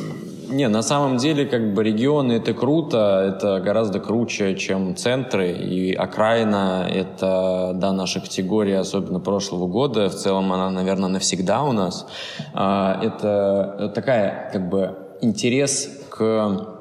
Не, 0.49 0.67
на 0.69 0.81
самом 0.81 1.17
деле, 1.17 1.45
как 1.45 1.73
бы 1.73 1.83
регионы 1.83 2.33
это 2.33 2.53
круто, 2.53 3.33
это 3.35 3.59
гораздо 3.59 3.99
круче, 3.99 4.55
чем 4.55 4.95
центры, 4.95 5.51
и 5.51 5.93
окраина 5.93 6.87
это, 6.89 7.73
да, 7.75 7.91
наша 7.91 8.21
категория, 8.21 8.79
особенно 8.79 9.19
прошлого 9.19 9.67
года, 9.67 10.09
в 10.09 10.15
целом 10.15 10.53
она, 10.53 10.69
наверное, 10.69 11.09
навсегда 11.09 11.63
у 11.63 11.73
нас. 11.73 12.07
А, 12.53 12.99
это 13.01 13.91
такая, 13.93 14.49
как 14.53 14.69
бы, 14.69 14.95
интерес 15.21 15.89
к 16.09 16.76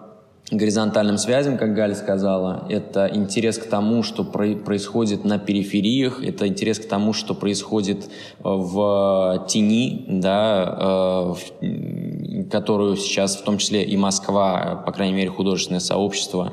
горизонтальным 0.50 1.18
связям, 1.18 1.58
как 1.58 1.74
Галя 1.74 1.96
сказала, 1.96 2.66
это 2.68 3.10
интерес 3.12 3.58
к 3.58 3.68
тому, 3.68 4.04
что 4.04 4.22
происходит 4.22 5.24
на 5.24 5.38
перифериях, 5.38 6.22
это 6.22 6.46
интерес 6.46 6.78
к 6.78 6.86
тому, 6.86 7.12
что 7.12 7.34
происходит 7.34 8.04
э, 8.04 8.08
в 8.44 9.44
тени, 9.48 10.04
да, 10.06 11.34
э, 11.60 12.44
которую 12.52 12.96
сейчас 12.96 13.36
в 13.36 13.42
том 13.42 13.58
числе 13.58 13.82
и 13.82 13.96
Москва, 13.96 14.84
по 14.86 14.92
крайней 14.92 15.14
мере 15.14 15.30
художественное 15.30 15.80
сообщество, 15.80 16.52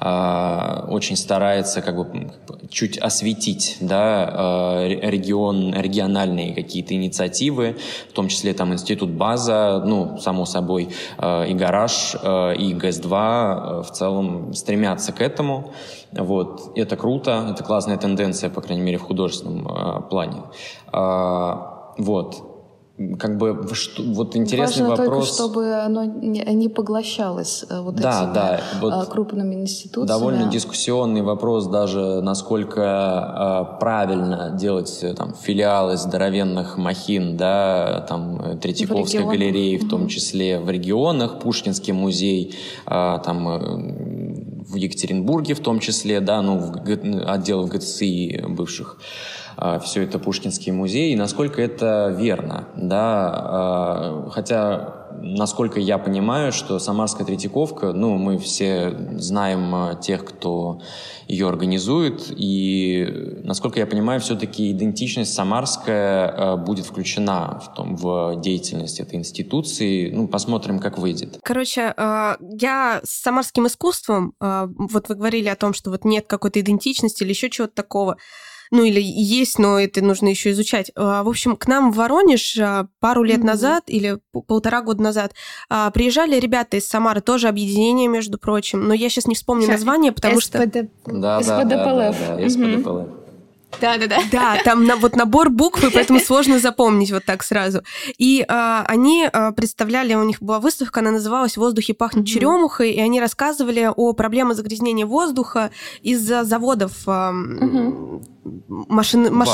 э, 0.00 0.86
очень 0.88 1.16
старается 1.16 1.82
как 1.82 1.96
бы 1.96 2.32
чуть 2.70 2.96
осветить 2.96 3.76
да, 3.80 4.86
регион, 4.88 5.74
региональные 5.74 6.54
какие-то 6.54 6.94
инициативы, 6.94 7.76
в 8.08 8.12
том 8.14 8.28
числе 8.28 8.54
там 8.54 8.72
институт 8.72 9.10
база, 9.10 9.82
ну, 9.84 10.16
само 10.18 10.46
собой, 10.46 10.88
и 11.18 11.54
гараж, 11.54 12.14
и 12.14 12.74
ГЭС-2, 12.74 13.33
Э, 13.34 13.82
в 13.82 13.90
целом 13.90 14.52
стремятся 14.54 15.12
к 15.12 15.20
этому. 15.20 15.72
Вот. 16.12 16.76
Это 16.76 16.96
круто, 16.96 17.48
это 17.50 17.64
классная 17.64 17.96
тенденция, 17.96 18.50
по 18.50 18.60
крайней 18.60 18.82
мере, 18.82 18.98
в 18.98 19.02
художественном 19.02 19.66
э, 19.66 20.02
плане. 20.08 20.42
Э, 20.92 21.54
вот 21.98 22.53
как 23.18 23.38
бы 23.38 23.68
что, 23.72 24.02
вот 24.04 24.36
интересный 24.36 24.86
Важно 24.86 25.04
вопрос. 25.04 25.36
только, 25.36 25.50
чтобы 25.50 25.74
оно 25.74 26.04
не, 26.04 26.68
поглощалось 26.68 27.64
э, 27.68 27.80
вот 27.80 27.96
да, 27.96 28.22
этими 28.22 28.34
да, 28.34 28.60
вот 28.80 29.08
крупными 29.08 29.56
институциями. 29.56 30.06
Довольно 30.06 30.48
дискуссионный 30.48 31.22
вопрос 31.22 31.66
даже, 31.66 32.20
насколько 32.22 33.72
э, 33.74 33.80
правильно 33.80 34.50
делать 34.56 35.00
э, 35.02 35.12
там 35.14 35.34
филиалы 35.34 35.96
здоровенных 35.96 36.78
махин, 36.78 37.36
да, 37.36 38.06
там 38.08 38.60
Третьяковской 38.60 39.24
в 39.24 39.26
галереи, 39.26 39.76
в 39.78 39.88
том 39.88 40.06
числе 40.06 40.60
в 40.60 40.70
регионах, 40.70 41.40
Пушкинский 41.40 41.92
музей, 41.92 42.54
э, 42.86 43.18
там 43.24 43.48
э, 43.48 44.64
в 44.68 44.76
Екатеринбурге 44.76 45.54
в 45.54 45.60
том 45.60 45.80
числе, 45.80 46.20
да, 46.20 46.42
ну, 46.42 46.58
в 46.58 47.28
отделах 47.28 47.70
ГЦИ 47.70 48.44
бывших. 48.48 48.98
А, 49.56 49.78
все 49.78 50.02
это 50.02 50.18
Пушкинский 50.18 50.72
музей, 50.72 51.12
и 51.12 51.16
насколько 51.16 51.62
это 51.62 52.14
верно, 52.16 52.68
да, 52.76 53.30
а, 53.34 54.30
хотя 54.30 55.00
насколько 55.16 55.78
я 55.78 55.96
понимаю, 55.96 56.52
что 56.52 56.78
Самарская 56.78 57.24
Третьяковка, 57.24 57.92
ну, 57.92 58.16
мы 58.16 58.36
все 58.38 58.96
знаем 59.16 59.74
а, 59.74 59.94
тех, 59.94 60.24
кто 60.24 60.80
ее 61.28 61.48
организует, 61.48 62.32
и, 62.36 63.38
насколько 63.44 63.78
я 63.78 63.86
понимаю, 63.86 64.20
все-таки 64.20 64.72
идентичность 64.72 65.32
самарская 65.32 66.56
будет 66.56 66.84
включена 66.84 67.60
в, 67.64 67.74
том, 67.74 67.96
в 67.96 68.40
деятельность 68.42 69.00
этой 69.00 69.18
институции. 69.18 70.10
Ну, 70.10 70.28
посмотрим, 70.28 70.80
как 70.80 70.98
выйдет. 70.98 71.38
Короче, 71.42 71.94
я 71.96 73.00
с 73.02 73.22
самарским 73.22 73.66
искусством, 73.66 74.34
вот 74.38 75.08
вы 75.08 75.14
говорили 75.14 75.48
о 75.48 75.56
том, 75.56 75.72
что 75.72 75.90
вот 75.90 76.04
нет 76.04 76.26
какой-то 76.26 76.60
идентичности 76.60 77.22
или 77.22 77.30
еще 77.30 77.48
чего-то 77.48 77.74
такого, 77.74 78.18
ну 78.70 78.82
или 78.84 79.00
есть, 79.00 79.58
но 79.58 79.78
это 79.78 80.02
нужно 80.02 80.28
еще 80.28 80.50
изучать. 80.50 80.90
А, 80.94 81.22
в 81.22 81.28
общем, 81.28 81.56
к 81.56 81.66
нам 81.66 81.92
в 81.92 81.96
Воронеж 81.96 82.58
а, 82.58 82.88
пару 83.00 83.22
лет 83.22 83.40
mm-hmm. 83.40 83.44
назад 83.44 83.84
или 83.86 84.18
полтора 84.46 84.82
года 84.82 85.02
назад 85.02 85.34
а, 85.68 85.90
приезжали 85.90 86.38
ребята 86.38 86.76
из 86.76 86.86
Самары, 86.86 87.20
тоже 87.20 87.48
объединение, 87.48 88.08
между 88.08 88.38
прочим, 88.38 88.86
но 88.86 88.94
я 88.94 89.08
сейчас 89.08 89.26
не 89.26 89.34
вспомню 89.34 89.62
сейчас. 89.62 89.76
название, 89.76 90.12
потому 90.12 90.40
СПД... 90.40 90.56
что... 90.56 90.88
Да, 91.06 91.40
да, 91.40 91.64
да, 91.64 91.64
да, 91.64 92.12
да, 92.36 92.48
СПДПЛФ. 92.48 93.24
Да, 93.80 93.98
да, 93.98 94.06
да. 94.06 94.18
Да, 94.30 94.56
там 94.64 94.84
на, 94.84 94.96
вот 94.96 95.16
набор 95.16 95.50
букв, 95.50 95.82
и 95.82 95.90
поэтому 95.90 96.20
сложно 96.24 96.58
запомнить 96.58 97.10
вот 97.10 97.24
так 97.24 97.42
сразу. 97.42 97.82
И 98.18 98.44
а, 98.48 98.84
они 98.86 99.28
а, 99.30 99.52
представляли, 99.52 100.14
у 100.14 100.24
них 100.24 100.40
была 100.40 100.60
выставка, 100.60 101.00
она 101.00 101.10
называлась 101.10 101.54
«В 101.54 101.58
воздухе 101.58 101.94
пахнет 101.94 102.24
mm-hmm. 102.24 102.28
черемухой», 102.28 102.92
и 102.92 103.00
они 103.00 103.20
рассказывали 103.20 103.90
о 103.94 104.12
проблемах 104.12 104.56
загрязнения 104.56 105.06
воздуха 105.06 105.70
из-за 106.02 106.44
заводов 106.44 106.92
а, 107.06 107.32
mm-hmm 107.32 108.33
машины... 108.44 109.30
Маш... 109.30 109.48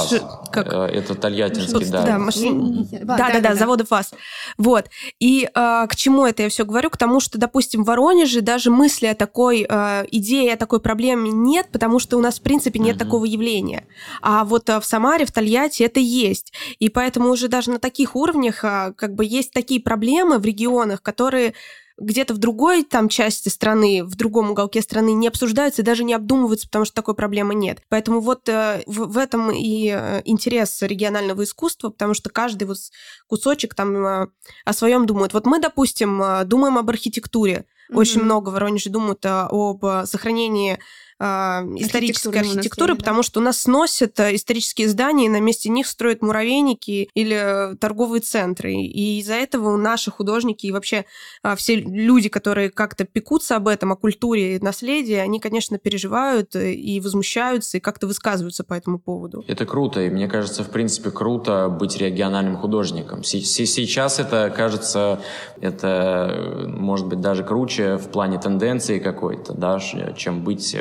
Как? 0.53 0.73
Э, 0.73 0.87
это 0.87 1.15
Тольяттинский, 1.15 1.87
да. 1.91 2.03
Да, 2.03 2.19
машин... 2.19 2.87
да, 2.91 3.17
да, 3.17 3.31
да, 3.33 3.41
да, 3.41 3.55
заводов 3.55 3.91
ВАЗ. 3.91 4.13
Вот. 4.59 4.87
И 5.19 5.49
а, 5.55 5.87
к 5.87 5.97
чему 5.97 6.27
это 6.27 6.43
я 6.43 6.49
все 6.49 6.65
говорю? 6.65 6.91
К 6.91 6.97
тому, 6.97 7.21
что, 7.21 7.39
допустим, 7.39 7.85
в 7.85 7.87
Воронеже 7.87 8.41
даже 8.41 8.71
мысли 8.71 9.07
о 9.07 9.15
такой 9.15 9.67
а, 9.69 10.05
идее, 10.11 10.55
о 10.55 10.57
такой 10.57 10.81
проблеме 10.81 11.31
нет, 11.31 11.69
потому 11.73 11.99
что 11.99 12.17
у 12.17 12.21
нас, 12.21 12.39
в 12.39 12.43
принципе, 12.43 12.79
нет 12.79 12.97
угу. 12.97 13.05
такого 13.05 13.25
явления. 13.25 13.87
А 14.23 14.45
вот 14.45 14.69
а, 14.71 14.81
в 14.81 14.87
Самаре, 14.87 15.25
в 15.25 15.33
Тольятти 15.33 15.83
это 15.83 16.01
есть. 16.01 16.53
И 16.79 16.89
поэтому 16.89 17.31
уже 17.31 17.49
даже 17.49 17.71
на 17.71 17.79
таких 17.79 18.17
уровнях 18.17 18.65
а, 18.65 18.93
как 18.93 19.15
бы 19.15 19.25
есть 19.25 19.53
такие 19.53 19.81
проблемы 19.81 20.39
в 20.39 20.45
регионах, 20.45 21.03
которые 21.03 21.55
где-то 22.01 22.35
в 22.35 22.39
другой 22.39 22.83
там 22.83 23.09
части 23.09 23.49
страны, 23.49 24.03
в 24.03 24.17
другом 24.17 24.51
уголке 24.51 24.81
страны 24.81 25.13
не 25.13 25.29
обсуждаются 25.29 25.83
и 25.83 25.85
даже 25.85 26.03
не 26.03 26.15
обдумываются, 26.15 26.67
потому 26.67 26.85
что 26.85 26.95
такой 26.95 27.15
проблемы 27.15 27.55
нет. 27.55 27.83
Поэтому 27.89 28.21
вот 28.21 28.49
э, 28.49 28.83
в, 28.87 29.13
в 29.13 29.19
этом 29.19 29.51
и 29.51 29.91
э, 29.95 30.23
интерес 30.25 30.83
регионального 30.83 31.45
искусства, 31.45 31.91
потому 31.91 32.15
что 32.15 32.31
каждый 32.31 32.65
вот 32.65 32.79
кусочек 33.27 33.75
там 33.75 33.97
э, 34.05 34.27
о 34.65 34.73
своем 34.73 35.07
думает. 35.07 35.35
Вот 35.35 35.47
мы, 35.47 35.61
допустим, 35.61 36.23
думаем 36.47 36.79
об 36.79 36.89
архитектуре. 36.89 37.67
Mm-hmm. 37.91 37.97
Очень 37.97 38.23
много 38.23 38.49
в 38.49 38.53
Воронеже 38.55 38.89
думают 38.91 39.25
об 39.27 39.85
сохранении 40.07 40.79
исторической 41.21 42.39
архитектуры, 42.39 42.95
потому 42.95 43.23
что 43.23 43.41
у 43.41 43.43
нас 43.43 43.61
сносят 43.61 44.19
э, 44.21 44.35
исторические 44.35 44.89
здания, 44.89 45.27
и 45.27 45.29
на 45.29 45.41
месте 45.41 45.69
них 45.69 45.87
строят 45.87 46.23
муравейники 46.23 47.11
или 47.15 47.77
торговые 47.77 48.23
центры. 48.23 48.73
И 48.73 49.19
из-за 49.21 49.35
этого 49.35 49.77
наши 49.77 50.11
художники 50.11 50.67
и 50.67 50.73
вообще 50.73 51.05
а, 51.43 51.57
все 51.57 51.77
люди, 51.77 52.31
которые 52.31 52.71
как-то 52.71 53.05
пекутся 53.05 53.57
об 53.57 53.69
этом, 53.69 53.93
о 53.93 53.97
культуре 53.97 54.57
и 54.57 54.61
наследии, 54.61 55.15
они, 55.15 55.41
конечно, 55.41 55.79
переживают 55.79 56.57
э, 56.57 56.73
и 56.73 57.01
возмущаются, 57.01 57.77
и 57.77 57.81
как-то 57.81 58.07
высказываются 58.07 58.65
по 58.65 58.73
этому 58.73 58.99
поводу. 58.99 59.45
Это 59.47 59.67
круто, 59.67 60.01
и 60.01 60.09
мне 60.09 60.27
кажется, 60.27 60.65
в 60.65 60.71
принципе, 60.71 61.11
круто 61.11 61.69
быть 61.69 61.99
региональным 61.99 62.57
художником. 62.57 63.25
Сейчас 63.25 64.19
это 64.19 64.51
кажется, 64.57 65.21
это 65.61 66.65
может 66.67 67.07
быть 67.09 67.21
даже 67.21 67.45
круче 67.45 67.99
в 67.99 68.09
плане 68.09 68.39
тенденции 68.39 68.99
какой-то, 68.99 69.53
да, 69.53 69.79
чем 70.17 70.45
быть 70.45 70.75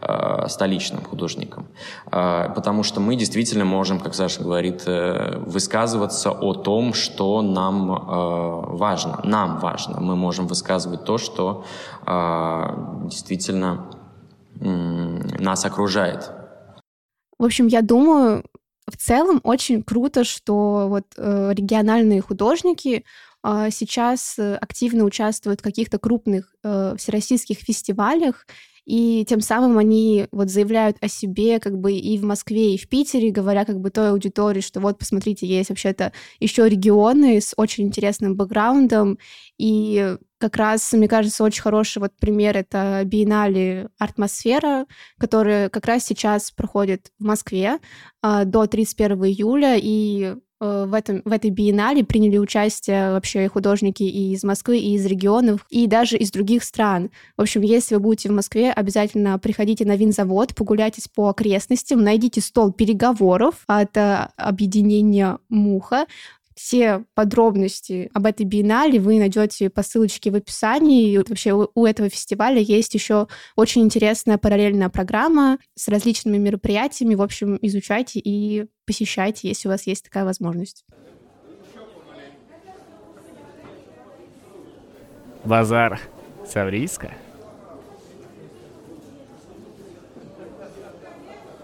э, 0.00 0.28
Э, 0.28 0.48
столичным 0.48 1.04
художником. 1.04 1.66
Э, 2.10 2.52
потому 2.54 2.82
что 2.82 3.00
мы 3.00 3.16
действительно 3.16 3.64
можем, 3.64 4.00
как 4.00 4.14
Саша 4.14 4.42
говорит, 4.42 4.82
э, 4.86 5.38
высказываться 5.38 6.30
о 6.30 6.54
том, 6.54 6.94
что 6.94 7.42
нам 7.42 7.86
важно. 8.78 9.20
Нам 9.24 9.58
важно. 9.58 10.00
Мы 10.00 10.16
можем 10.16 10.46
высказывать 10.46 11.04
то, 11.04 11.18
что 11.18 11.64
действительно 13.04 13.86
нас 14.60 15.64
окружает. 15.64 16.30
В 17.38 17.44
общем, 17.44 17.66
я 17.66 17.82
думаю, 17.82 18.44
в 18.86 18.96
целом 18.96 19.40
очень 19.44 19.82
круто, 19.82 20.24
что 20.24 20.86
вот 20.88 21.04
э, 21.16 21.52
региональные 21.54 22.20
художники 22.20 23.04
э, 23.44 23.68
сейчас 23.70 24.38
активно 24.38 25.04
участвуют 25.04 25.60
в 25.60 25.62
каких-то 25.62 25.98
крупных 25.98 26.54
э, 26.64 26.94
всероссийских 26.96 27.58
фестивалях 27.58 28.46
и 28.88 29.26
тем 29.28 29.42
самым 29.42 29.76
они 29.76 30.28
вот 30.32 30.48
заявляют 30.48 30.96
о 31.02 31.08
себе 31.08 31.60
как 31.60 31.78
бы 31.78 31.92
и 31.92 32.16
в 32.16 32.24
Москве, 32.24 32.74
и 32.74 32.78
в 32.78 32.88
Питере, 32.88 33.30
говоря 33.30 33.66
как 33.66 33.80
бы 33.80 33.90
той 33.90 34.10
аудитории, 34.10 34.62
что 34.62 34.80
вот, 34.80 34.98
посмотрите, 34.98 35.46
есть 35.46 35.68
вообще-то 35.68 36.12
еще 36.40 36.66
регионы 36.66 37.38
с 37.38 37.52
очень 37.58 37.84
интересным 37.84 38.34
бэкграундом, 38.34 39.18
и 39.58 40.16
как 40.38 40.56
раз, 40.56 40.90
мне 40.94 41.06
кажется, 41.06 41.44
очень 41.44 41.60
хороший 41.60 41.98
вот 41.98 42.12
пример— 42.18 42.56
это 42.58 43.02
биеннале 43.04 43.90
«Артмосфера», 43.98 44.86
которая 45.18 45.68
как 45.68 45.84
раз 45.84 46.06
сейчас 46.06 46.50
проходит 46.50 47.12
в 47.18 47.24
Москве 47.24 47.80
э, 48.22 48.44
до 48.46 48.66
31 48.66 49.22
июля, 49.26 49.76
и 49.76 50.34
в, 50.60 50.94
этом, 50.94 51.22
в 51.24 51.32
этой 51.32 51.50
биеннале 51.50 52.04
приняли 52.04 52.38
участие 52.38 53.12
вообще 53.12 53.48
художники 53.48 54.02
и 54.02 54.32
из 54.32 54.42
Москвы, 54.44 54.78
и 54.78 54.94
из 54.94 55.06
регионов, 55.06 55.64
и 55.70 55.86
даже 55.86 56.16
из 56.16 56.30
других 56.30 56.64
стран. 56.64 57.10
В 57.36 57.42
общем, 57.42 57.62
если 57.62 57.94
вы 57.94 58.00
будете 58.00 58.28
в 58.28 58.32
Москве, 58.32 58.72
обязательно 58.72 59.38
приходите 59.38 59.84
на 59.84 59.96
винзавод, 59.96 60.54
погуляйтесь 60.54 61.08
по 61.08 61.28
окрестностям, 61.28 62.02
найдите 62.02 62.40
стол 62.40 62.72
переговоров 62.72 63.54
от 63.66 63.96
э, 63.96 64.28
объединения 64.36 65.38
«Муха», 65.48 66.06
все 66.58 67.04
подробности 67.14 68.10
об 68.12 68.26
этой 68.26 68.44
биеннале 68.44 68.98
вы 68.98 69.18
найдете 69.18 69.70
по 69.70 69.84
ссылочке 69.84 70.32
в 70.32 70.34
описании. 70.34 71.12
И 71.12 71.18
вообще 71.18 71.52
у 71.52 71.86
этого 71.86 72.08
фестиваля 72.08 72.58
есть 72.60 72.94
еще 72.94 73.28
очень 73.54 73.82
интересная 73.82 74.38
параллельная 74.38 74.88
программа 74.88 75.58
с 75.76 75.86
различными 75.86 76.36
мероприятиями. 76.36 77.14
В 77.14 77.22
общем, 77.22 77.58
изучайте 77.62 78.18
и 78.18 78.66
посещайте, 78.86 79.46
если 79.48 79.68
у 79.68 79.70
вас 79.70 79.86
есть 79.86 80.04
такая 80.04 80.24
возможность. 80.24 80.84
Базар 85.44 86.00
Савриска. 86.44 87.14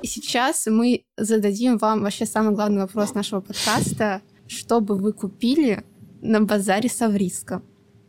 И 0.02 0.06
сейчас 0.06 0.66
мы 0.66 1.04
зададим 1.16 1.78
вам 1.78 2.02
вообще 2.02 2.26
самый 2.26 2.54
главный 2.54 2.82
вопрос 2.82 3.14
нашего 3.14 3.40
подкаста 3.40 4.22
что 4.46 4.80
бы 4.80 4.96
вы 4.96 5.12
купили 5.12 5.84
на 6.22 6.40
базаре 6.40 6.88
Савриска? 6.88 7.62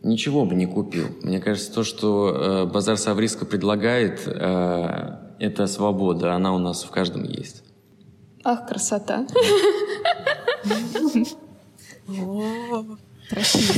Ничего 0.03 0.45
бы 0.45 0.55
не 0.55 0.67
купил. 0.67 1.07
Мне 1.23 1.39
кажется, 1.39 1.73
то, 1.73 1.83
что 1.83 2.29
э, 2.29 2.65
базар 2.65 2.97
Савриска 2.97 3.45
предлагает, 3.45 4.21
э, 4.27 5.25
это 5.39 5.67
свобода. 5.67 6.33
Она 6.33 6.53
у 6.53 6.59
нас 6.59 6.83
в 6.83 6.91
каждом 6.91 7.23
есть. 7.23 7.63
Ах, 8.43 8.67
красота. 8.67 9.25
Красиво. 13.29 13.73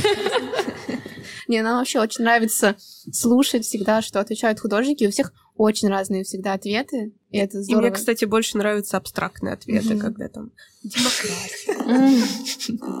Не, 1.48 1.62
нам 1.62 1.78
вообще 1.78 2.00
очень 2.00 2.24
нравится 2.24 2.76
слушать 3.10 3.64
всегда, 3.64 4.02
что 4.02 4.20
отвечают 4.20 4.60
художники. 4.60 5.06
У 5.06 5.10
всех 5.10 5.32
очень 5.58 5.88
разные 5.88 6.22
всегда 6.22 6.54
ответы, 6.54 7.12
и 7.30 7.36
это 7.36 7.60
здорово. 7.60 7.86
И 7.86 7.88
мне, 7.88 7.94
кстати, 7.94 8.24
больше 8.24 8.56
нравятся 8.56 8.96
абстрактные 8.96 9.54
ответы, 9.54 9.94
mm-hmm. 9.94 10.00
когда 10.00 10.28
там 10.28 10.52
демократия, 10.84 11.72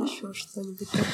еще 0.04 0.34
что-нибудь 0.34 0.90
такое. 0.90 1.04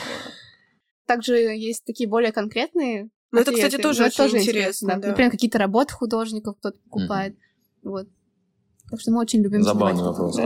Также 1.07 1.34
есть 1.36 1.84
такие 1.84 2.09
более 2.09 2.32
конкретные 2.32 3.11
Ну, 3.30 3.40
это, 3.40 3.53
кстати, 3.53 3.76
тоже 3.76 4.05
очень 4.05 4.38
интересно. 4.38 4.97
Например, 4.97 5.30
какие-то 5.30 5.59
работы 5.59 5.92
художников 5.92 6.57
кто-то 6.59 6.78
покупает. 6.84 7.36
Вот. 7.82 8.09
Так 8.90 9.01
что 9.01 9.11
мы 9.11 9.20
очень 9.20 9.42
любим 9.42 9.62
Забавный 9.62 10.03
вопрос. 10.03 10.38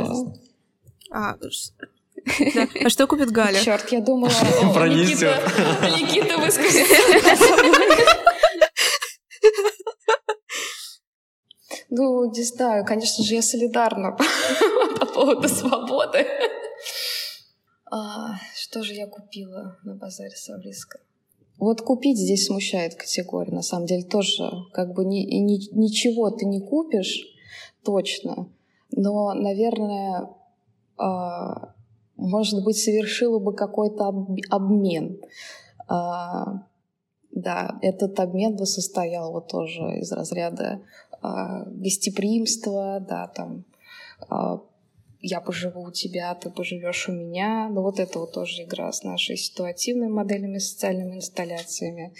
А, 1.10 1.36
да. 1.36 1.48
А 2.84 2.90
что 2.90 3.06
купит 3.06 3.30
Галя? 3.30 3.60
Черт, 3.60 3.90
я 3.92 4.00
думала, 4.00 4.30
Пронесет. 4.74 5.36
Никита 5.82 6.36
выскажется. 6.38 6.94
Ну, 11.90 12.30
не 12.30 12.42
знаю, 12.42 12.84
конечно 12.84 13.24
же, 13.24 13.34
я 13.34 13.42
солидарна 13.42 14.16
по 15.00 15.06
поводу 15.06 15.48
свободы. 15.48 16.26
А, 17.90 18.36
что 18.54 18.82
же 18.82 18.92
я 18.94 19.06
купила 19.06 19.78
на 19.84 19.94
базаре 19.94 20.36
Савриска? 20.36 21.00
Вот 21.58 21.80
купить 21.80 22.18
здесь 22.18 22.46
смущает 22.46 22.94
категория, 22.94 23.52
на 23.52 23.62
самом 23.62 23.86
деле 23.86 24.04
тоже 24.04 24.48
как 24.72 24.92
бы 24.92 25.04
ни, 25.04 25.20
ни, 25.20 25.74
ничего 25.74 26.30
ты 26.30 26.44
не 26.44 26.60
купишь 26.60 27.26
точно, 27.82 28.48
но, 28.90 29.32
наверное, 29.32 30.28
а, 30.98 31.74
может 32.16 32.62
быть, 32.62 32.76
совершила 32.76 33.38
бы 33.38 33.54
какой-то 33.54 34.08
об, 34.08 34.36
обмен. 34.50 35.20
А, 35.88 36.64
да, 37.30 37.78
этот 37.82 38.18
обмен 38.20 38.56
бы 38.56 38.66
состоял 38.66 39.32
вот 39.32 39.48
тоже 39.48 40.00
из 40.00 40.12
разряда 40.12 40.82
а, 41.20 41.64
гостеприимства, 41.64 43.00
да, 43.00 43.26
там 43.28 43.64
а, 44.28 44.60
я 45.20 45.40
поживу 45.40 45.82
у 45.82 45.90
тебя, 45.90 46.32
ты 46.36 46.48
поживешь 46.48 47.08
у 47.08 47.12
меня. 47.12 47.68
Но 47.70 47.82
вот 47.82 47.98
это 47.98 48.20
вот 48.20 48.32
тоже 48.32 48.62
игра 48.62 48.92
с 48.92 49.02
нашей 49.02 49.36
ситуативными 49.36 50.10
моделями, 50.10 50.58
социальными 50.58 51.16
инсталляциями. 51.16 52.14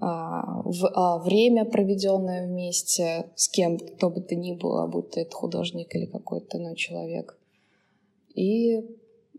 А, 0.00 0.62
время, 1.18 1.64
проведенное 1.64 2.46
вместе 2.46 3.30
с 3.36 3.48
кем 3.48 3.78
то 3.78 4.10
бы 4.10 4.20
то 4.20 4.34
ни 4.34 4.52
было, 4.52 4.86
будь 4.88 5.10
то 5.10 5.20
это 5.20 5.34
художник 5.34 5.94
или 5.94 6.06
какой-то 6.06 6.58
иной 6.58 6.74
человек. 6.74 7.38
И 8.34 8.84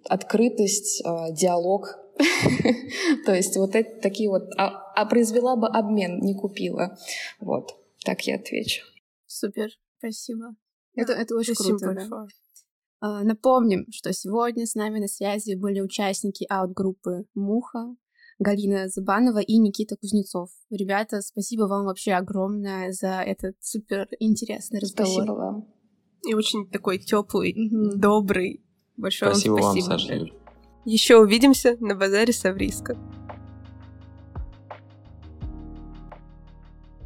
открытость, 0.08 1.04
диалог. 1.32 2.00
То 3.26 3.34
есть 3.34 3.58
вот 3.58 3.76
это 3.76 4.00
такие 4.02 4.30
вот... 4.30 4.50
А 4.58 5.06
произвела 5.06 5.56
бы 5.56 5.68
обмен, 5.68 6.22
не 6.22 6.34
купила. 6.34 6.98
Вот, 7.40 7.76
так 8.04 8.22
я 8.22 8.36
отвечу. 8.36 8.84
Супер, 9.32 9.70
спасибо. 9.98 10.56
Это, 10.94 11.14
это 11.14 11.36
очень 11.36 11.56
Спасибо 11.56 11.78
круто. 11.78 11.96
Большое. 11.96 12.28
Да? 13.02 13.24
Напомним, 13.24 13.86
что 13.92 14.12
сегодня 14.14 14.66
с 14.66 14.76
нами 14.76 15.00
на 15.00 15.08
связи 15.08 15.56
были 15.56 15.80
участники 15.80 16.46
аут-группы 16.50 17.26
«Муха», 17.34 17.96
Галина 18.40 18.88
Забанова 18.90 19.40
и 19.40 19.58
Никита 19.58 19.96
Кузнецов. 19.96 20.50
Ребята, 20.70 21.22
спасибо 21.22 21.64
вам 21.64 21.86
вообще 21.86 22.14
огромное 22.14 22.92
за 22.92 23.22
этот 23.22 23.56
супер 23.62 24.08
интересный 24.20 24.80
разговор. 24.80 25.14
Спасибо 25.14 25.34
вам. 25.34 25.68
И 26.28 26.34
очень 26.34 26.70
такой 26.70 26.98
теплый, 26.98 27.54
mm-hmm. 27.54 27.98
добрый. 27.98 28.66
Большое 28.98 29.34
спасибо 29.34 29.54
вам 29.54 29.64
спасибо. 29.64 29.90
Вам, 29.90 30.00
Саша. 30.00 30.26
Еще 30.86 31.18
увидимся 31.18 31.78
на 31.80 31.96
базаре 31.96 32.34
Савриска. 32.34 32.98